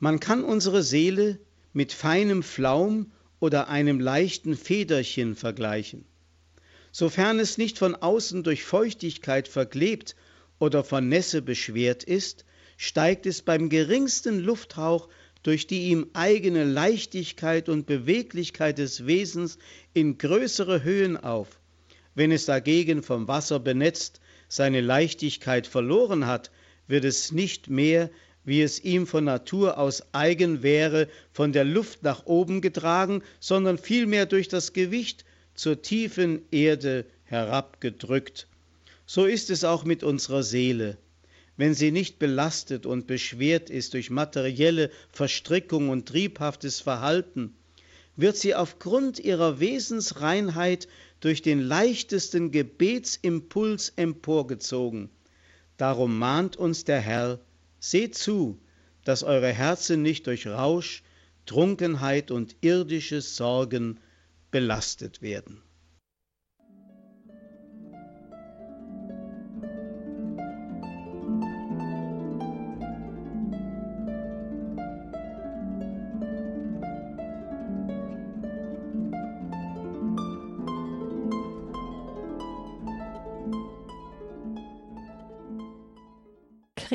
Man 0.00 0.18
kann 0.18 0.42
unsere 0.42 0.82
Seele 0.82 1.38
mit 1.72 1.92
feinem 1.92 2.42
Flaum 2.42 3.12
oder 3.38 3.68
einem 3.68 4.00
leichten 4.00 4.56
Federchen 4.56 5.36
vergleichen. 5.36 6.04
Sofern 6.90 7.38
es 7.38 7.56
nicht 7.56 7.78
von 7.78 7.94
außen 7.94 8.42
durch 8.42 8.64
Feuchtigkeit 8.64 9.46
verklebt 9.46 10.16
oder 10.58 10.82
von 10.82 11.08
Nässe 11.08 11.40
beschwert 11.40 12.02
ist, 12.02 12.44
steigt 12.76 13.26
es 13.26 13.42
beim 13.42 13.68
geringsten 13.68 14.40
Lufthauch 14.40 15.08
durch 15.42 15.66
die 15.66 15.88
ihm 15.88 16.06
eigene 16.12 16.64
Leichtigkeit 16.64 17.68
und 17.68 17.86
Beweglichkeit 17.86 18.78
des 18.78 19.06
Wesens 19.06 19.58
in 19.94 20.18
größere 20.18 20.82
Höhen 20.82 21.16
auf. 21.16 21.60
Wenn 22.14 22.32
es 22.32 22.44
dagegen 22.44 23.02
vom 23.02 23.28
Wasser 23.28 23.60
benetzt 23.60 24.20
seine 24.48 24.80
Leichtigkeit 24.80 25.66
verloren 25.66 26.26
hat, 26.26 26.50
wird 26.88 27.04
es 27.04 27.32
nicht 27.32 27.70
mehr, 27.70 28.10
wie 28.44 28.62
es 28.62 28.82
ihm 28.82 29.06
von 29.06 29.24
Natur 29.24 29.78
aus 29.78 30.02
eigen 30.12 30.62
wäre, 30.62 31.08
von 31.32 31.52
der 31.52 31.64
Luft 31.64 32.02
nach 32.02 32.26
oben 32.26 32.60
getragen, 32.60 33.22
sondern 33.38 33.78
vielmehr 33.78 34.26
durch 34.26 34.48
das 34.48 34.72
Gewicht 34.72 35.24
zur 35.54 35.82
tiefen 35.82 36.42
Erde 36.50 37.04
herabgedrückt. 37.24 38.48
So 39.06 39.24
ist 39.24 39.50
es 39.50 39.64
auch 39.64 39.84
mit 39.84 40.02
unserer 40.02 40.42
Seele. 40.42 40.96
Wenn 41.60 41.74
sie 41.74 41.90
nicht 41.90 42.18
belastet 42.18 42.86
und 42.86 43.06
beschwert 43.06 43.68
ist 43.68 43.92
durch 43.92 44.08
materielle 44.08 44.90
Verstrickung 45.12 45.90
und 45.90 46.08
triebhaftes 46.08 46.80
Verhalten, 46.80 47.54
wird 48.16 48.38
sie 48.38 48.54
aufgrund 48.54 49.18
ihrer 49.18 49.60
Wesensreinheit 49.60 50.88
durch 51.20 51.42
den 51.42 51.60
leichtesten 51.60 52.50
Gebetsimpuls 52.50 53.92
emporgezogen. 53.96 55.10
Darum 55.76 56.18
mahnt 56.18 56.56
uns 56.56 56.84
der 56.84 57.00
Herr, 57.00 57.40
seht 57.78 58.14
zu, 58.14 58.58
dass 59.04 59.22
eure 59.22 59.52
Herzen 59.52 60.00
nicht 60.00 60.28
durch 60.28 60.46
Rausch, 60.46 61.02
Trunkenheit 61.44 62.30
und 62.30 62.56
irdische 62.62 63.20
Sorgen 63.20 64.00
belastet 64.50 65.20
werden. 65.20 65.60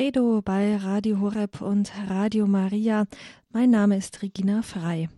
Credo 0.06 0.40
bei 0.40 0.76
Radio 0.76 1.18
Horeb 1.18 1.60
und 1.60 1.90
Radio 2.08 2.46
Maria. 2.46 3.06
Mein 3.52 3.70
Name 3.70 3.96
ist 3.96 4.22
Regina 4.22 4.62
Frei. 4.62 5.08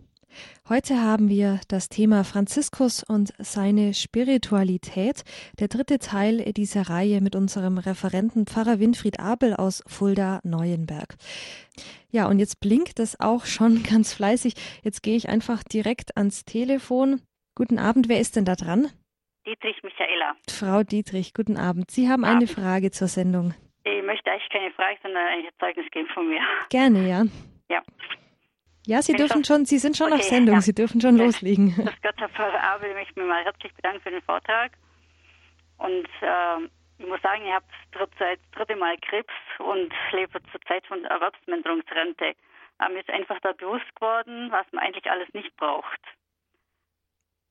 Heute 0.67 0.99
haben 0.99 1.29
wir 1.29 1.59
das 1.67 1.89
Thema 1.89 2.23
Franziskus 2.23 3.03
und 3.03 3.31
seine 3.37 3.93
Spiritualität, 3.93 5.21
der 5.59 5.67
dritte 5.67 5.99
Teil 5.99 6.39
dieser 6.53 6.89
Reihe 6.89 7.21
mit 7.21 7.35
unserem 7.35 7.77
Referenten 7.77 8.47
Pfarrer 8.47 8.79
Winfried 8.79 9.19
Abel 9.19 9.53
aus 9.53 9.83
Fulda-Neuenberg. 9.85 11.17
Ja, 12.09 12.27
und 12.27 12.39
jetzt 12.39 12.59
blinkt 12.59 12.99
es 12.99 13.19
auch 13.19 13.45
schon 13.45 13.83
ganz 13.87 14.15
fleißig. 14.15 14.55
Jetzt 14.83 15.03
gehe 15.03 15.15
ich 15.15 15.29
einfach 15.29 15.61
direkt 15.61 16.17
ans 16.17 16.45
Telefon. 16.45 17.21
Guten 17.53 17.77
Abend, 17.77 18.09
wer 18.09 18.19
ist 18.19 18.37
denn 18.37 18.45
da 18.45 18.55
dran? 18.55 18.87
Dietrich 19.45 19.83
Michaela. 19.83 20.33
Frau 20.49 20.81
Dietrich, 20.81 21.35
guten 21.35 21.57
Abend. 21.57 21.91
Sie 21.91 22.09
haben 22.09 22.25
eine 22.25 22.47
Frage 22.47 22.89
zur 22.89 23.07
Sendung. 23.07 23.53
Ich 23.83 24.03
möchte 24.03 24.31
eigentlich 24.31 24.49
keine 24.49 24.71
Frage, 24.71 24.97
sondern 25.01 25.25
ein 25.25 25.43
Zeugnis 25.59 25.89
geben 25.91 26.07
von 26.09 26.27
mir. 26.27 26.41
Gerne, 26.69 27.07
ja. 27.07 27.23
Ja. 27.69 27.81
Ja, 28.85 29.01
Sie 29.01 29.13
dürfen 29.13 29.43
schon, 29.43 29.65
Sie 29.65 29.77
sind 29.77 29.95
schon 29.95 30.11
okay, 30.11 30.21
auf 30.21 30.23
Sendung, 30.23 30.55
ja. 30.55 30.61
Sie 30.61 30.73
dürfen 30.73 30.99
schon 30.99 31.17
loslegen. 31.17 31.75
Das 31.85 32.01
Gott, 32.01 32.15
Herr 32.17 32.29
Pfarrer 32.29 32.63
Abel, 32.63 32.89
ich 32.89 32.95
möchte 32.95 33.19
mich 33.19 33.29
mal 33.29 33.43
herzlich 33.43 33.73
bedanken 33.73 34.01
für 34.01 34.11
den 34.11 34.21
Vortrag. 34.21 34.71
Und 35.77 36.07
äh, 36.21 36.69
ich 36.97 37.07
muss 37.07 37.21
sagen, 37.21 37.45
ich 37.45 37.53
habe 37.53 37.65
zurzeit 37.97 38.39
das 38.39 38.51
dritte 38.51 38.75
Mal 38.75 38.97
Krebs 38.97 39.33
und 39.59 39.93
lebe 40.11 40.41
zur 40.51 40.61
Zeit 40.61 40.85
von 40.87 41.05
Erwerbsminderungsrente. 41.05 42.33
Aber 42.79 42.93
mir 42.93 42.99
ist 43.01 43.09
einfach 43.09 43.39
da 43.41 43.53
bewusst 43.53 43.93
geworden, 43.95 44.51
was 44.51 44.65
man 44.71 44.83
eigentlich 44.83 45.09
alles 45.09 45.31
nicht 45.33 45.55
braucht. 45.57 46.01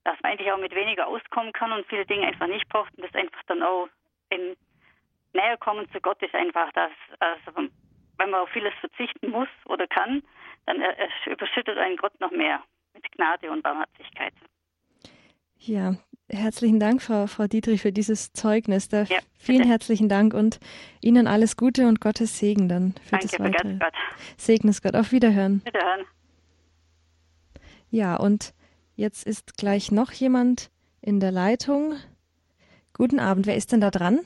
Dass 0.04 0.16
man 0.22 0.32
eigentlich 0.32 0.50
auch 0.50 0.58
mit 0.58 0.74
weniger 0.74 1.06
auskommen 1.06 1.52
kann 1.52 1.72
und 1.72 1.86
viele 1.86 2.04
Dinge 2.04 2.26
einfach 2.26 2.46
nicht 2.46 2.68
braucht 2.68 2.94
und 2.96 3.04
das 3.04 3.14
einfach 3.14 3.42
dann 3.46 3.62
auch 3.62 3.88
in 4.30 4.56
näher 5.32 5.56
kommen 5.58 5.90
zu 5.92 6.00
Gott 6.00 6.20
ist 6.22 6.34
einfach, 6.34 6.70
dass 6.72 6.92
also, 7.20 7.68
wenn 8.18 8.30
man 8.30 8.40
auf 8.40 8.48
vieles 8.50 8.74
verzichten 8.80 9.30
muss 9.30 9.48
oder 9.66 9.86
kann, 9.86 10.22
dann 10.66 10.82
überschüttet 11.26 11.78
einen 11.78 11.96
Gott 11.96 12.18
noch 12.20 12.30
mehr 12.30 12.62
mit 12.94 13.10
Gnade 13.12 13.50
und 13.50 13.62
Barmherzigkeit. 13.62 14.34
Ja, 15.56 15.94
herzlichen 16.30 16.78
Dank, 16.78 17.02
Frau, 17.02 17.26
Frau 17.26 17.46
Dietrich, 17.46 17.82
für 17.82 17.92
dieses 17.92 18.32
Zeugnis. 18.32 18.88
Da 18.88 19.02
ja, 19.04 19.18
vielen 19.38 19.66
herzlichen 19.66 20.08
Dank 20.08 20.34
und 20.34 20.60
Ihnen 21.00 21.26
alles 21.26 21.56
Gute 21.56 21.86
und 21.86 22.00
Gottes 22.00 22.38
Segen 22.38 22.68
dann 22.68 22.94
für 23.02 23.18
Danke, 23.18 23.26
das 23.28 23.40
Weitere. 23.40 23.78
Gott. 23.78 23.94
Segnes 24.36 24.82
Gott. 24.82 24.94
Auf 24.94 25.12
Wiederhören. 25.12 25.62
Wiederhören. 25.64 26.06
Ja, 27.90 28.16
und 28.16 28.54
jetzt 28.94 29.26
ist 29.26 29.56
gleich 29.56 29.90
noch 29.90 30.12
jemand 30.12 30.70
in 31.00 31.20
der 31.20 31.32
Leitung. 31.32 31.94
Guten 32.92 33.18
Abend. 33.20 33.46
Wer 33.46 33.56
ist 33.56 33.72
denn 33.72 33.80
da 33.80 33.90
dran? 33.90 34.20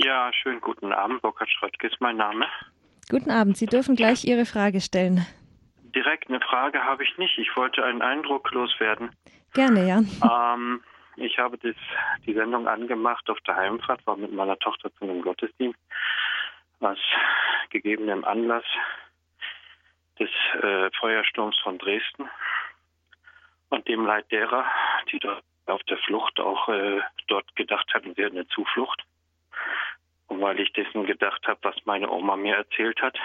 Ja, 0.00 0.32
schönen 0.32 0.60
guten 0.60 0.92
Abend. 0.92 1.22
Burkhard 1.22 1.50
Schröttke 1.50 1.88
ist 1.88 2.00
mein 2.00 2.16
Name. 2.16 2.46
Guten 3.10 3.30
Abend. 3.30 3.56
Sie 3.56 3.66
dürfen 3.66 3.96
gleich 3.96 4.24
Ihre 4.24 4.46
Frage 4.46 4.80
stellen. 4.80 5.26
Direkt 5.94 6.28
eine 6.28 6.40
Frage 6.40 6.84
habe 6.84 7.02
ich 7.02 7.18
nicht. 7.18 7.36
Ich 7.36 7.56
wollte 7.56 7.84
einen 7.84 8.00
Eindruck 8.00 8.48
loswerden. 8.52 9.10
Gerne, 9.54 9.88
ja. 9.88 10.54
Ähm, 10.54 10.84
ich 11.16 11.38
habe 11.38 11.58
das, 11.58 11.74
die 12.26 12.34
Sendung 12.34 12.68
angemacht 12.68 13.28
auf 13.28 13.40
der 13.40 13.56
Heimfahrt, 13.56 14.06
war 14.06 14.16
mit 14.16 14.32
meiner 14.32 14.56
Tochter 14.60 14.92
zu 14.94 15.04
einem 15.04 15.20
Gottesdienst, 15.20 15.80
was 16.78 16.98
gegebenem 17.70 18.24
Anlass 18.24 18.64
des 20.20 20.30
äh, 20.62 20.90
Feuersturms 21.00 21.58
von 21.58 21.76
Dresden 21.78 22.28
und 23.70 23.88
dem 23.88 24.06
Leid 24.06 24.30
derer, 24.30 24.64
die 25.10 25.18
dort 25.18 25.42
auf 25.66 25.82
der 25.84 25.98
Flucht 25.98 26.38
auch 26.38 26.68
äh, 26.68 27.00
dort 27.26 27.56
gedacht 27.56 27.92
hatten, 27.92 28.16
wäre 28.16 28.30
eine 28.30 28.46
Zuflucht 28.46 29.02
weil 30.28 30.60
ich 30.60 30.72
dessen 30.72 31.06
gedacht 31.06 31.46
habe, 31.46 31.58
was 31.62 31.74
meine 31.84 32.10
Oma 32.10 32.36
mir 32.36 32.56
erzählt 32.56 33.00
hat, 33.00 33.16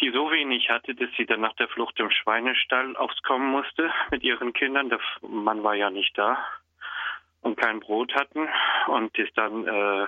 die 0.00 0.10
so 0.10 0.30
wenig 0.30 0.68
hatte, 0.68 0.94
dass 0.94 1.08
sie 1.16 1.26
dann 1.26 1.40
nach 1.40 1.54
der 1.54 1.68
Flucht 1.68 1.98
im 2.00 2.10
Schweinestall 2.10 2.96
aufkommen 2.96 3.50
musste 3.50 3.92
mit 4.10 4.22
ihren 4.22 4.52
Kindern. 4.52 4.90
Der 4.90 5.00
Mann 5.22 5.62
war 5.62 5.74
ja 5.74 5.90
nicht 5.90 6.16
da 6.18 6.38
und 7.40 7.56
kein 7.56 7.80
Brot 7.80 8.14
hatten 8.14 8.48
und 8.88 9.16
ist 9.18 9.36
dann 9.38 9.66
äh, 9.66 10.06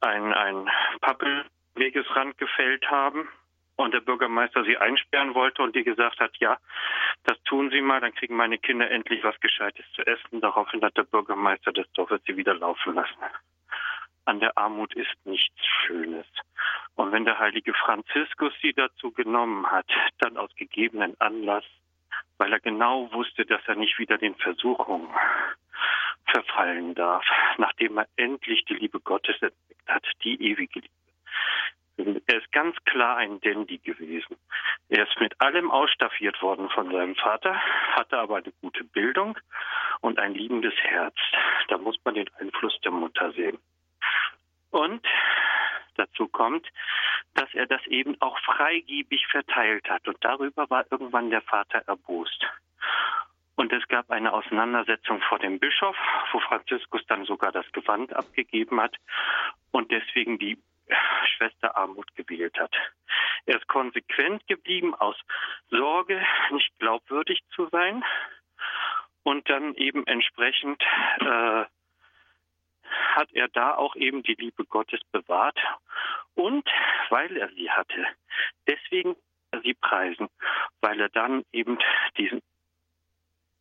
ein, 0.00 0.32
ein 0.32 0.70
Pappelwegesrand 1.00 2.38
gefällt 2.38 2.88
haben 2.90 3.28
und 3.76 3.92
der 3.92 4.00
Bürgermeister 4.00 4.64
sie 4.64 4.76
einsperren 4.76 5.34
wollte 5.34 5.62
und 5.62 5.74
die 5.74 5.82
gesagt 5.82 6.20
hat, 6.20 6.36
ja, 6.38 6.58
das 7.24 7.42
tun 7.44 7.70
Sie 7.70 7.80
mal, 7.80 8.00
dann 8.00 8.14
kriegen 8.14 8.36
meine 8.36 8.58
Kinder 8.58 8.88
endlich 8.88 9.24
was 9.24 9.38
Gescheites 9.40 9.84
zu 9.94 10.06
essen. 10.06 10.40
Daraufhin 10.40 10.82
hat 10.82 10.96
der 10.96 11.04
Bürgermeister 11.04 11.72
das 11.72 11.90
Dorf 11.92 12.10
sie 12.26 12.36
wieder 12.36 12.54
laufen 12.54 12.94
lassen 12.94 13.18
an 14.24 14.40
der 14.40 14.56
Armut 14.56 14.94
ist 14.94 15.14
nichts 15.24 15.66
Schönes. 15.66 16.26
Und 16.94 17.12
wenn 17.12 17.24
der 17.24 17.38
heilige 17.38 17.74
Franziskus 17.74 18.52
sie 18.62 18.72
dazu 18.72 19.10
genommen 19.12 19.70
hat, 19.70 19.86
dann 20.18 20.36
aus 20.36 20.54
gegebenen 20.56 21.18
Anlass, 21.20 21.64
weil 22.38 22.52
er 22.52 22.60
genau 22.60 23.12
wusste, 23.12 23.44
dass 23.44 23.62
er 23.66 23.76
nicht 23.76 23.98
wieder 23.98 24.18
den 24.18 24.34
Versuchungen 24.36 25.08
verfallen 26.26 26.94
darf, 26.94 27.24
nachdem 27.58 27.98
er 27.98 28.08
endlich 28.16 28.64
die 28.64 28.74
Liebe 28.74 29.00
Gottes 29.00 29.36
entdeckt 29.40 29.88
hat, 29.88 30.04
die 30.22 30.40
ewige 30.42 30.80
Liebe. 30.80 32.20
Er 32.26 32.38
ist 32.38 32.50
ganz 32.50 32.76
klar 32.86 33.18
ein 33.18 33.40
Dandy 33.40 33.78
gewesen. 33.78 34.36
Er 34.88 35.06
ist 35.08 35.20
mit 35.20 35.40
allem 35.40 35.70
ausstaffiert 35.70 36.42
worden 36.42 36.68
von 36.70 36.90
seinem 36.90 37.14
Vater, 37.14 37.54
hatte 37.92 38.18
aber 38.18 38.38
eine 38.38 38.52
gute 38.60 38.82
Bildung 38.82 39.38
und 40.00 40.18
ein 40.18 40.34
liebendes 40.34 40.74
Herz. 40.82 41.14
Da 41.68 41.78
muss 41.78 41.96
man 42.04 42.14
den 42.14 42.28
Einfluss 42.40 42.76
der 42.80 42.90
Mutter 42.90 43.32
sehen. 43.32 43.58
Und 44.74 45.06
dazu 45.94 46.26
kommt, 46.26 46.66
dass 47.34 47.48
er 47.54 47.66
das 47.66 47.86
eben 47.86 48.20
auch 48.20 48.36
freigebig 48.40 49.24
verteilt 49.28 49.88
hat. 49.88 50.08
Und 50.08 50.16
darüber 50.20 50.68
war 50.68 50.84
irgendwann 50.90 51.30
der 51.30 51.42
Vater 51.42 51.84
erbost. 51.86 52.44
Und 53.54 53.72
es 53.72 53.86
gab 53.86 54.10
eine 54.10 54.32
Auseinandersetzung 54.32 55.20
vor 55.28 55.38
dem 55.38 55.60
Bischof, 55.60 55.96
wo 56.32 56.40
Franziskus 56.40 57.06
dann 57.06 57.24
sogar 57.24 57.52
das 57.52 57.70
Gewand 57.70 58.12
abgegeben 58.16 58.80
hat 58.80 58.96
und 59.70 59.92
deswegen 59.92 60.40
die 60.40 60.58
Schwester 61.36 61.76
Armut 61.76 62.12
gewählt 62.16 62.58
hat. 62.58 62.74
Er 63.46 63.58
ist 63.58 63.68
konsequent 63.68 64.44
geblieben 64.48 64.92
aus 64.96 65.16
Sorge, 65.70 66.20
nicht 66.50 66.76
glaubwürdig 66.80 67.44
zu 67.54 67.68
sein 67.70 68.04
und 69.22 69.48
dann 69.48 69.74
eben 69.74 70.04
entsprechend 70.08 70.82
äh, 71.20 71.64
hat 73.14 73.28
er 73.32 73.48
da 73.48 73.74
auch 73.74 73.96
eben 73.96 74.22
die 74.22 74.34
Liebe 74.34 74.64
Gottes 74.64 75.00
bewahrt. 75.12 75.58
Und 76.34 76.68
weil 77.10 77.36
er 77.36 77.48
sie 77.50 77.70
hatte, 77.70 78.06
deswegen 78.66 79.16
sie 79.62 79.74
preisen, 79.74 80.28
weil 80.80 81.00
er 81.00 81.08
dann 81.08 81.44
eben 81.52 81.78
diesen 82.18 82.40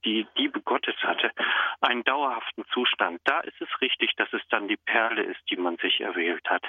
die 0.06 0.28
Liebe 0.36 0.62
Gottes 0.62 0.96
hatte, 1.02 1.32
einen 1.80 2.04
dauerhaften 2.04 2.66
Zustand. 2.74 3.22
Da 3.24 3.40
ist 3.40 3.60
es 3.62 3.70
richtig, 3.80 4.14
dass 4.18 4.28
es 4.34 4.42
dann 4.50 4.68
die 4.68 4.76
Perle 4.76 5.24
ist, 5.24 5.40
die 5.50 5.56
man 5.56 5.78
sich 5.78 6.02
erwählt 6.02 6.46
hat. 6.50 6.64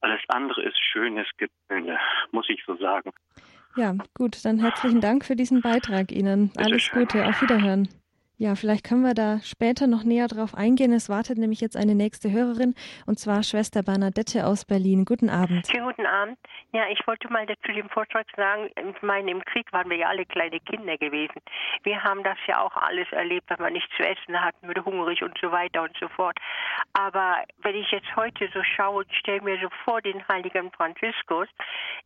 Alles 0.00 0.20
andere 0.28 0.62
ist 0.62 0.78
schönes 0.78 1.26
Gebilde, 1.38 1.98
muss 2.30 2.48
ich 2.48 2.62
so 2.66 2.76
sagen. 2.76 3.12
Ja, 3.76 3.94
gut, 4.14 4.44
dann 4.44 4.58
herzlichen 4.58 5.00
Dank 5.00 5.24
für 5.24 5.36
diesen 5.36 5.62
Beitrag 5.62 6.12
Ihnen. 6.12 6.48
Bitte 6.48 6.64
Alles 6.64 6.82
schön. 6.82 7.00
Gute, 7.00 7.26
auf 7.26 7.40
Wiederhören. 7.40 7.88
Ja, 8.38 8.56
vielleicht 8.56 8.84
können 8.84 9.02
wir 9.02 9.14
da 9.14 9.38
später 9.44 9.86
noch 9.86 10.04
näher 10.04 10.26
drauf 10.26 10.54
eingehen. 10.54 10.92
Es 10.92 11.08
wartet 11.08 11.38
nämlich 11.38 11.60
jetzt 11.60 11.76
eine 11.76 11.94
nächste 11.94 12.32
Hörerin 12.32 12.74
und 13.06 13.18
zwar 13.18 13.42
Schwester 13.42 13.82
Bernadette 13.82 14.46
aus 14.46 14.64
Berlin. 14.64 15.04
Guten 15.04 15.30
Abend. 15.30 15.66
Schönen 15.66 15.86
guten 15.86 16.06
Abend. 16.06 16.38
Ja, 16.72 16.88
ich 16.90 17.06
wollte 17.06 17.30
mal 17.30 17.46
zu 17.46 17.72
dem 17.72 17.88
Vortrag 17.90 18.26
sagen, 18.34 18.70
ich 18.74 19.02
meine, 19.02 19.30
im 19.30 19.44
Krieg 19.44 19.70
waren 19.72 19.90
wir 19.90 19.98
ja 19.98 20.08
alle 20.08 20.24
kleine 20.24 20.58
Kinder 20.60 20.96
gewesen. 20.96 21.40
Wir 21.82 22.02
haben 22.02 22.24
das 22.24 22.38
ja 22.46 22.60
auch 22.62 22.74
alles 22.76 23.06
erlebt, 23.12 23.50
wenn 23.50 23.60
man 23.60 23.74
nichts 23.74 23.94
zu 23.96 24.02
essen 24.02 24.40
hatten, 24.40 24.66
wurde 24.66 24.84
hungrig 24.84 25.22
und 25.22 25.38
so 25.40 25.52
weiter 25.52 25.82
und 25.82 25.96
so 26.00 26.08
fort. 26.08 26.38
Aber 26.94 27.44
wenn 27.62 27.76
ich 27.76 27.90
jetzt 27.90 28.16
heute 28.16 28.48
so 28.54 28.62
schaue 28.62 29.04
und 29.04 29.14
stelle 29.14 29.42
mir 29.42 29.58
so 29.60 29.68
vor 29.84 30.00
den 30.00 30.26
heiligen 30.28 30.72
Franziskus, 30.72 31.48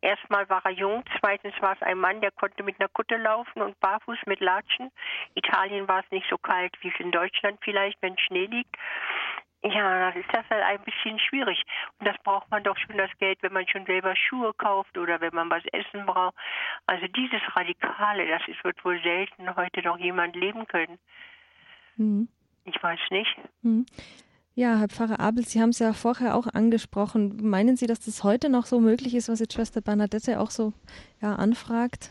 erstmal 0.00 0.48
war 0.50 0.62
er 0.64 0.72
jung, 0.72 1.04
zweitens 1.20 1.54
war 1.60 1.74
es 1.74 1.82
ein 1.82 1.98
Mann, 1.98 2.20
der 2.20 2.32
konnte 2.32 2.64
mit 2.64 2.80
einer 2.80 2.88
Kutte 2.88 3.16
laufen 3.16 3.62
und 3.62 3.78
barfuß 3.80 4.18
mit 4.26 4.40
Latschen. 4.40 4.90
Italien 5.34 5.86
war 5.86 6.00
es 6.00 6.10
nicht 6.10 6.15
so 6.28 6.38
kalt 6.38 6.72
wie 6.80 6.88
es 6.88 7.00
in 7.00 7.10
Deutschland 7.10 7.58
vielleicht, 7.62 8.00
wenn 8.02 8.18
Schnee 8.18 8.46
liegt. 8.46 8.76
Ja, 9.62 10.10
das 10.10 10.16
ist 10.16 10.32
das 10.32 10.44
halt 10.50 10.62
ein 10.62 10.84
bisschen 10.84 11.18
schwierig. 11.18 11.60
Und 11.98 12.06
das 12.06 12.16
braucht 12.22 12.50
man 12.50 12.62
doch 12.62 12.76
schon 12.76 12.96
das 12.98 13.10
Geld, 13.18 13.38
wenn 13.42 13.52
man 13.52 13.66
schon 13.66 13.86
selber 13.86 14.14
Schuhe 14.14 14.52
kauft 14.54 14.96
oder 14.96 15.20
wenn 15.20 15.34
man 15.34 15.50
was 15.50 15.64
essen 15.72 16.06
braucht. 16.06 16.36
Also 16.86 17.06
dieses 17.08 17.40
Radikale, 17.56 18.28
das 18.28 18.42
ist, 18.46 18.62
wird 18.64 18.84
wohl 18.84 19.00
selten 19.02 19.56
heute 19.56 19.82
noch 19.82 19.98
jemand 19.98 20.36
leben 20.36 20.66
können. 20.66 20.98
Mhm. 21.96 22.28
Ich 22.64 22.80
weiß 22.80 23.00
nicht. 23.10 23.36
Mhm. 23.62 23.86
Ja, 24.54 24.78
Herr 24.78 24.88
Pfarrer 24.88 25.20
Abel, 25.20 25.44
Sie 25.44 25.60
haben 25.60 25.70
es 25.70 25.80
ja 25.80 25.92
vorher 25.92 26.34
auch 26.34 26.46
angesprochen. 26.46 27.38
Meinen 27.42 27.76
Sie, 27.76 27.86
dass 27.86 28.00
das 28.00 28.24
heute 28.24 28.48
noch 28.48 28.66
so 28.66 28.80
möglich 28.80 29.14
ist, 29.14 29.28
was 29.28 29.40
jetzt 29.40 29.54
Schwester 29.54 29.80
Bernadette 29.80 30.40
auch 30.40 30.50
so 30.50 30.72
ja, 31.20 31.34
anfragt? 31.34 32.10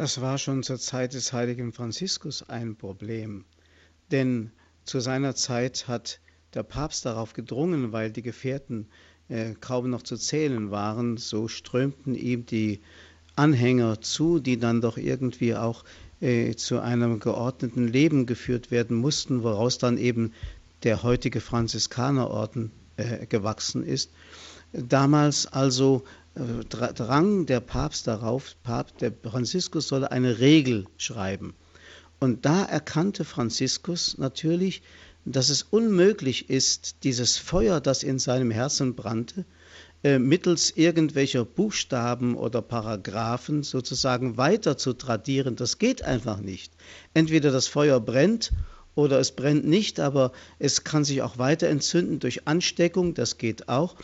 Das 0.00 0.22
war 0.22 0.38
schon 0.38 0.62
zur 0.62 0.78
Zeit 0.78 1.12
des 1.12 1.34
heiligen 1.34 1.74
Franziskus 1.74 2.42
ein 2.48 2.74
Problem. 2.74 3.44
Denn 4.10 4.50
zu 4.86 4.98
seiner 4.98 5.34
Zeit 5.34 5.88
hat 5.88 6.20
der 6.54 6.62
Papst 6.62 7.04
darauf 7.04 7.34
gedrungen, 7.34 7.92
weil 7.92 8.10
die 8.10 8.22
Gefährten 8.22 8.86
äh, 9.28 9.52
kaum 9.60 9.90
noch 9.90 10.00
zu 10.00 10.16
zählen 10.16 10.70
waren, 10.70 11.18
so 11.18 11.48
strömten 11.48 12.14
ihm 12.14 12.46
die 12.46 12.80
Anhänger 13.36 14.00
zu, 14.00 14.38
die 14.38 14.58
dann 14.58 14.80
doch 14.80 14.96
irgendwie 14.96 15.54
auch 15.54 15.84
äh, 16.22 16.54
zu 16.54 16.80
einem 16.80 17.20
geordneten 17.20 17.86
Leben 17.86 18.24
geführt 18.24 18.70
werden 18.70 18.96
mussten, 18.96 19.42
woraus 19.42 19.76
dann 19.76 19.98
eben 19.98 20.32
der 20.82 21.02
heutige 21.02 21.42
Franziskanerorden 21.42 22.70
äh, 22.96 23.26
gewachsen 23.26 23.84
ist. 23.84 24.10
Damals 24.72 25.46
also 25.46 26.04
drang 26.68 27.46
der 27.46 27.60
Papst 27.60 28.06
darauf, 28.06 28.56
Papst, 28.62 29.00
der 29.00 29.12
Franziskus 29.12 29.88
solle 29.88 30.10
eine 30.10 30.38
Regel 30.38 30.86
schreiben. 30.96 31.54
Und 32.18 32.44
da 32.44 32.64
erkannte 32.64 33.24
Franziskus 33.24 34.18
natürlich, 34.18 34.82
dass 35.24 35.48
es 35.48 35.62
unmöglich 35.62 36.50
ist, 36.50 37.04
dieses 37.04 37.36
Feuer, 37.36 37.80
das 37.80 38.02
in 38.02 38.18
seinem 38.18 38.50
Herzen 38.50 38.94
brannte, 38.94 39.44
äh, 40.02 40.18
mittels 40.18 40.70
irgendwelcher 40.76 41.44
Buchstaben 41.44 42.34
oder 42.34 42.62
Paragraphen 42.62 43.62
sozusagen 43.62 44.36
weiter 44.36 44.78
zu 44.78 44.94
tradieren. 44.94 45.56
Das 45.56 45.78
geht 45.78 46.02
einfach 46.02 46.40
nicht. 46.40 46.72
Entweder 47.12 47.50
das 47.50 47.66
Feuer 47.66 48.00
brennt 48.00 48.52
oder 48.94 49.18
es 49.20 49.32
brennt 49.32 49.66
nicht, 49.66 50.00
aber 50.00 50.32
es 50.58 50.84
kann 50.84 51.04
sich 51.04 51.22
auch 51.22 51.38
weiter 51.38 51.68
entzünden 51.68 52.18
durch 52.18 52.46
Ansteckung, 52.48 53.14
das 53.14 53.36
geht 53.36 53.68
auch 53.68 53.96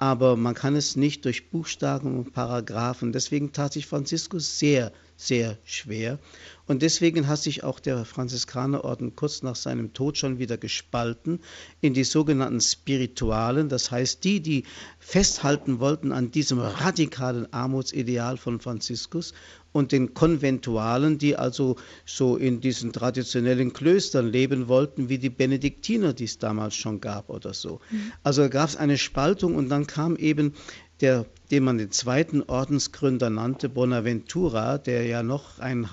aber 0.00 0.34
man 0.34 0.54
kann 0.54 0.76
es 0.76 0.96
nicht 0.96 1.26
durch 1.26 1.50
Buchstaben 1.50 2.18
und 2.18 2.32
Paragraphen. 2.32 3.12
Deswegen 3.12 3.52
tat 3.52 3.74
sich 3.74 3.86
Franziskus 3.86 4.58
sehr, 4.58 4.92
sehr 5.18 5.58
schwer. 5.66 6.18
Und 6.66 6.80
deswegen 6.80 7.28
hat 7.28 7.40
sich 7.40 7.64
auch 7.64 7.78
der 7.78 8.06
Franziskanerorden 8.06 9.14
kurz 9.14 9.42
nach 9.42 9.56
seinem 9.56 9.92
Tod 9.92 10.16
schon 10.16 10.38
wieder 10.38 10.56
gespalten 10.56 11.40
in 11.82 11.92
die 11.92 12.04
sogenannten 12.04 12.62
Spiritualen, 12.62 13.68
das 13.68 13.90
heißt 13.90 14.24
die, 14.24 14.40
die 14.40 14.64
festhalten 14.98 15.80
wollten 15.80 16.12
an 16.12 16.30
diesem 16.30 16.60
radikalen 16.60 17.52
Armutsideal 17.52 18.38
von 18.38 18.58
Franziskus 18.58 19.34
und 19.72 19.92
den 19.92 20.14
Konventualen, 20.14 21.18
die 21.18 21.36
also 21.36 21.76
so 22.04 22.36
in 22.36 22.60
diesen 22.60 22.92
traditionellen 22.92 23.72
Klöstern 23.72 24.28
leben 24.28 24.68
wollten, 24.68 25.08
wie 25.08 25.18
die 25.18 25.30
Benediktiner, 25.30 26.12
die 26.12 26.24
es 26.24 26.38
damals 26.38 26.74
schon 26.74 27.00
gab 27.00 27.30
oder 27.30 27.54
so. 27.54 27.80
Mhm. 27.90 28.12
Also 28.22 28.48
gab 28.48 28.68
es 28.68 28.76
eine 28.76 28.98
Spaltung 28.98 29.54
und 29.54 29.68
dann 29.68 29.86
kam 29.86 30.16
eben 30.16 30.54
der, 31.00 31.24
den 31.50 31.64
man 31.64 31.78
den 31.78 31.90
zweiten 31.90 32.42
Ordensgründer 32.42 33.30
nannte, 33.30 33.68
Bonaventura, 33.68 34.78
der 34.78 35.06
ja 35.06 35.22
noch 35.22 35.58
ein 35.58 35.88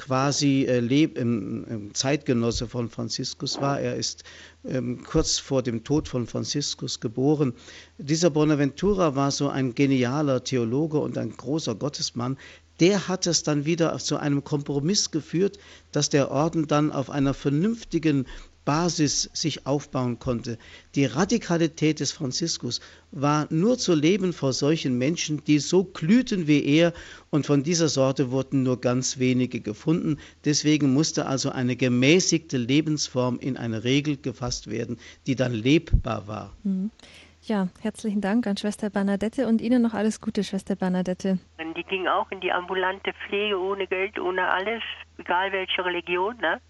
quasi 0.00 0.64
äh, 0.64 0.80
Leb 0.80 1.18
im, 1.18 1.64
im 1.66 1.94
Zeitgenosse 1.94 2.66
von 2.66 2.88
Franziskus 2.88 3.60
war. 3.60 3.80
Er 3.80 3.96
ist 3.96 4.24
ähm, 4.64 5.02
kurz 5.04 5.38
vor 5.38 5.62
dem 5.62 5.84
Tod 5.84 6.08
von 6.08 6.26
Franziskus 6.26 7.00
geboren. 7.00 7.52
Dieser 7.98 8.30
Bonaventura 8.30 9.14
war 9.14 9.30
so 9.30 9.50
ein 9.50 9.74
genialer 9.74 10.42
Theologe 10.42 10.98
und 10.98 11.18
ein 11.18 11.36
großer 11.36 11.74
Gottesmann, 11.74 12.38
der 12.80 13.08
hat 13.08 13.26
es 13.26 13.42
dann 13.42 13.66
wieder 13.66 13.96
zu 13.98 14.16
einem 14.16 14.42
Kompromiss 14.42 15.10
geführt, 15.10 15.58
dass 15.92 16.08
der 16.08 16.30
Orden 16.30 16.66
dann 16.66 16.90
auf 16.90 17.10
einer 17.10 17.34
vernünftigen 17.34 18.26
Basis 18.64 19.30
sich 19.32 19.66
aufbauen 19.66 20.18
konnte. 20.18 20.58
Die 20.94 21.06
Radikalität 21.06 22.00
des 22.00 22.12
Franziskus 22.12 22.80
war 23.10 23.46
nur 23.50 23.78
zu 23.78 23.94
leben 23.94 24.32
vor 24.32 24.52
solchen 24.52 24.98
Menschen, 24.98 25.42
die 25.44 25.58
so 25.58 25.84
glühten 25.84 26.46
wie 26.46 26.64
er, 26.64 26.92
und 27.30 27.46
von 27.46 27.62
dieser 27.62 27.88
Sorte 27.88 28.30
wurden 28.30 28.62
nur 28.62 28.80
ganz 28.80 29.18
wenige 29.18 29.60
gefunden. 29.60 30.18
Deswegen 30.44 30.92
musste 30.92 31.26
also 31.26 31.50
eine 31.50 31.74
gemäßigte 31.74 32.58
Lebensform 32.58 33.38
in 33.38 33.56
eine 33.56 33.84
Regel 33.84 34.16
gefasst 34.16 34.68
werden, 34.68 34.98
die 35.26 35.36
dann 35.36 35.54
lebbar 35.54 36.26
war. 36.28 36.56
Mhm. 36.62 36.90
Ja, 37.50 37.66
herzlichen 37.80 38.20
Dank 38.20 38.46
an 38.46 38.56
Schwester 38.56 38.90
Bernadette 38.90 39.48
und 39.48 39.60
Ihnen 39.60 39.82
noch 39.82 39.92
alles 39.92 40.20
Gute, 40.20 40.44
Schwester 40.44 40.76
Bernadette. 40.76 41.40
Die 41.76 41.82
ging 41.82 42.06
auch 42.06 42.30
in 42.30 42.38
die 42.38 42.52
ambulante 42.52 43.12
Pflege 43.26 43.58
ohne 43.60 43.88
Geld, 43.88 44.20
ohne 44.20 44.48
alles, 44.48 44.84
egal 45.18 45.50
welche 45.50 45.84
Religion, 45.84 46.36
ne? 46.36 46.60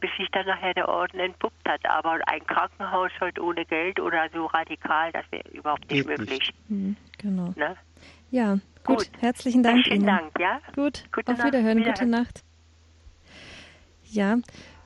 bis 0.00 0.08
sich 0.16 0.28
dann 0.30 0.46
nachher 0.46 0.72
der 0.74 0.88
Orden 0.88 1.18
entpuppt 1.18 1.68
hat. 1.68 1.84
Aber 1.84 2.16
ein 2.28 2.46
Krankenhaus 2.46 3.10
heute 3.20 3.42
ohne 3.42 3.64
Geld 3.64 3.98
oder 3.98 4.28
so 4.32 4.46
radikal, 4.46 5.10
das 5.10 5.24
wäre 5.32 5.48
überhaupt 5.48 5.90
nicht 5.90 6.06
Geht 6.06 6.18
möglich. 6.18 6.38
Nicht. 6.38 6.70
Mhm, 6.70 6.96
genau. 7.20 7.52
Ne? 7.56 7.76
Ja, 8.30 8.52
gut. 8.84 8.98
gut. 8.98 9.10
Herzlichen 9.18 9.64
Dank 9.64 9.82
Vielen 9.82 10.02
Ihnen. 10.02 10.06
Dank, 10.06 10.30
ja. 10.38 10.60
Gut, 10.76 11.06
Gute 11.12 11.32
auf 11.32 11.42
Wiederhören, 11.42 11.80
Nacht. 11.80 11.98
gute 11.98 12.06
Nacht. 12.08 12.44
Ja, 14.04 14.36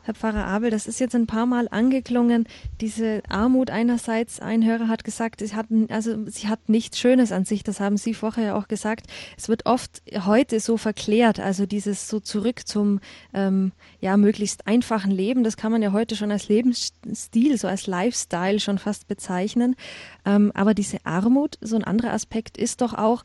Herr 0.04 0.14
Pfarrer 0.14 0.46
Abel, 0.46 0.70
das 0.70 0.88
ist 0.88 0.98
jetzt 0.98 1.14
ein 1.14 1.28
paar 1.28 1.46
Mal 1.46 1.68
angeklungen, 1.68 2.48
diese 2.80 3.22
Armut 3.28 3.70
einerseits, 3.70 4.40
ein 4.40 4.64
Hörer 4.64 4.88
hat 4.88 5.04
gesagt, 5.04 5.40
sie 5.40 5.54
hat, 5.54 5.66
also 5.90 6.28
sie 6.28 6.48
hat 6.48 6.68
nichts 6.68 6.98
Schönes 6.98 7.30
an 7.30 7.44
sich, 7.44 7.62
das 7.62 7.78
haben 7.78 7.96
Sie 7.96 8.12
vorher 8.12 8.56
auch 8.56 8.66
gesagt. 8.66 9.06
Es 9.38 9.48
wird 9.48 9.66
oft 9.66 10.02
heute 10.26 10.58
so 10.58 10.76
verklärt, 10.76 11.38
also 11.38 11.66
dieses 11.66 12.08
so 12.08 12.18
zurück 12.18 12.66
zum 12.66 12.98
ähm, 13.32 13.70
ja 14.00 14.16
möglichst 14.16 14.66
einfachen 14.66 15.12
Leben, 15.12 15.44
das 15.44 15.56
kann 15.56 15.70
man 15.70 15.82
ja 15.82 15.92
heute 15.92 16.16
schon 16.16 16.32
als 16.32 16.48
Lebensstil, 16.48 17.56
so 17.56 17.68
als 17.68 17.86
Lifestyle 17.86 18.58
schon 18.58 18.78
fast 18.78 19.06
bezeichnen. 19.06 19.76
Ähm, 20.24 20.50
aber 20.54 20.74
diese 20.74 20.98
Armut, 21.04 21.58
so 21.60 21.76
ein 21.76 21.84
anderer 21.84 22.12
Aspekt 22.12 22.56
ist 22.56 22.80
doch 22.80 22.94
auch, 22.94 23.22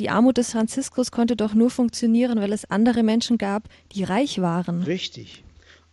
die 0.00 0.10
Armut 0.10 0.36
des 0.36 0.50
Franziskus 0.52 1.10
konnte 1.10 1.36
doch 1.36 1.54
nur 1.54 1.70
funktionieren, 1.70 2.40
weil 2.40 2.52
es 2.52 2.70
andere 2.70 3.02
Menschen 3.02 3.38
gab, 3.38 3.68
die 3.92 4.04
reich 4.04 4.40
waren. 4.42 4.82
Richtig. 4.82 5.42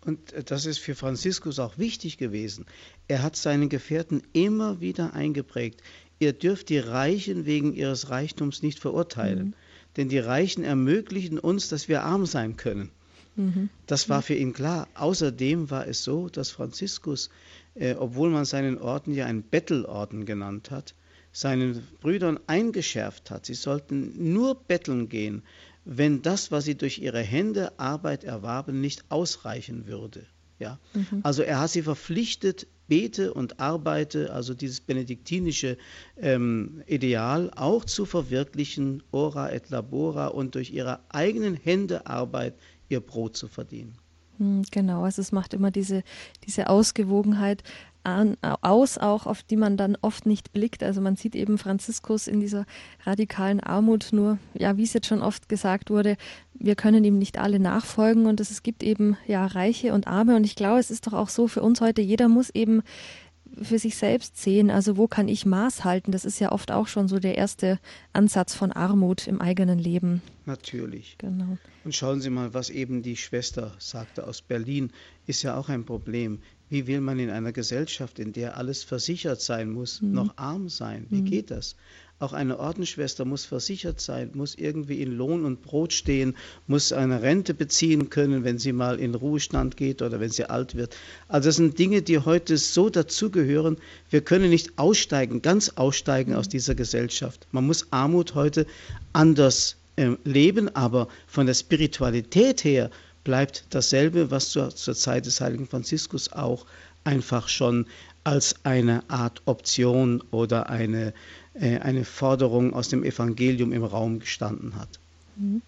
Und 0.05 0.33
äh, 0.33 0.43
das 0.43 0.65
ist 0.65 0.79
für 0.79 0.95
Franziskus 0.95 1.59
auch 1.59 1.77
wichtig 1.77 2.17
gewesen. 2.17 2.65
Er 3.07 3.23
hat 3.23 3.35
seinen 3.35 3.69
Gefährten 3.69 4.21
immer 4.33 4.81
wieder 4.81 5.13
eingeprägt, 5.13 5.81
ihr 6.19 6.33
dürft 6.33 6.69
die 6.69 6.79
Reichen 6.79 7.45
wegen 7.45 7.73
ihres 7.73 8.09
Reichtums 8.09 8.61
nicht 8.61 8.79
verurteilen. 8.79 9.47
Mhm. 9.47 9.53
Denn 9.97 10.09
die 10.09 10.19
Reichen 10.19 10.63
ermöglichen 10.63 11.37
uns, 11.37 11.69
dass 11.69 11.87
wir 11.87 12.03
arm 12.03 12.25
sein 12.25 12.57
können. 12.57 12.89
Mhm. 13.35 13.69
Das 13.85 14.09
war 14.09 14.21
für 14.21 14.35
ihn 14.35 14.53
klar. 14.53 14.87
Außerdem 14.95 15.69
war 15.69 15.87
es 15.87 16.03
so, 16.03 16.29
dass 16.29 16.51
Franziskus, 16.51 17.29
äh, 17.75 17.95
obwohl 17.95 18.29
man 18.29 18.45
seinen 18.45 18.77
Orden 18.77 19.13
ja 19.13 19.25
einen 19.25 19.43
Bettelorden 19.43 20.25
genannt 20.25 20.71
hat, 20.71 20.95
seinen 21.31 21.85
Brüdern 21.99 22.39
eingeschärft 22.45 23.31
hat, 23.31 23.47
sie 23.47 23.55
sollten 23.55 24.33
nur 24.33 24.55
betteln 24.55 25.09
gehen, 25.09 25.41
wenn 25.85 26.21
das, 26.21 26.51
was 26.51 26.65
sie 26.65 26.75
durch 26.75 26.99
ihre 26.99 27.21
Hände 27.21 27.77
Arbeit 27.79 28.23
erwarben, 28.23 28.81
nicht 28.81 29.03
ausreichen 29.09 29.87
würde. 29.87 30.25
Ja? 30.59 30.79
Mhm. 30.93 31.21
Also 31.23 31.43
er 31.43 31.59
hat 31.59 31.71
sie 31.71 31.81
verpflichtet, 31.81 32.67
bete 32.87 33.33
und 33.33 33.59
arbeite, 33.59 34.33
also 34.33 34.53
dieses 34.53 34.81
benediktinische 34.81 35.77
ähm, 36.17 36.83
Ideal 36.85 37.51
auch 37.55 37.85
zu 37.85 38.05
verwirklichen, 38.05 39.03
ora 39.11 39.51
et 39.51 39.69
labora 39.69 40.27
und 40.27 40.55
durch 40.55 40.71
ihre 40.71 40.99
eigenen 41.09 41.55
Hände 41.55 42.07
Arbeit 42.07 42.55
ihr 42.89 42.99
Brot 42.99 43.35
zu 43.37 43.47
verdienen. 43.47 43.97
Hm, 44.37 44.63
genau, 44.71 45.03
also 45.03 45.21
es 45.21 45.31
macht 45.31 45.53
immer 45.53 45.71
diese, 45.71 46.03
diese 46.45 46.69
Ausgewogenheit. 46.69 47.63
An, 48.03 48.37
aus, 48.61 48.97
auch 48.97 49.25
auf 49.25 49.43
die 49.43 49.55
man 49.55 49.77
dann 49.77 49.97
oft 50.01 50.25
nicht 50.25 50.53
blickt. 50.53 50.83
Also 50.83 51.01
man 51.01 51.15
sieht 51.15 51.35
eben 51.35 51.57
Franziskus 51.57 52.27
in 52.27 52.39
dieser 52.39 52.65
radikalen 53.05 53.59
Armut, 53.59 54.09
nur, 54.11 54.37
ja, 54.53 54.77
wie 54.77 54.83
es 54.83 54.93
jetzt 54.93 55.07
schon 55.07 55.21
oft 55.21 55.49
gesagt 55.49 55.89
wurde, 55.89 56.17
wir 56.53 56.75
können 56.75 57.03
ihm 57.03 57.17
nicht 57.17 57.37
alle 57.37 57.59
nachfolgen 57.59 58.25
und 58.25 58.39
es 58.39 58.63
gibt 58.63 58.83
eben 58.83 59.17
ja 59.27 59.45
Reiche 59.45 59.93
und 59.93 60.07
Arme 60.07 60.35
und 60.35 60.43
ich 60.43 60.55
glaube, 60.55 60.79
es 60.79 60.91
ist 60.91 61.07
doch 61.07 61.13
auch 61.13 61.29
so 61.29 61.47
für 61.47 61.61
uns 61.61 61.81
heute, 61.81 62.01
jeder 62.01 62.27
muss 62.27 62.49
eben 62.49 62.83
für 63.61 63.77
sich 63.77 63.97
selbst 63.97 64.37
sehen, 64.37 64.71
also 64.71 64.97
wo 64.97 65.07
kann 65.07 65.27
ich 65.27 65.45
Maß 65.45 65.83
halten? 65.83 66.11
Das 66.11 66.25
ist 66.25 66.39
ja 66.39 66.51
oft 66.51 66.71
auch 66.71 66.87
schon 66.87 67.07
so 67.07 67.19
der 67.19 67.37
erste 67.37 67.79
Ansatz 68.11 68.55
von 68.55 68.71
Armut 68.71 69.27
im 69.27 69.41
eigenen 69.41 69.77
Leben. 69.77 70.21
Natürlich. 70.45 71.17
Genau. 71.19 71.57
Und 71.83 71.93
schauen 71.93 72.21
Sie 72.21 72.29
mal, 72.29 72.53
was 72.53 72.69
eben 72.69 73.03
die 73.03 73.17
Schwester 73.17 73.73
sagte 73.77 74.25
aus 74.27 74.41
Berlin, 74.41 74.91
ist 75.27 75.43
ja 75.43 75.55
auch 75.55 75.69
ein 75.69 75.85
Problem. 75.85 76.39
Wie 76.73 76.87
will 76.87 77.01
man 77.01 77.19
in 77.19 77.29
einer 77.29 77.51
Gesellschaft, 77.51 78.17
in 78.17 78.33
der 78.33 78.57
alles 78.57 78.81
versichert 78.81 79.39
sein 79.39 79.69
muss, 79.69 80.01
mhm. 80.01 80.13
noch 80.13 80.37
arm 80.37 80.69
sein? 80.69 81.05
Wie 81.11 81.21
mhm. 81.21 81.25
geht 81.25 81.51
das? 81.51 81.75
Auch 82.17 82.33
eine 82.33 82.57
Ordensschwester 82.57 83.25
muss 83.25 83.45
versichert 83.45 84.01
sein, 84.01 84.31
muss 84.33 84.55
irgendwie 84.55 85.03
in 85.03 85.15
Lohn 85.15 85.45
und 85.45 85.61
Brot 85.61 85.93
stehen, 85.93 86.35
muss 86.65 86.91
eine 86.91 87.21
Rente 87.21 87.53
beziehen 87.53 88.09
können, 88.09 88.43
wenn 88.43 88.57
sie 88.57 88.73
mal 88.73 88.99
in 88.99 89.13
Ruhestand 89.13 89.77
geht 89.77 90.01
oder 90.01 90.19
wenn 90.19 90.31
sie 90.31 90.45
alt 90.45 90.73
wird. 90.73 90.95
Also 91.27 91.49
das 91.49 91.57
sind 91.57 91.77
Dinge, 91.77 92.01
die 92.01 92.17
heute 92.17 92.57
so 92.57 92.89
dazugehören. 92.89 93.77
Wir 94.09 94.21
können 94.21 94.49
nicht 94.49 94.79
aussteigen, 94.79 95.43
ganz 95.43 95.69
aussteigen 95.75 96.33
aus 96.33 96.49
dieser 96.49 96.73
Gesellschaft. 96.73 97.45
Man 97.51 97.67
muss 97.67 97.85
Armut 97.91 98.33
heute 98.33 98.65
anders 99.11 99.75
äh, 99.95 100.15
leben, 100.23 100.75
aber 100.75 101.07
von 101.27 101.45
der 101.45 101.53
Spiritualität 101.53 102.63
her 102.63 102.89
bleibt 103.23 103.65
dasselbe, 103.69 104.31
was 104.31 104.49
zur, 104.49 104.75
zur 104.75 104.95
Zeit 104.95 105.25
des 105.25 105.41
heiligen 105.41 105.67
Franziskus 105.67 106.31
auch 106.31 106.65
einfach 107.03 107.47
schon 107.47 107.85
als 108.23 108.55
eine 108.63 109.03
Art 109.09 109.41
Option 109.45 110.23
oder 110.31 110.69
eine, 110.69 111.13
äh, 111.53 111.79
eine 111.79 112.05
Forderung 112.05 112.73
aus 112.73 112.89
dem 112.89 113.03
Evangelium 113.03 113.73
im 113.73 113.83
Raum 113.83 114.19
gestanden 114.19 114.75
hat. 114.75 114.99
Mhm. 115.35 115.61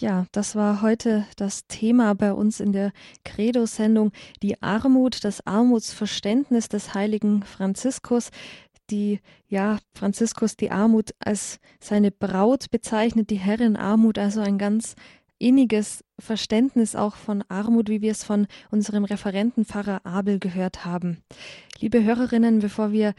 Ja, 0.00 0.26
das 0.32 0.56
war 0.56 0.82
heute 0.82 1.26
das 1.36 1.66
Thema 1.68 2.14
bei 2.14 2.32
uns 2.32 2.60
in 2.60 2.72
der 2.72 2.92
Credo-Sendung, 3.24 4.10
die 4.42 4.60
Armut, 4.62 5.22
das 5.22 5.46
Armutsverständnis 5.46 6.68
des 6.68 6.94
heiligen 6.94 7.42
Franziskus, 7.42 8.30
die, 8.90 9.20
ja, 9.48 9.78
Franziskus 9.94 10.56
die 10.56 10.70
Armut 10.70 11.10
als 11.20 11.60
seine 11.78 12.10
Braut 12.10 12.70
bezeichnet, 12.70 13.30
die 13.30 13.36
Herrin 13.36 13.76
Armut, 13.76 14.18
also 14.18 14.40
ein 14.40 14.58
ganz 14.58 14.96
inniges 15.42 16.04
Verständnis 16.18 16.94
auch 16.94 17.16
von 17.16 17.42
Armut, 17.48 17.88
wie 17.88 18.00
wir 18.00 18.12
es 18.12 18.24
von 18.24 18.46
unserem 18.70 19.04
Referentenpfarrer 19.04 20.06
Abel 20.06 20.38
gehört 20.38 20.84
haben. 20.84 21.18
Liebe 21.80 22.02
Hörerinnen, 22.04 22.60
bevor 22.60 22.92
wir, 22.92 23.14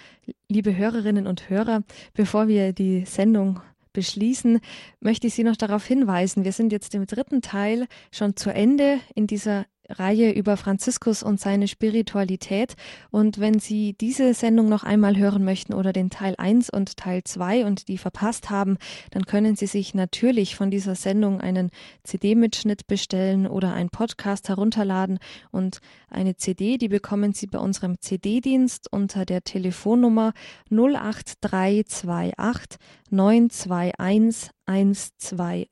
liebe 0.47 0.75
Hörerinnen 0.75 1.27
und 1.27 1.49
Hörer, 1.49 1.83
bevor 2.13 2.47
wir 2.47 2.71
die 2.71 3.05
Sendung 3.05 3.59
beschließen, 3.91 4.59
möchte 5.01 5.27
ich 5.27 5.35
Sie 5.35 5.43
noch 5.43 5.57
darauf 5.57 5.85
hinweisen, 5.85 6.45
wir 6.45 6.53
sind 6.53 6.71
jetzt 6.71 6.95
im 6.95 7.05
dritten 7.05 7.41
Teil 7.41 7.87
schon 8.11 8.35
zu 8.35 8.51
Ende 8.51 8.99
in 9.13 9.27
dieser 9.27 9.65
Reihe 9.89 10.31
über 10.31 10.57
Franziskus 10.57 11.23
und 11.23 11.39
seine 11.39 11.67
Spiritualität. 11.67 12.75
Und 13.11 13.39
wenn 13.39 13.59
Sie 13.59 13.93
diese 13.93 14.33
Sendung 14.33 14.69
noch 14.69 14.83
einmal 14.83 15.17
hören 15.17 15.43
möchten 15.43 15.73
oder 15.73 15.93
den 15.93 16.09
Teil 16.09 16.35
1 16.37 16.69
und 16.69 16.97
Teil 16.97 17.23
2 17.23 17.65
und 17.65 17.87
die 17.87 17.97
verpasst 17.97 18.49
haben, 18.49 18.77
dann 19.11 19.25
können 19.25 19.55
Sie 19.55 19.67
sich 19.67 19.93
natürlich 19.93 20.55
von 20.55 20.71
dieser 20.71 20.95
Sendung 20.95 21.41
einen 21.41 21.69
CD-Mitschnitt 22.03 22.87
bestellen 22.87 23.47
oder 23.47 23.73
einen 23.73 23.89
Podcast 23.89 24.49
herunterladen. 24.49 25.19
Und 25.51 25.79
eine 26.09 26.35
CD, 26.37 26.77
die 26.77 26.89
bekommen 26.89 27.33
Sie 27.33 27.47
bei 27.47 27.59
unserem 27.59 27.99
CD-Dienst 27.99 28.91
unter 28.91 29.25
der 29.25 29.43
Telefonnummer 29.43 30.33
08328 30.69 32.79
921 33.09 34.51
120 34.65 35.69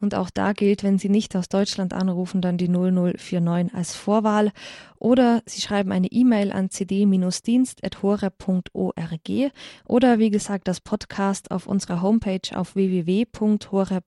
und 0.00 0.14
auch 0.14 0.30
da 0.30 0.52
gilt, 0.52 0.82
wenn 0.82 0.98
Sie 0.98 1.08
nicht 1.08 1.36
aus 1.36 1.48
Deutschland 1.48 1.92
anrufen, 1.92 2.40
dann 2.40 2.58
die 2.58 2.68
0049 2.68 3.74
als 3.74 3.94
Vorwahl 3.94 4.50
oder 4.98 5.42
Sie 5.46 5.60
schreiben 5.60 5.92
eine 5.92 6.08
E-Mail 6.08 6.52
an 6.52 6.70
cd-dienst.hore.org 6.70 9.52
oder 9.86 10.18
wie 10.18 10.30
gesagt 10.30 10.68
das 10.68 10.80
Podcast 10.80 11.50
auf 11.50 11.66
unserer 11.66 12.02
Homepage 12.02 12.54
auf 12.54 12.74
www.hore.org. 12.74 14.02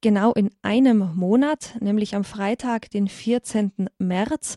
Genau 0.00 0.32
in 0.32 0.50
einem 0.62 1.16
Monat, 1.16 1.74
nämlich 1.80 2.14
am 2.14 2.22
Freitag, 2.22 2.88
den 2.90 3.08
14. 3.08 3.88
März, 3.98 4.56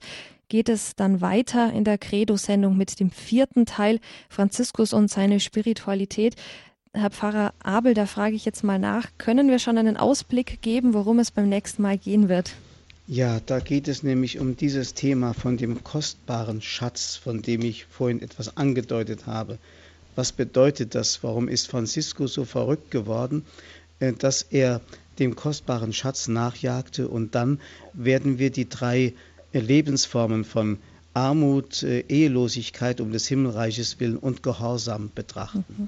geht 0.50 0.70
es 0.70 0.96
dann 0.96 1.22
weiter 1.22 1.74
in 1.74 1.84
der 1.84 1.98
Credo-Sendung 1.98 2.78
mit 2.78 3.00
dem 3.00 3.10
vierten 3.10 3.66
Teil 3.66 4.00
Franziskus 4.30 4.94
und 4.94 5.10
seine 5.10 5.40
Spiritualität. 5.40 6.36
Herr 6.94 7.10
Pfarrer 7.10 7.54
Abel, 7.64 7.94
da 7.94 8.06
frage 8.06 8.36
ich 8.36 8.44
jetzt 8.44 8.66
mal 8.66 8.78
nach, 8.78 9.08
können 9.18 9.48
wir 9.50 9.60
schon 9.60 9.78
einen 9.78 9.96
Ausblick 9.96 10.62
geben, 10.62 10.94
worum 10.94 11.20
es 11.20 11.32
beim 11.32 11.48
nächsten 11.48 11.82
Mal 11.82 11.98
gehen 11.98 12.28
wird? 12.28 12.54
Ja, 13.08 13.40
da 13.46 13.60
geht 13.60 13.88
es 13.88 14.04
nämlich 14.04 14.40
um 14.40 14.58
dieses 14.58 14.94
Thema 14.94 15.34
von 15.34 15.56
dem 15.56 15.86
kostbaren 15.86 16.62
Schatz, 16.62 17.16
von 17.16 17.42
dem 17.42 17.62
ich 17.62 17.86
vorhin 17.86 18.22
etwas 18.22 18.58
angedeutet 18.58 19.26
habe. 19.26 19.58
Was 20.18 20.34
bedeutet 20.34 20.94
das? 20.94 21.24
Warum 21.24 21.48
ist 21.48 21.70
Francisco 21.70 22.28
so 22.28 22.44
verrückt 22.44 22.92
geworden, 22.92 23.46
äh, 24.02 24.12
dass 24.12 24.42
er 24.42 24.82
dem 25.18 25.38
kostbaren 25.38 25.94
Schatz 25.94 26.28
nachjagte 26.28 27.08
und 27.08 27.36
dann 27.36 27.62
werden 27.94 28.38
wir 28.38 28.50
die 28.50 28.68
drei 28.68 29.14
äh, 29.54 29.60
Lebensformen 29.60 30.44
von 30.44 30.78
Armut, 31.14 31.84
äh, 31.84 32.02
Ehelosigkeit 32.10 33.00
um 33.00 33.14
des 33.14 33.28
Himmelreiches 33.28 34.02
willen 34.02 34.18
und 34.18 34.44
Gehorsam 34.44 35.10
betrachten. 35.16 35.64
Mhm. 35.70 35.88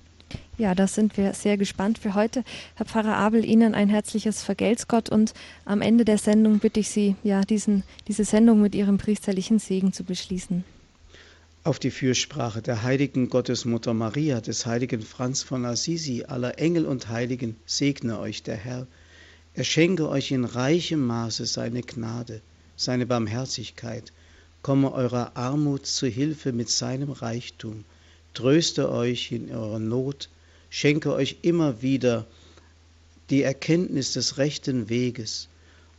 Ja, 0.57 0.75
das 0.75 0.95
sind 0.95 1.17
wir 1.17 1.33
sehr 1.33 1.57
gespannt 1.57 1.97
für 1.97 2.13
heute. 2.13 2.43
Herr 2.75 2.85
Pfarrer 2.85 3.15
Abel, 3.15 3.43
Ihnen 3.43 3.73
ein 3.73 3.89
herzliches 3.89 4.43
Vergelt's 4.43 4.87
Gott 4.87 5.09
und 5.09 5.33
am 5.65 5.81
Ende 5.81 6.05
der 6.05 6.17
Sendung 6.17 6.59
bitte 6.59 6.79
ich 6.79 6.89
Sie, 6.89 7.15
ja, 7.23 7.41
diesen, 7.41 7.83
diese 8.07 8.23
Sendung 8.23 8.61
mit 8.61 8.75
Ihrem 8.75 8.97
priesterlichen 8.97 9.59
Segen 9.59 9.93
zu 9.93 10.03
beschließen. 10.03 10.63
Auf 11.65 11.79
die 11.79 11.91
Fürsprache 11.91 12.61
der 12.61 12.83
heiligen 12.83 13.29
Gottesmutter 13.29 13.93
Maria, 13.93 14.41
des 14.41 14.65
heiligen 14.65 15.01
Franz 15.01 15.43
von 15.43 15.65
Assisi, 15.65 16.25
aller 16.27 16.59
Engel 16.59 16.85
und 16.85 17.07
Heiligen, 17.07 17.55
segne 17.65 18.19
euch 18.19 18.43
der 18.43 18.57
Herr. 18.57 18.85
Er 19.53 19.63
schenke 19.63 20.09
euch 20.09 20.31
in 20.31 20.43
reichem 20.43 21.05
Maße 21.05 21.45
seine 21.45 21.81
Gnade, 21.81 22.41
seine 22.75 23.05
Barmherzigkeit, 23.05 24.11
komme 24.61 24.91
eurer 24.91 25.37
Armut 25.37 25.85
zu 25.85 26.07
Hilfe 26.07 26.51
mit 26.51 26.69
seinem 26.69 27.11
Reichtum, 27.11 27.85
tröste 28.33 28.91
euch 28.91 29.31
in 29.31 29.51
eurer 29.51 29.79
Not, 29.79 30.29
schenke 30.69 31.13
euch 31.13 31.37
immer 31.41 31.81
wieder 31.81 32.25
die 33.29 33.43
Erkenntnis 33.43 34.13
des 34.13 34.37
rechten 34.37 34.89
Weges, 34.89 35.47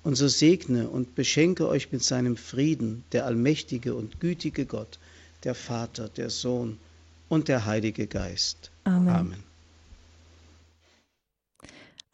und 0.05 0.16
so 0.16 0.28
segne 0.28 0.89
und 0.89 1.14
beschenke 1.14 1.66
euch 1.66 1.91
mit 1.91 2.05
seinem 2.05 2.37
Frieden 2.37 3.05
der 3.12 3.24
allmächtige 3.24 3.95
und 3.95 4.20
gütige 4.20 4.66
Gott, 4.66 4.99
der 5.43 5.55
Vater, 5.55 6.09
der 6.09 6.30
Sohn 6.30 6.78
und 7.28 7.49
der 7.49 7.64
Heilige 7.64 8.07
Geist. 8.07 8.70
Amen. 8.85 9.09
Amen. 9.09 9.53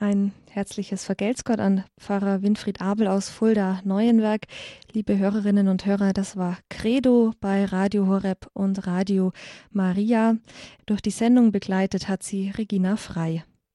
Ein 0.03 0.33
herzliches 0.49 1.05
Vergelt's 1.05 1.45
Gott 1.45 1.61
an 1.61 1.85
Pfarrer 1.99 2.41
Winfried 2.41 2.81
Abel 2.81 3.07
aus 3.07 3.29
Fulda 3.29 3.83
Neuenwerk. 3.85 4.47
Liebe 4.95 5.19
Hörerinnen 5.19 5.69
und 5.69 5.85
Hörer, 5.85 6.15
das 6.15 6.39
war 6.39 6.57
Credo 6.71 7.35
bei 7.39 7.67
Radio 7.67 8.07
Horeb 8.07 8.49
und 8.55 8.87
Radio 8.87 9.33
Maria. 9.73 10.39
Durch 10.87 11.03
die 11.03 11.11
Sendung 11.11 11.53
begleitet 11.53 12.09
hat 12.09 12.23
sie 12.23 12.49
Regina 12.49 12.97
Frei. 12.97 13.45